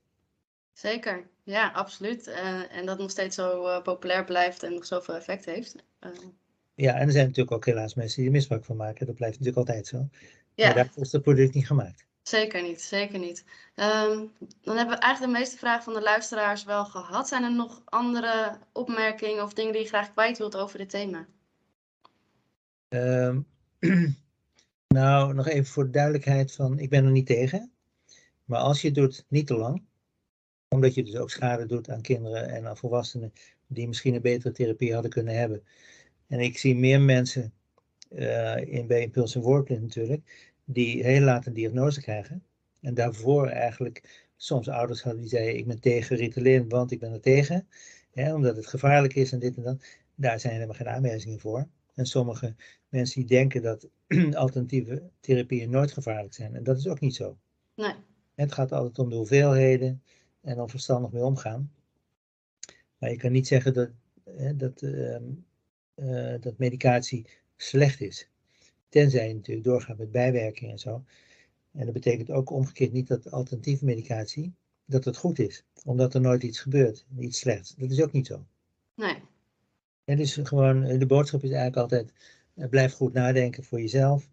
Zeker, 0.72 1.28
ja, 1.42 1.70
absoluut. 1.70 2.26
Uh, 2.26 2.76
en 2.76 2.86
dat 2.86 2.98
nog 2.98 3.10
steeds 3.10 3.34
zo 3.34 3.66
uh, 3.66 3.82
populair 3.82 4.24
blijft 4.24 4.62
en 4.62 4.74
nog 4.74 4.86
zoveel 4.86 5.14
effect 5.14 5.44
heeft. 5.44 5.76
Uh. 6.00 6.10
Ja, 6.74 6.94
en 6.94 7.06
er 7.06 7.12
zijn 7.12 7.26
natuurlijk 7.26 7.56
ook 7.56 7.66
helaas 7.66 7.94
mensen 7.94 8.16
die 8.16 8.26
er 8.26 8.32
misbruik 8.32 8.64
van 8.64 8.76
maken. 8.76 9.06
Dat 9.06 9.14
blijft 9.14 9.38
natuurlijk 9.38 9.68
altijd 9.68 9.86
zo. 9.86 10.08
Ja. 10.54 10.66
Maar 10.66 10.74
daarvoor 10.74 11.02
is 11.02 11.12
het 11.12 11.22
product 11.22 11.54
niet 11.54 11.66
gemaakt. 11.66 12.06
Zeker 12.22 12.62
niet, 12.62 12.80
zeker 12.82 13.18
niet. 13.18 13.44
Um, 13.74 14.32
dan 14.62 14.76
hebben 14.76 14.94
we 14.94 15.02
eigenlijk 15.02 15.32
de 15.32 15.38
meeste 15.38 15.58
vragen 15.58 15.82
van 15.82 15.94
de 15.94 16.02
luisteraars 16.02 16.64
wel 16.64 16.84
gehad. 16.84 17.28
Zijn 17.28 17.42
er 17.42 17.52
nog 17.52 17.82
andere 17.84 18.58
opmerkingen 18.72 19.44
of 19.44 19.52
dingen 19.52 19.72
die 19.72 19.82
je 19.82 19.88
graag 19.88 20.12
kwijt 20.12 20.38
wilt 20.38 20.56
over 20.56 20.78
dit 20.78 20.90
thema? 20.90 21.26
Um, 22.88 23.46
Nou, 24.94 25.34
nog 25.34 25.48
even 25.48 25.66
voor 25.66 25.84
de 25.84 25.90
duidelijkheid 25.90 26.52
van, 26.52 26.78
ik 26.78 26.90
ben 26.90 27.04
er 27.04 27.10
niet 27.10 27.26
tegen. 27.26 27.72
Maar 28.44 28.60
als 28.60 28.80
je 28.80 28.86
het 28.86 28.96
doet, 28.96 29.24
niet 29.28 29.46
te 29.46 29.56
lang. 29.56 29.82
Omdat 30.68 30.94
je 30.94 31.02
dus 31.02 31.16
ook 31.16 31.30
schade 31.30 31.66
doet 31.66 31.90
aan 31.90 32.00
kinderen 32.00 32.48
en 32.48 32.66
aan 32.66 32.76
volwassenen 32.76 33.32
die 33.66 33.88
misschien 33.88 34.14
een 34.14 34.22
betere 34.22 34.52
therapie 34.52 34.92
hadden 34.92 35.10
kunnen 35.10 35.34
hebben. 35.38 35.62
En 36.26 36.40
ik 36.40 36.58
zie 36.58 36.76
meer 36.76 37.00
mensen 37.00 37.52
uh, 38.10 38.56
in, 38.56 38.86
bij 38.86 39.02
Impuls 39.02 39.34
en 39.34 39.40
Workland 39.40 39.80
natuurlijk, 39.80 40.52
die 40.64 41.04
heel 41.04 41.20
laat 41.20 41.46
een 41.46 41.52
diagnose 41.52 42.00
krijgen. 42.00 42.44
En 42.80 42.94
daarvoor 42.94 43.48
eigenlijk 43.48 44.28
soms 44.36 44.68
ouders 44.68 45.02
hadden 45.02 45.20
die 45.20 45.30
zeiden, 45.30 45.56
ik 45.56 45.66
ben 45.66 45.80
tegen 45.80 46.16
Ritalin, 46.16 46.68
want 46.68 46.90
ik 46.90 46.98
ben 46.98 47.12
er 47.12 47.20
tegen. 47.20 47.68
Hè, 48.12 48.34
omdat 48.34 48.56
het 48.56 48.66
gevaarlijk 48.66 49.14
is 49.14 49.32
en 49.32 49.38
dit 49.38 49.56
en 49.56 49.62
dat. 49.62 49.84
Daar 50.14 50.40
zijn 50.40 50.52
helemaal 50.52 50.74
geen 50.74 50.88
aanwijzingen 50.88 51.40
voor. 51.40 51.68
En 51.98 52.06
sommige 52.06 52.54
mensen 52.88 53.20
die 53.20 53.28
denken 53.28 53.62
dat 53.62 53.88
alternatieve 54.34 55.10
therapieën 55.20 55.70
nooit 55.70 55.92
gevaarlijk 55.92 56.34
zijn. 56.34 56.54
En 56.54 56.62
dat 56.62 56.78
is 56.78 56.86
ook 56.86 57.00
niet 57.00 57.14
zo. 57.14 57.38
Nee. 57.74 57.94
Het 58.34 58.52
gaat 58.52 58.72
altijd 58.72 58.98
om 58.98 59.10
de 59.10 59.16
hoeveelheden 59.16 60.02
en 60.40 60.60
om 60.60 60.68
verstandig 60.68 61.10
mee 61.10 61.24
omgaan. 61.24 61.72
Maar 62.98 63.10
je 63.10 63.16
kan 63.16 63.32
niet 63.32 63.46
zeggen 63.46 63.74
dat, 63.74 63.90
hè, 64.24 64.56
dat, 64.56 64.82
uh, 64.82 65.16
uh, 65.94 66.40
dat 66.40 66.58
medicatie 66.58 67.26
slecht 67.56 68.00
is. 68.00 68.28
Tenzij 68.88 69.28
je 69.28 69.34
natuurlijk 69.34 69.66
doorgaat 69.66 69.98
met 69.98 70.10
bijwerkingen 70.10 70.72
en 70.72 70.78
zo. 70.78 71.04
En 71.72 71.84
dat 71.84 71.94
betekent 71.94 72.30
ook 72.30 72.50
omgekeerd 72.50 72.92
niet 72.92 73.08
dat 73.08 73.30
alternatieve 73.30 73.84
medicatie, 73.84 74.54
dat 74.84 75.04
het 75.04 75.16
goed 75.16 75.38
is. 75.38 75.64
Omdat 75.84 76.14
er 76.14 76.20
nooit 76.20 76.42
iets 76.42 76.60
gebeurt, 76.60 77.06
iets 77.18 77.38
slechts. 77.38 77.74
Dat 77.74 77.90
is 77.90 78.02
ook 78.02 78.12
niet 78.12 78.26
zo. 78.26 78.46
Nee. 78.94 79.16
En 80.08 80.16
dus 80.16 80.38
gewoon, 80.42 80.98
de 80.98 81.06
boodschap 81.06 81.42
is 81.42 81.50
eigenlijk 81.50 81.76
altijd, 81.76 82.12
blijf 82.70 82.92
goed 82.92 83.12
nadenken 83.12 83.64
voor 83.64 83.80
jezelf. 83.80 84.28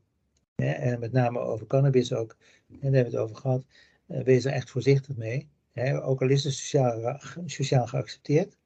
Hè, 0.56 0.72
en 0.72 1.00
met 1.00 1.12
name 1.12 1.40
over 1.40 1.68
cannabis 1.68 2.14
ook. 2.14 2.36
En 2.70 2.78
daar 2.80 2.92
hebben 2.92 3.12
we 3.12 3.18
het 3.18 3.30
over 3.30 3.36
gehad. 3.36 3.66
wees 4.06 4.46
er 4.46 4.52
echt 4.52 4.70
voorzichtig 4.70 5.16
mee. 5.16 5.48
Hè, 5.72 6.04
ook 6.04 6.22
al 6.22 6.30
is 6.30 6.44
het 6.44 6.54
sociaal, 6.54 7.20
sociaal 7.46 7.88
geaccepteerd. 7.88 8.58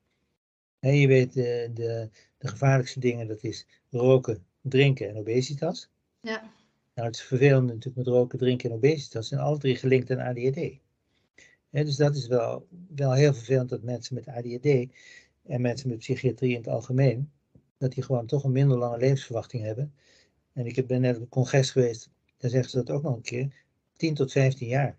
Hè, 0.79 0.89
je 0.89 1.07
weet, 1.07 1.33
de, 1.33 1.71
de, 1.73 2.09
de 2.37 2.47
gevaarlijkste 2.47 2.99
dingen, 2.99 3.27
dat 3.27 3.43
is 3.43 3.65
roken, 3.89 4.45
drinken 4.61 5.09
en 5.09 5.17
obesitas. 5.17 5.89
Ja. 6.21 6.51
Nou, 6.93 7.07
het 7.07 7.15
is 7.15 7.23
vervelend 7.23 7.67
natuurlijk 7.67 7.95
met 7.95 8.07
roken, 8.07 8.39
drinken 8.39 8.69
en 8.69 8.75
obesitas. 8.75 9.27
zijn 9.27 9.41
alle 9.41 9.57
drie 9.57 9.75
gelinkt 9.75 10.11
aan 10.11 10.27
ADHD. 10.27 10.77
Dus 11.69 11.95
dat 11.95 12.15
is 12.15 12.27
wel, 12.27 12.67
wel 12.95 13.13
heel 13.13 13.33
vervelend 13.33 13.69
dat 13.69 13.83
mensen 13.83 14.15
met 14.15 14.27
ADHD 14.27 14.87
en 15.49 15.61
mensen 15.61 15.89
met 15.89 15.97
psychiatrie 15.97 16.51
in 16.51 16.57
het 16.57 16.67
algemeen, 16.67 17.31
dat 17.77 17.91
die 17.91 18.03
gewoon 18.03 18.25
toch 18.25 18.43
een 18.43 18.51
minder 18.51 18.77
lange 18.77 18.97
levensverwachting 18.97 19.63
hebben. 19.63 19.93
En 20.53 20.65
ik 20.65 20.87
ben 20.87 21.01
net 21.01 21.15
op 21.15 21.21
een 21.21 21.29
congres 21.29 21.71
geweest, 21.71 22.09
daar 22.37 22.49
zeggen 22.49 22.69
ze 22.69 22.77
dat 22.77 22.89
ook 22.89 23.03
nog 23.03 23.15
een 23.15 23.21
keer. 23.21 23.53
10 23.95 24.13
tot 24.13 24.31
15 24.31 24.67
jaar. 24.67 24.97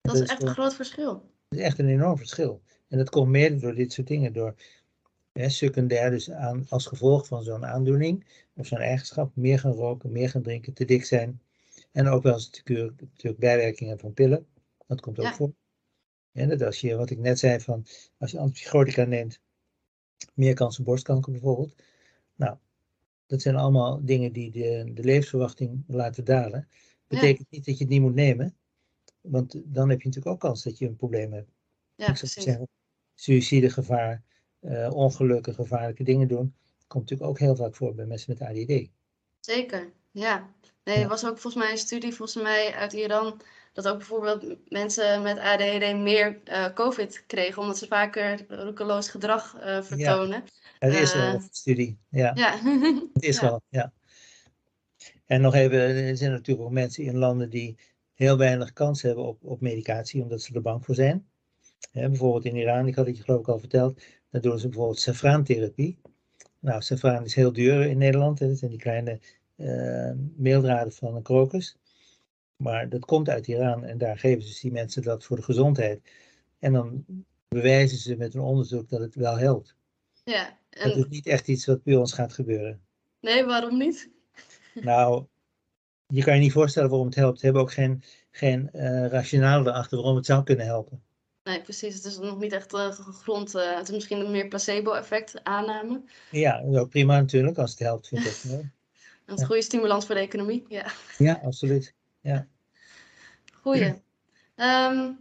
Dat, 0.00 0.14
is 0.14 0.28
echt 0.28 0.42
een 0.42 0.48
groot 0.48 0.74
verschil. 0.74 1.12
Dat 1.48 1.58
is 1.58 1.64
echt 1.64 1.78
een 1.78 1.88
enorm 1.88 2.16
verschil. 2.16 2.62
En 2.88 2.98
dat 2.98 3.10
komt 3.10 3.28
mede 3.28 3.56
door 3.56 3.74
dit 3.74 3.92
soort 3.92 4.06
dingen, 4.06 4.32
door 4.32 4.54
hè, 5.32 5.48
secundair, 5.48 6.10
dus 6.10 6.30
aan, 6.30 6.66
als 6.68 6.86
gevolg 6.86 7.26
van 7.26 7.42
zo'n 7.42 7.66
aandoening 7.66 8.26
of 8.54 8.66
zo'n 8.66 8.78
eigenschap, 8.78 9.36
meer 9.36 9.58
gaan 9.58 9.72
roken, 9.72 10.12
meer 10.12 10.30
gaan 10.30 10.42
drinken, 10.42 10.72
te 10.72 10.84
dik 10.84 11.04
zijn. 11.04 11.40
En 11.92 12.08
ook 12.08 12.22
wel 12.22 12.32
eens 12.32 12.50
natuurlijk, 12.50 13.00
natuurlijk 13.00 13.38
bijwerkingen 13.38 13.98
van 13.98 14.14
pillen. 14.14 14.46
Dat 14.86 15.00
komt 15.00 15.18
ook 15.18 15.34
voor. 15.34 15.52
En 16.32 16.48
dat 16.48 16.62
als 16.62 16.80
je, 16.80 16.96
wat 16.96 17.10
ik 17.10 17.18
net 17.18 17.38
zei, 17.38 17.60
van 17.60 17.86
als 18.18 18.30
je 18.30 18.38
antipsychotica 18.38 19.04
neemt, 19.04 19.40
meer 20.34 20.54
kans 20.54 20.78
op 20.78 20.84
borstkanker 20.84 21.32
bijvoorbeeld. 21.32 21.74
Nou, 22.36 22.56
dat 23.26 23.42
zijn 23.42 23.56
allemaal 23.56 24.04
dingen 24.04 24.32
die 24.32 24.50
de, 24.50 24.90
de 24.94 25.04
levensverwachting 25.04 25.84
laten 25.86 26.24
dalen. 26.24 26.68
Betekent 27.06 27.50
niet 27.50 27.64
dat 27.64 27.78
je 27.78 27.84
het 27.84 27.92
niet 27.92 28.00
moet 28.00 28.14
nemen, 28.14 28.56
want 29.20 29.60
dan 29.64 29.88
heb 29.88 30.00
je 30.00 30.06
natuurlijk 30.08 30.34
ook 30.34 30.40
kans 30.40 30.62
dat 30.62 30.78
je 30.78 30.86
een 30.86 30.96
probleem 30.96 31.32
hebt. 31.32 31.50
Ja, 31.94 32.08
ik. 32.08 32.16
Zeggen, 32.16 32.68
suïcidegevaar, 33.14 34.22
uh, 34.60 34.90
ongelukken, 34.92 35.54
gevaarlijke 35.54 36.04
dingen 36.04 36.28
doen, 36.28 36.54
komt 36.86 37.10
natuurlijk 37.10 37.30
ook 37.30 37.38
heel 37.38 37.56
vaak 37.56 37.74
voor 37.74 37.94
bij 37.94 38.06
mensen 38.06 38.36
met 38.38 38.48
ADD. 38.48 38.88
Zeker, 39.40 39.92
ja. 40.12 40.50
Nee, 40.84 41.02
er 41.02 41.08
was 41.08 41.24
ook 41.24 41.38
volgens 41.38 41.62
mij 41.64 41.72
een 41.72 41.78
studie 41.78 42.14
volgens 42.14 42.42
mij 42.42 42.74
uit 42.74 42.92
Iran 42.92 43.40
dat 43.72 43.88
ook 43.88 43.96
bijvoorbeeld 43.96 44.56
mensen 44.68 45.22
met 45.22 45.38
ADHD 45.38 45.96
meer 45.96 46.40
uh, 46.44 46.72
COVID 46.74 47.24
kregen, 47.26 47.62
omdat 47.62 47.78
ze 47.78 47.86
vaker 47.86 48.44
roekeloos 48.48 49.08
gedrag 49.08 49.56
uh, 49.56 49.82
vertonen. 49.82 50.44
Ja, 50.78 50.88
er 50.88 51.00
is 51.00 51.14
wel 51.14 51.34
een 51.34 51.48
studie, 51.50 51.98
ja. 52.08 52.32
ja. 52.34 52.58
Het 53.12 53.22
is 53.22 53.40
wel, 53.40 53.62
ja. 53.68 53.92
En 55.26 55.40
nog 55.40 55.54
even, 55.54 55.78
er 55.80 56.16
zijn 56.16 56.30
natuurlijk 56.30 56.66
ook 56.66 56.72
mensen 56.72 57.04
in 57.04 57.18
landen 57.18 57.50
die 57.50 57.76
heel 58.14 58.36
weinig 58.36 58.72
kans 58.72 59.02
hebben 59.02 59.24
op, 59.24 59.44
op 59.44 59.60
medicatie, 59.60 60.22
omdat 60.22 60.42
ze 60.42 60.54
er 60.54 60.62
bang 60.62 60.84
voor 60.84 60.94
zijn. 60.94 61.26
bijvoorbeeld 61.92 62.44
in 62.44 62.56
Iran, 62.56 62.86
ik 62.86 62.94
had 62.94 63.06
het 63.06 63.16
je 63.16 63.22
geloof 63.22 63.40
ik 63.40 63.48
al 63.48 63.58
verteld, 63.58 64.02
daar 64.30 64.40
doen 64.40 64.58
ze 64.58 64.68
bijvoorbeeld 64.68 65.00
safraantherapie. 65.00 65.98
Nou, 66.58 66.82
safraan 66.82 67.24
is 67.24 67.34
heel 67.34 67.52
duur 67.52 67.86
in 67.86 67.98
Nederland, 67.98 68.38
hè. 68.38 68.48
dat 68.48 68.58
zijn 68.58 68.70
die 68.70 68.80
kleine 68.80 69.20
meeldraden 70.36 70.92
van 70.92 71.16
een 71.16 71.22
krokus. 71.22 71.76
Maar 72.56 72.88
dat 72.88 73.04
komt 73.04 73.28
uit 73.28 73.46
Iran 73.46 73.84
en 73.84 73.98
daar 73.98 74.18
geven 74.18 74.42
ze 74.42 74.60
die 74.60 74.72
mensen 74.72 75.02
dat 75.02 75.24
voor 75.24 75.36
de 75.36 75.42
gezondheid. 75.42 76.10
En 76.58 76.72
dan 76.72 77.04
bewijzen 77.48 77.98
ze 77.98 78.16
met 78.16 78.34
een 78.34 78.40
onderzoek 78.40 78.88
dat 78.88 79.00
het 79.00 79.14
wel 79.14 79.38
helpt. 79.38 79.76
Ja, 80.24 80.58
en... 80.70 80.88
Dat 80.88 80.98
is 80.98 81.08
niet 81.08 81.26
echt 81.26 81.48
iets 81.48 81.66
wat 81.66 81.82
bij 81.82 81.96
ons 81.96 82.12
gaat 82.12 82.32
gebeuren. 82.32 82.80
Nee, 83.20 83.44
waarom 83.44 83.78
niet? 83.78 84.10
Nou, 84.74 85.26
je 86.06 86.22
kan 86.22 86.34
je 86.34 86.40
niet 86.40 86.52
voorstellen 86.52 86.88
waarom 86.88 87.06
het 87.06 87.16
helpt. 87.16 87.38
We 87.38 87.44
hebben 87.44 87.62
ook 87.62 87.72
geen, 87.72 88.02
geen 88.30 88.70
uh, 88.72 89.06
rationale 89.06 89.70
erachter 89.70 89.96
waarom 89.96 90.16
het 90.16 90.26
zou 90.26 90.42
kunnen 90.42 90.66
helpen. 90.66 91.02
Nee, 91.44 91.62
precies. 91.62 91.94
Het 91.94 92.04
is 92.04 92.18
nog 92.18 92.38
niet 92.38 92.52
echt 92.52 92.72
uh, 92.72 92.92
gegrond. 92.92 93.54
Uh, 93.54 93.76
het 93.76 93.88
is 93.88 93.94
misschien 93.94 94.20
een 94.20 94.30
meer 94.30 94.48
placebo-effect 94.48 95.44
aanname. 95.44 96.02
Ja, 96.30 96.62
ook 96.64 96.88
prima 96.88 97.20
natuurlijk 97.20 97.58
als 97.58 97.70
het 97.70 97.78
helpt, 97.78 98.08
vind 98.08 98.24
ik. 98.24 98.64
Een 99.26 99.36
ja. 99.36 99.44
goede 99.44 99.62
stimulans 99.62 100.06
voor 100.06 100.14
de 100.14 100.20
economie, 100.20 100.64
ja. 100.68 100.92
Ja, 101.18 101.40
absoluut. 101.44 101.94
Ja. 102.20 102.46
Goeie. 103.60 103.86
Um, 104.56 105.18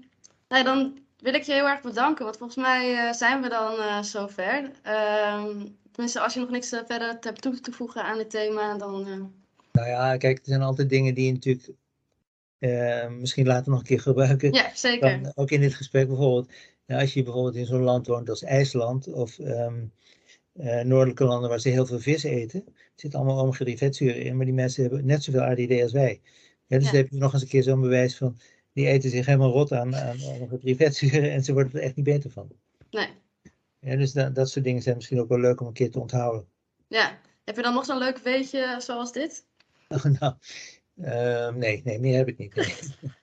nou, 0.48 0.64
dan 0.64 0.98
wil 1.20 1.34
ik 1.34 1.44
je 1.44 1.54
heel 1.54 1.68
erg 1.68 1.82
bedanken, 1.82 2.26
want 2.26 2.38
volgens 2.38 2.64
mij 2.64 2.92
uh, 2.92 3.14
zijn 3.14 3.42
we 3.42 3.50
dan 3.50 3.74
uh, 3.74 4.02
zover. 4.02 4.64
Um, 4.64 5.78
tenminste, 5.92 6.20
als 6.20 6.34
je 6.34 6.40
nog 6.40 6.50
niks 6.50 6.70
verder 6.70 7.18
hebt 7.20 7.42
toe 7.42 7.60
te 7.60 7.72
voegen 7.72 8.04
aan 8.04 8.18
het 8.18 8.30
thema, 8.30 8.78
dan... 8.78 9.34
Nou 9.72 9.88
ja, 9.88 10.18
kijk, 10.18 10.38
er 10.38 10.46
zijn 10.46 10.62
altijd 10.62 10.90
dingen 10.90 11.14
die 11.14 11.26
je 11.26 11.32
natuurlijk 11.32 11.70
misschien 13.20 13.48
later 13.48 13.72
nog 13.72 13.80
een 13.80 13.86
keer 13.86 14.00
gebruiken. 14.00 14.54
Ja, 14.54 14.72
zeker. 14.74 15.22
Dan, 15.22 15.32
ook 15.36 15.50
in 15.50 15.62
dit 15.62 15.74
gesprek 15.74 16.08
bijvoorbeeld. 16.08 16.52
Ja, 16.86 17.00
als 17.00 17.14
je 17.14 17.24
bijvoorbeeld 17.24 17.56
in 17.56 17.66
zo'n 17.66 17.82
land 17.82 18.08
woont 18.08 18.30
als 18.30 18.44
IJsland 18.44 19.08
of 19.08 19.38
um, 19.40 19.92
uh, 20.54 20.82
noordelijke 20.82 21.24
landen 21.24 21.50
waar 21.50 21.60
ze 21.60 21.70
heel 21.70 21.86
veel 21.86 22.00
vis 22.00 22.24
eten. 22.24 22.64
Er 22.66 22.74
zit 22.96 23.16
allemaal 23.16 23.40
omega 23.40 23.76
vetzuren 23.78 24.22
in, 24.22 24.36
maar 24.36 24.46
die 24.46 24.54
mensen 24.54 24.84
hebben 24.84 25.06
net 25.06 25.24
zoveel 25.24 25.42
ADD 25.42 25.82
als 25.82 25.92
wij. 25.92 26.22
Ja, 26.66 26.78
dus 26.78 26.86
ja. 26.86 26.92
dan 26.92 27.02
heb 27.02 27.10
je 27.10 27.18
nog 27.18 27.34
eens 27.34 27.42
een 27.42 27.48
keer 27.48 27.64
zo'n 27.64 27.82
bewijs 27.82 28.18
van, 28.18 28.38
die 28.74 28.88
eten 28.88 29.10
zich 29.10 29.26
helemaal 29.26 29.52
rot 29.52 29.72
aan, 29.72 29.96
aan 29.96 30.18
omega 30.24 30.76
vetzuren 30.76 31.32
en 31.32 31.44
ze 31.44 31.54
worden 31.54 31.74
er 31.74 31.82
echt 31.82 31.96
niet 31.96 32.06
beter 32.06 32.32
van. 32.32 32.52
Nee. 32.90 33.08
Ja, 33.80 33.96
dus 33.96 34.12
dat, 34.14 34.36
dat 34.36 34.50
soort 34.50 34.66
dingen 34.66 34.82
zijn 34.82 34.96
misschien 34.96 35.20
ook 35.20 35.30
wel 35.30 35.40
leuk 35.40 35.62
om 35.62 35.68
een 35.68 35.74
keer 35.74 35.92
te 35.92 36.00
onthouden. 36.00 36.48
Ja, 36.88 37.20
heb 37.44 37.56
je 37.56 37.62
dan 37.62 37.74
nog 37.74 37.86
zo'n 37.86 37.98
leuk 37.98 38.18
weetje 38.18 38.76
zoals 38.80 39.12
dit? 39.12 39.46
Oh, 39.88 40.04
nou, 40.20 40.34
uh, 40.96 41.56
nee, 41.56 41.82
nee, 41.84 42.00
meer 42.00 42.18
heb 42.18 42.28
ik 42.28 42.38
niet. 42.38 42.54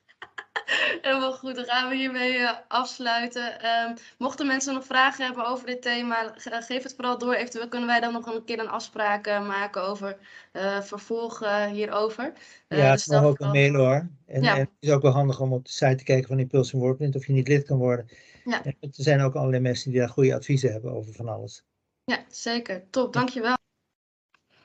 Helemaal 1.02 1.32
goed, 1.32 1.54
dan 1.54 1.64
gaan 1.64 1.88
we 1.88 1.96
hiermee 1.96 2.38
uh, 2.38 2.50
afsluiten. 2.68 3.66
Um, 3.66 3.94
mochten 4.18 4.46
mensen 4.46 4.74
nog 4.74 4.84
vragen 4.84 5.24
hebben 5.24 5.46
over 5.46 5.66
dit 5.66 5.82
thema, 5.82 6.32
geef 6.36 6.82
het 6.82 6.94
vooral 6.94 7.18
door. 7.18 7.34
Eventueel 7.34 7.68
kunnen 7.68 7.88
wij 7.88 8.00
dan 8.00 8.12
nog 8.12 8.26
een 8.26 8.44
keer 8.44 8.58
een 8.58 8.68
afspraak 8.68 9.26
uh, 9.26 9.46
maken 9.46 9.82
over 9.82 10.16
uh, 10.52 10.80
vervolg 10.80 11.38
hierover. 11.70 12.32
ja, 12.68 12.92
dus 12.92 13.04
het 13.04 13.14
mag 13.14 13.24
ook 13.24 13.40
een 13.40 13.50
mail 13.50 13.74
hoor. 13.74 14.08
En, 14.26 14.42
ja. 14.42 14.54
en, 14.54 14.60
het 14.60 14.70
is 14.80 14.90
ook 14.90 15.02
wel 15.02 15.12
handig 15.12 15.40
om 15.40 15.52
op 15.52 15.64
de 15.64 15.70
site 15.70 15.94
te 15.94 16.04
kijken 16.04 16.28
van 16.28 16.38
Impulse 16.38 16.76
Wordprint 16.76 17.16
of 17.16 17.26
je 17.26 17.32
niet 17.32 17.48
lid 17.48 17.66
kan 17.66 17.78
worden. 17.78 18.08
Ja. 18.44 18.64
er 18.64 18.88
zijn 18.90 19.20
ook 19.20 19.34
allerlei 19.34 19.62
mensen 19.62 19.90
die 19.90 20.00
daar 20.00 20.08
goede 20.08 20.34
adviezen 20.34 20.72
hebben 20.72 20.92
over 20.92 21.12
van 21.12 21.28
alles. 21.28 21.62
Ja, 22.04 22.24
zeker. 22.28 22.84
Top, 22.90 23.12
dankjewel. 23.12 23.56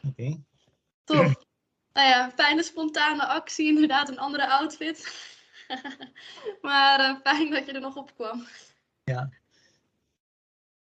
Oké. 0.08 0.22
Okay. 0.22 0.44
Top. 1.04 1.46
Nou 1.94 2.08
ja, 2.08 2.32
fijne 2.36 2.64
spontane 2.64 3.28
actie, 3.28 3.68
inderdaad, 3.68 4.10
een 4.10 4.20
andere 4.20 4.50
outfit. 4.50 5.32
maar 6.62 7.00
uh, 7.00 7.20
fijn 7.20 7.52
dat 7.52 7.66
je 7.66 7.72
er 7.72 7.82
nog 7.82 7.96
op 7.96 8.16
kwam. 8.16 8.48
Ja. 9.04 9.30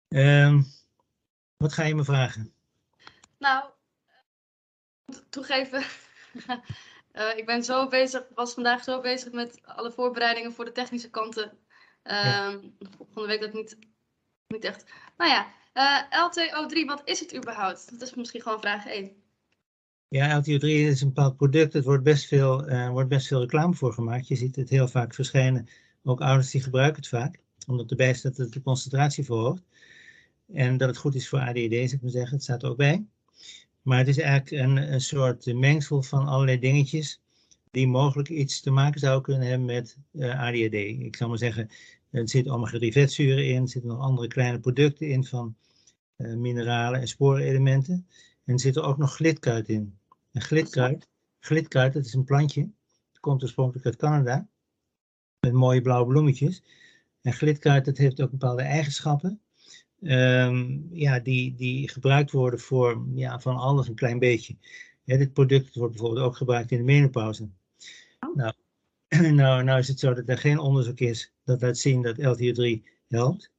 Um, 0.08 0.66
wat 1.56 1.72
ga 1.72 1.82
je 1.82 1.94
me 1.94 2.04
vragen? 2.04 2.52
Nou, 3.38 3.64
toegeven. 5.28 5.84
uh, 7.12 7.36
ik 7.38 7.46
ben 7.46 7.64
zo 7.64 7.88
bezig, 7.88 8.24
was 8.34 8.54
vandaag 8.54 8.84
zo 8.84 9.00
bezig 9.00 9.32
met 9.32 9.60
alle 9.62 9.92
voorbereidingen 9.92 10.52
voor 10.52 10.64
de 10.64 10.72
technische 10.72 11.10
kanten. 11.10 11.44
Um, 11.44 11.54
ja. 12.02 12.60
Volgende 12.96 13.28
week 13.28 13.40
dat 13.40 13.52
niet, 13.52 13.78
niet 14.46 14.64
echt. 14.64 14.84
Nou 15.16 15.30
ja, 15.30 15.52
uh, 15.74 16.02
LTO3, 16.30 16.84
wat 16.86 17.02
is 17.04 17.20
het 17.20 17.36
überhaupt? 17.36 17.90
Dat 17.90 18.08
is 18.08 18.14
misschien 18.14 18.42
gewoon 18.42 18.60
vraag 18.60 18.86
1. 18.86 19.22
Ja, 20.08 20.42
LTO3 20.42 20.66
is 20.66 21.00
een 21.00 21.08
bepaald 21.08 21.36
product. 21.36 21.74
Er 21.74 21.82
wordt 21.82 22.02
best 22.02 22.26
veel, 22.26 22.70
uh, 22.70 22.90
wordt 22.90 23.08
best 23.08 23.26
veel 23.26 23.40
reclame 23.40 23.74
voor 23.74 23.92
gemaakt. 23.92 24.28
Je 24.28 24.36
ziet 24.36 24.56
het 24.56 24.68
heel 24.68 24.88
vaak 24.88 25.14
verschijnen. 25.14 25.68
Ook 26.02 26.20
ouders 26.20 26.50
die 26.50 26.62
gebruiken 26.62 26.96
het 26.96 27.08
vaak. 27.08 27.40
Omdat 27.66 27.90
erbij 27.90 28.14
staat 28.14 28.36
dat 28.36 28.44
het 28.44 28.54
de 28.54 28.62
concentratie 28.62 29.24
verhoogt. 29.24 29.62
En 30.52 30.76
dat 30.76 30.88
het 30.88 30.96
goed 30.96 31.14
is 31.14 31.28
voor 31.28 31.38
ADD, 31.38 31.54
zou 31.54 31.70
ik 31.70 32.02
maar 32.02 32.10
zeggen. 32.10 32.34
Het 32.34 32.42
staat 32.42 32.62
er 32.62 32.68
ook 32.68 32.76
bij. 32.76 33.04
Maar 33.82 33.98
het 33.98 34.08
is 34.08 34.18
eigenlijk 34.18 34.62
een, 34.62 34.92
een 34.92 35.00
soort 35.00 35.54
mengsel 35.54 36.02
van 36.02 36.26
allerlei 36.26 36.58
dingetjes. 36.58 37.20
Die 37.70 37.86
mogelijk 37.86 38.28
iets 38.28 38.60
te 38.60 38.70
maken 38.70 39.00
zouden 39.00 39.22
kunnen 39.22 39.48
hebben 39.48 39.66
met 39.66 39.98
uh, 40.12 40.40
ADHD. 40.40 40.74
Ik 40.74 41.16
zou 41.16 41.30
maar 41.30 41.38
zeggen, 41.38 41.68
er 42.10 42.28
zitten 42.28 42.52
omega-3 42.52 42.88
vetzuren 42.88 43.46
in. 43.46 43.62
Er 43.62 43.68
zitten 43.68 43.90
nog 43.90 44.00
andere 44.00 44.28
kleine 44.28 44.60
producten 44.60 45.08
in 45.08 45.24
van 45.24 45.56
uh, 46.16 46.34
mineralen 46.34 47.00
en 47.00 47.08
sporenelementen. 47.08 48.06
En 48.46 48.52
er 48.52 48.60
zit 48.60 48.76
er 48.76 48.82
ook 48.82 48.98
nog 48.98 49.14
glitkuit 49.14 49.68
in. 49.68 49.98
En 50.32 50.40
glitkuit, 50.40 51.08
glitkuit, 51.38 51.92
dat 51.92 52.04
is 52.04 52.14
een 52.14 52.24
plantje. 52.24 52.60
Het 53.08 53.20
komt 53.20 53.42
oorspronkelijk 53.42 53.86
uit 53.86 53.96
Canada. 53.96 54.48
Met 55.40 55.52
mooie 55.52 55.80
blauwe 55.80 56.06
bloemetjes. 56.06 56.62
En 57.22 57.32
glitkuit, 57.32 57.84
dat 57.84 57.96
heeft 57.96 58.20
ook 58.20 58.30
bepaalde 58.30 58.62
eigenschappen. 58.62 59.40
Um, 60.00 60.88
ja, 60.92 61.18
die, 61.20 61.54
die 61.54 61.88
gebruikt 61.88 62.30
worden 62.30 62.60
voor 62.60 63.06
ja, 63.14 63.40
van 63.40 63.56
alles 63.56 63.88
een 63.88 63.94
klein 63.94 64.18
beetje. 64.18 64.56
Ja, 65.02 65.16
dit 65.16 65.32
product 65.32 65.74
wordt 65.74 65.92
bijvoorbeeld 65.92 66.26
ook 66.26 66.36
gebruikt 66.36 66.70
in 66.70 66.78
de 66.78 66.84
menopauze. 66.84 67.48
Oh. 68.20 68.36
Nou, 68.36 68.52
nou, 69.34 69.62
nou 69.62 69.78
is 69.78 69.88
het 69.88 69.98
zo 69.98 70.14
dat 70.14 70.28
er 70.28 70.38
geen 70.38 70.58
onderzoek 70.58 71.00
is 71.00 71.32
dat 71.44 71.62
laat 71.62 71.78
zien 71.78 72.02
dat 72.02 72.18
LTO3 72.18 72.82
helpt. 73.08 73.50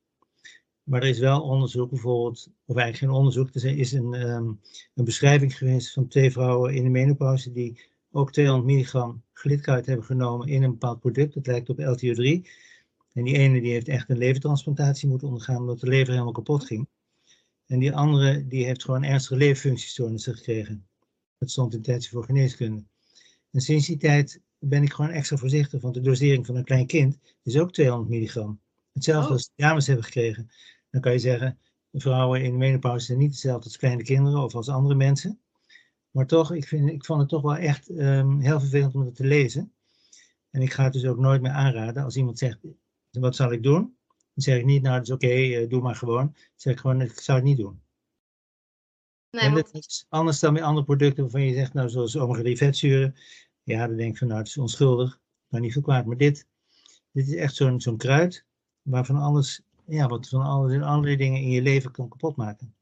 Maar 0.87 1.01
er 1.01 1.09
is 1.09 1.19
wel 1.19 1.41
onderzoek, 1.41 1.89
bijvoorbeeld, 1.89 2.49
of 2.65 2.75
eigenlijk 2.75 2.97
geen 2.97 3.19
onderzoek, 3.19 3.55
er 3.55 3.77
is 3.77 3.91
een, 3.91 4.13
um, 4.13 4.59
een 4.93 5.05
beschrijving 5.05 5.57
geweest 5.57 5.93
van 5.93 6.07
twee 6.07 6.31
vrouwen 6.31 6.73
in 6.73 6.83
de 6.83 6.89
menopauze 6.89 7.51
die 7.51 7.81
ook 8.11 8.31
200 8.31 8.65
milligram 8.67 9.23
glitkuit 9.33 9.85
hebben 9.85 10.05
genomen 10.05 10.47
in 10.47 10.63
een 10.63 10.71
bepaald 10.71 10.99
product. 10.99 11.33
Dat 11.33 11.47
lijkt 11.47 11.69
op 11.69 11.79
LTO3. 11.79 12.49
En 13.13 13.23
die 13.23 13.37
ene 13.37 13.61
die 13.61 13.71
heeft 13.71 13.87
echt 13.87 14.09
een 14.09 14.17
levertransplantatie 14.17 15.09
moeten 15.09 15.27
ondergaan 15.27 15.57
omdat 15.57 15.79
de 15.79 15.87
lever 15.87 16.13
helemaal 16.13 16.33
kapot 16.33 16.65
ging. 16.65 16.87
En 17.65 17.79
die 17.79 17.93
andere 17.93 18.47
die 18.47 18.65
heeft 18.65 18.83
gewoon 18.83 19.03
ernstige 19.03 19.35
leverfunctiestoornissen 19.35 20.35
gekregen. 20.35 20.87
Dat 21.37 21.51
stond 21.51 21.73
in 21.73 21.81
tijdje 21.81 22.09
voor 22.09 22.23
geneeskunde. 22.23 22.83
En 23.51 23.61
sinds 23.61 23.87
die 23.87 23.97
tijd 23.97 24.41
ben 24.59 24.83
ik 24.83 24.93
gewoon 24.93 25.11
extra 25.11 25.37
voorzichtig, 25.37 25.81
want 25.81 25.93
de 25.93 26.01
dosering 26.01 26.45
van 26.45 26.55
een 26.55 26.63
klein 26.63 26.87
kind 26.87 27.17
is 27.43 27.57
ook 27.57 27.73
200 27.73 28.09
milligram. 28.09 28.59
Hetzelfde 28.93 29.27
oh. 29.27 29.33
als 29.33 29.45
de 29.45 29.63
dames 29.63 29.87
hebben 29.87 30.05
gekregen. 30.05 30.49
Dan 30.97 31.05
kan 31.05 31.15
je 31.15 31.27
zeggen, 31.27 31.59
vrouwen 31.91 32.43
in 32.43 32.51
de 32.51 32.57
menopauze 32.57 33.05
zijn 33.05 33.17
niet 33.17 33.31
hetzelfde 33.31 33.63
als 33.63 33.77
kleine 33.77 34.03
kinderen 34.03 34.43
of 34.43 34.55
als 34.55 34.69
andere 34.69 34.95
mensen. 34.95 35.39
Maar 36.11 36.27
toch, 36.27 36.53
ik, 36.53 36.67
vind, 36.67 36.89
ik 36.89 37.05
vond 37.05 37.19
het 37.19 37.29
toch 37.29 37.41
wel 37.41 37.55
echt 37.55 37.89
um, 37.89 38.39
heel 38.39 38.59
vervelend 38.59 38.95
om 38.95 39.01
het 39.01 39.15
te 39.15 39.25
lezen. 39.25 39.73
En 40.49 40.61
ik 40.61 40.73
ga 40.73 40.83
het 40.83 40.93
dus 40.93 41.05
ook 41.05 41.17
nooit 41.17 41.41
meer 41.41 41.51
aanraden 41.51 42.03
als 42.03 42.15
iemand 42.15 42.37
zegt, 42.37 42.59
wat 43.11 43.35
zal 43.35 43.51
ik 43.51 43.63
doen? 43.63 43.97
Dan 44.07 44.43
zeg 44.43 44.57
ik 44.57 44.65
niet, 44.65 44.81
nou, 44.81 44.95
dat 44.95 45.07
is 45.07 45.13
oké, 45.13 45.27
eh, 45.27 45.69
doe 45.69 45.81
maar 45.81 45.95
gewoon. 45.95 46.25
Dan 46.25 46.35
zeg 46.55 46.73
ik 46.73 46.79
gewoon, 46.79 47.01
ik 47.01 47.19
zou 47.19 47.37
het 47.37 47.47
niet 47.47 47.57
doen. 47.57 47.81
Nee, 49.31 49.41
en 49.41 49.53
want- 49.53 49.71
dat 49.73 49.85
is 49.85 50.05
anders 50.09 50.39
dan 50.39 50.53
met 50.53 50.61
andere 50.61 50.85
producten 50.85 51.23
waarvan 51.23 51.41
je 51.41 51.53
zegt, 51.53 51.73
nou, 51.73 51.89
zoals 51.89 52.17
omega 52.17 52.55
vetzuren. 52.55 53.15
Ja, 53.63 53.87
dan 53.87 53.97
denk 53.97 54.11
ik 54.11 54.17
van, 54.17 54.27
nou, 54.27 54.39
het 54.39 54.47
is 54.47 54.57
onschuldig, 54.57 55.19
maar 55.47 55.61
niet 55.61 55.73
veel 55.73 55.81
kwaad. 55.81 56.05
Maar 56.05 56.17
dit, 56.17 56.47
dit 57.11 57.27
is 57.27 57.35
echt 57.35 57.55
zo'n 57.55 57.81
zo'n 57.81 57.97
kruid, 57.97 58.45
waarvan 58.81 59.15
alles, 59.15 59.61
ja, 59.87 60.07
wat 60.07 60.29
van 60.29 60.41
alle 60.41 60.83
andere 60.83 61.17
dingen 61.17 61.41
in 61.41 61.49
je 61.49 61.61
leven 61.61 61.91
kan 61.91 62.09
kapot 62.09 62.35
maken. 62.35 62.75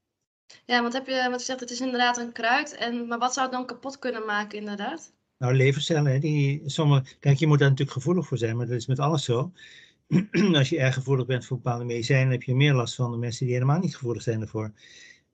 ja, 0.66 0.82
want 0.82 0.94
heb 0.94 1.08
je, 1.08 1.28
wat 1.30 1.40
je 1.40 1.46
zegt, 1.46 1.60
het 1.60 1.72
is 1.72 1.82
inderdaad 1.82 2.18
een 2.18 2.32
kruid. 2.32 2.76
En, 2.76 3.08
maar 3.08 3.20
wat 3.20 3.34
zou 3.34 3.46
het 3.46 3.56
dan 3.56 3.66
kapot 3.66 4.00
kunnen 4.00 4.26
maken, 4.26 4.58
inderdaad? 4.58 5.14
Nou, 5.38 5.54
levercellen, 5.54 6.22
die 6.22 6.62
sommige, 6.66 7.18
kijk, 7.20 7.38
je 7.38 7.48
moet 7.48 7.60
daar 7.60 7.70
natuurlijk 7.70 7.98
gevoelig 7.98 8.28
voor 8.28 8.38
zijn, 8.38 8.58
maar 8.58 8.66
dat 8.66 8.76
is 8.76 8.86
met 8.86 9.00
alles 9.00 9.24
zo. 9.24 9.52
Als 10.54 10.70
je 10.70 10.80
erg 10.80 10.94
gevoelig 10.94 11.26
bent 11.26 11.46
voor 11.46 11.58
bepaalde 11.58 11.86
medicijnen, 11.86 12.32
heb 12.32 12.44
je 12.44 12.56
meer 12.56 12.74
last 12.74 12.96
van 12.96 13.12
de 13.12 13.18
mensen 13.18 13.46
die 13.46 13.54
helemaal 13.54 13.80
niet 13.80 13.96
gevoelig 13.96 14.22
zijn 14.22 14.42
ervoor. 14.42 14.74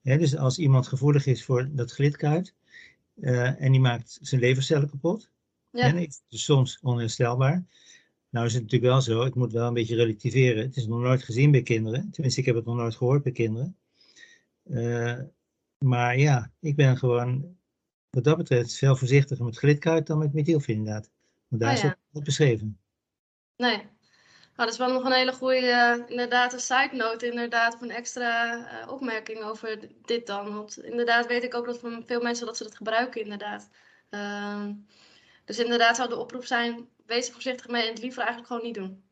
Dus 0.02 0.38
als 0.38 0.58
iemand 0.58 0.88
gevoelig 0.88 1.26
is 1.26 1.46
voor 1.46 1.70
dat 1.72 1.92
glidkruid 1.92 2.56
eh, 3.22 3.62
en 3.62 3.72
die 3.72 3.82
maakt 3.82 4.18
zijn 4.22 4.42
levercellen 4.42 4.90
kapot, 4.90 5.30
Ja, 5.72 5.84
en 5.84 5.98
is 5.98 6.22
dus 6.30 6.44
soms 6.44 6.80
onherstelbaar. 6.82 7.66
Nou 8.32 8.46
is 8.46 8.54
het 8.54 8.62
natuurlijk 8.62 8.92
wel 8.92 9.02
zo, 9.02 9.24
ik 9.24 9.36
moet 9.36 9.52
wel 9.52 9.68
een 9.68 9.74
beetje 9.74 9.96
relativeren. 9.96 10.64
Het 10.64 10.76
is 10.76 10.88
nog 10.88 11.00
nooit 11.00 11.24
gezien 11.24 11.52
bij 11.52 11.62
kinderen, 11.62 12.12
tenminste 12.12 12.40
ik 12.40 12.46
heb 12.46 12.56
het 12.56 12.66
nog 12.66 12.76
nooit 12.76 12.96
gehoord 12.96 13.24
bij 13.24 13.32
kinderen. 13.32 13.78
Eh, 14.64 15.20
maar 15.78 16.18
ja, 16.18 16.52
ik 16.60 16.76
ben 16.76 16.98
gewoon 16.98 17.58
wat 18.10 18.24
dat 18.24 18.38
betreft 18.38 18.78
veel 18.78 18.96
voorzichtiger 18.96 19.46
met 19.46 19.58
glidkruid 19.58 20.08
dan 20.08 20.18
met 20.18 20.34
methylfenidaat. 20.34 21.10
Want 21.48 21.62
daar 21.62 21.72
Oh 21.72 21.78
is 21.78 21.82
het 21.82 21.98
op 22.12 22.24
beschreven. 22.24 22.80
nee. 23.56 23.90
Nou, 24.56 24.70
dat 24.70 24.80
is 24.80 24.86
wel 24.88 24.94
nog 24.94 25.04
een 25.04 25.18
hele 25.18 25.34
goede, 25.34 25.68
eh, 25.68 26.10
inderdaad, 26.10 26.54
een 26.54 26.60
side 26.60 26.90
note, 26.92 27.30
inderdaad, 27.30 27.74
of 27.74 27.82
een 27.82 27.92
extra 27.92 28.66
eh, 28.68 28.92
opmerking 28.92 29.44
over 29.44 29.80
dit 30.02 30.28
dan. 30.28 30.54
Want 30.54 30.84
inderdaad 30.84 31.28
weet 31.28 31.44
ik 31.44 31.56
ook 31.56 31.66
dat 31.66 31.80
van 31.80 32.04
veel 32.06 32.22
mensen 32.22 32.46
dat 32.46 32.58
ze 32.58 32.64
dat 32.64 32.76
gebruiken, 32.76 33.22
inderdaad. 33.22 33.70
Dus 35.46 35.60
inderdaad 35.60 35.96
zou 35.96 36.10
de 36.10 36.18
oproep 36.18 36.46
zijn, 36.46 36.88
wees 37.06 37.28
er 37.28 37.34
voorzichtig 37.34 37.68
mee 37.68 37.82
en 37.82 37.90
het 37.90 38.02
liever 38.02 38.24
eigenlijk 38.24 38.48
gewoon 38.48 38.64
niet 38.66 38.76
doen. 38.76 39.04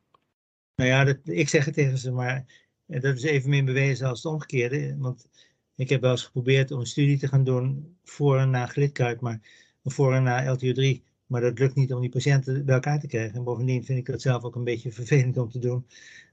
Nou 0.76 0.90
ja, 0.90 1.04
dat, 1.04 1.18
ik 1.24 1.50
zeg 1.50 1.66
het 1.66 1.74
tegen 1.74 1.98
ze, 1.98 2.12
maar 2.12 2.46
eh, 2.86 3.02
dat 3.02 3.16
is 3.16 3.24
evenmin 3.24 3.66
bewezen 3.66 4.08
als 4.08 4.24
het 4.24 4.32
omgekeerde. 4.32 4.96
Want 4.98 5.30
ik 5.76 5.90
heb 5.90 6.02
wel 6.02 6.12
eens 6.12 6.24
geprobeerd 6.24 6.72
om 6.72 6.80
een 6.80 6.86
studie 6.86 7.18
te 7.18 7.28
gaan 7.28 7.44
doen 7.44 7.98
voor 8.04 8.38
en 8.38 8.50
na 8.50 8.66
glidkruid, 8.66 9.22
maar 9.22 9.40
voor 9.84 10.14
en 10.14 10.24
na 10.24 10.58
LTO3. 10.58 11.08
Maar 11.26 11.42
dat 11.42 11.60
lukt 11.60 11.76
niet 11.76 11.94
om 11.94 12.02
die 12.02 12.10
patiënten 12.10 12.66
bij 12.66 12.76
elkaar 12.76 13.00
te 13.00 13.08
krijgen. 13.08 13.36
En 13.36 13.44
bovendien 13.44 13.86
vind 13.86 14.00
ik 14.00 14.06
dat 14.06 14.22
zelf 14.22 14.44
ook 14.44 14.56
een 14.56 14.64
beetje 14.64 14.92
vervelend 15.02 15.38
om 15.38 15.50
te 15.50 15.60
doen. 15.60 15.86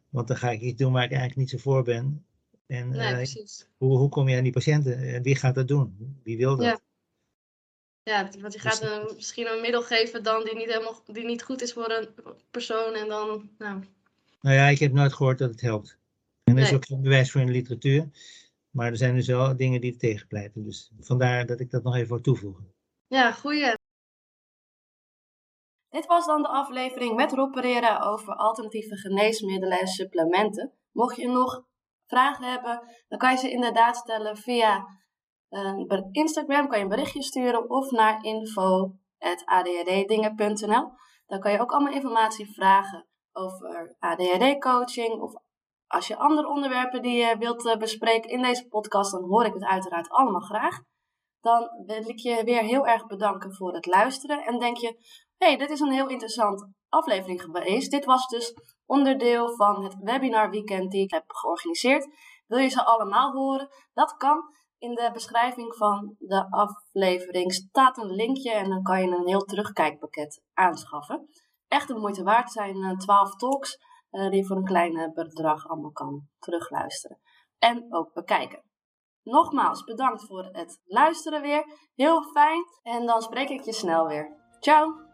Want 0.09 0.28
dan 0.28 0.36
ga 0.36 0.51
ik 0.51 0.61
iets 0.61 0.78
doen 0.78 0.92
waar 0.92 1.05
ik 1.05 1.11
eigenlijk 1.11 1.40
niet 1.40 1.51
zo 1.51 1.59
voor 1.59 1.82
ben. 1.82 2.24
En 2.66 2.88
Nee, 2.88 3.09
eh, 3.09 3.14
precies. 3.14 3.68
hoe, 3.76 3.99
hoe 3.99 4.09
kom 4.09 4.28
je 4.28 4.36
aan 4.36 4.42
die 4.42 4.53
patiënten? 4.53 4.99
En 4.99 5.22
wie 5.22 5.36
gaat 5.36 5.55
dat 5.55 5.68
doen? 5.68 6.18
Wie 6.22 6.36
wil 6.36 6.57
dat? 6.57 6.66
Ja. 6.66 6.80
Ja, 8.11 8.29
want 8.41 8.53
je 8.53 8.59
gaat 8.59 8.81
een, 8.83 9.15
misschien 9.15 9.47
een 9.47 9.61
middel 9.61 9.83
geven 9.83 10.23
dan 10.23 10.45
die 10.45 10.55
niet 10.57 10.67
helemaal, 10.69 11.01
die 11.07 11.25
niet 11.25 11.43
goed 11.43 11.63
is 11.63 11.73
voor 11.73 11.91
een 11.91 12.09
persoon 12.51 12.95
en 12.95 13.09
dan, 13.09 13.51
nou, 13.59 13.83
Nou 14.41 14.57
ja, 14.57 14.67
ik 14.67 14.79
heb 14.79 14.93
nooit 14.93 15.13
gehoord 15.13 15.39
dat 15.39 15.51
het 15.51 15.61
helpt. 15.61 15.99
En 16.45 16.57
er 16.57 16.63
is 16.63 16.69
Nee. 16.69 16.77
ook 16.79 16.87
geen 16.87 17.03
bewijs 17.03 17.31
voor 17.31 17.41
in 17.41 17.47
de 17.47 17.53
literatuur. 17.53 18.09
Maar 18.71 18.91
er 18.91 18.97
zijn 18.97 19.15
dus 19.15 19.27
wel 19.27 19.57
dingen 19.57 19.81
die 19.81 19.93
er 19.93 19.99
tegen 19.99 20.27
pleiten. 20.27 20.65
Dus 20.65 20.91
vandaar 21.01 21.47
dat 21.47 21.61
ik 21.61 21.71
dat 21.71 21.83
nog 21.83 21.95
even 21.97 22.09
wil 22.09 22.21
toevoegen. 22.21 22.73
ja, 23.07 23.33
goeie. 23.33 23.73
Dit 25.89 26.07
was 26.07 26.27
dan 26.27 26.43
de 26.43 26.49
aflevering 26.49 27.17
met 27.17 27.33
Rob 27.33 27.53
Pereira 27.53 27.99
over 27.99 28.35
alternatieve 28.35 28.97
geneesmiddelen 28.97 29.79
en 29.81 29.87
supplementen. 29.87 30.73
Mocht 30.93 31.17
je 31.17 31.29
nog 31.29 31.65
vragen 32.07 32.51
hebben, 32.51 32.83
dan 33.09 33.19
kan 33.19 33.31
je 33.33 33.39
ze 33.39 33.51
inderdaad 33.51 33.97
stellen 33.97 34.37
via 34.37 34.87
eh, 35.49 35.84
ber- 35.86 36.09
Instagram, 36.11 36.68
kan 36.68 36.78
je 36.78 36.84
een 36.84 36.90
berichtje 36.90 37.22
sturen 37.22 37.70
of 37.70 37.90
naar 37.90 38.24
info.adhddingen.nl. 38.24 40.90
Dan 41.26 41.40
kan 41.40 41.53
je 41.53 41.61
ook 41.61 41.72
allemaal 41.72 41.92
informatie 41.92 42.55
vragen 42.55 43.07
over 43.32 43.97
ADHD-coaching 43.99 45.20
of 45.20 45.32
als 45.86 46.07
je 46.07 46.16
andere 46.16 46.49
onderwerpen 46.49 47.03
die 47.03 47.16
je 47.16 47.36
wilt 47.38 47.66
eh, 47.66 47.76
bespreken 47.76 48.30
in 48.30 48.42
deze 48.42 48.68
podcast, 48.68 49.12
dan 49.12 49.24
hoor 49.24 49.44
ik 49.44 49.55
het 49.55 49.64
uiteraard 49.64 50.09
allemaal 50.09 50.40
graag. 50.40 50.78
Dan 51.40 51.68
wil 51.86 52.09
ik 52.09 52.18
je 52.18 52.44
weer 52.44 52.62
heel 52.62 52.86
erg 52.86 53.07
bedanken 53.07 53.55
voor 53.55 53.74
het 53.74 53.86
luisteren 53.86 54.44
en 54.44 54.59
denk 54.59 54.76
je, 54.76 54.97
hey, 55.36 55.57
dit 55.57 55.70
is 55.70 55.80
een 55.80 55.92
heel 55.92 56.09
interessant 56.09 56.68
aflevering 56.88 57.42
geweest. 57.42 57.90
Dit 57.90 58.05
was 58.05 58.26
dus 58.26 58.55
onderdeel 58.86 59.57
van 59.57 59.84
het 59.84 59.97
webinar 60.01 60.51
weekend 60.51 60.90
die 60.90 61.03
ik 61.03 61.11
heb 61.11 61.24
georganiseerd. 61.26 62.09
Wil 62.47 62.59
je 62.59 62.68
ze 62.68 62.84
allemaal 62.84 63.32
horen? 63.32 63.68
Dat 63.92 64.16
kan. 64.16 64.55
In 64.79 64.95
de 64.95 65.11
beschrijving 65.12 65.74
van 65.77 66.14
de 66.18 66.51
aflevering 66.51 67.53
staat 67.53 67.99
een 67.99 68.11
linkje 68.11 68.53
en 68.53 68.68
dan 68.68 68.83
kan 68.83 69.01
je 69.01 69.16
een 69.16 69.29
heel 69.29 69.45
terugkijkpakket 69.45 70.43
aanschaffen. 70.55 71.29
Echt 71.68 71.89
de 71.89 71.95
moeite 71.95 72.22
waard 72.22 72.53
zijn 72.53 72.83
eh, 72.83 72.97
12 72.97 73.37
talks 73.37 73.79
eh, 74.11 74.29
die 74.29 74.41
je 74.41 74.47
voor 74.47 74.57
een 74.57 74.64
klein 74.64 74.97
eh, 74.97 75.12
bedrag 75.12 75.68
allemaal 75.68 75.93
kan 75.93 76.29
terugluisteren. 76.39 77.20
En 77.59 77.87
ook 77.95 78.12
bekijken. 78.12 78.64
Nogmaals 79.22 79.85
bedankt 79.85 80.27
voor 80.27 80.49
het 80.53 80.81
luisteren 80.85 81.43
weer. 81.43 81.64
Heel 81.95 82.22
fijn 82.22 82.64
en 82.83 83.07
dan 83.07 83.22
spreek 83.22 83.49
ik 83.49 83.61
je 83.61 83.72
snel 83.72 84.07
weer. 84.07 84.37
Ciao! 84.61 85.06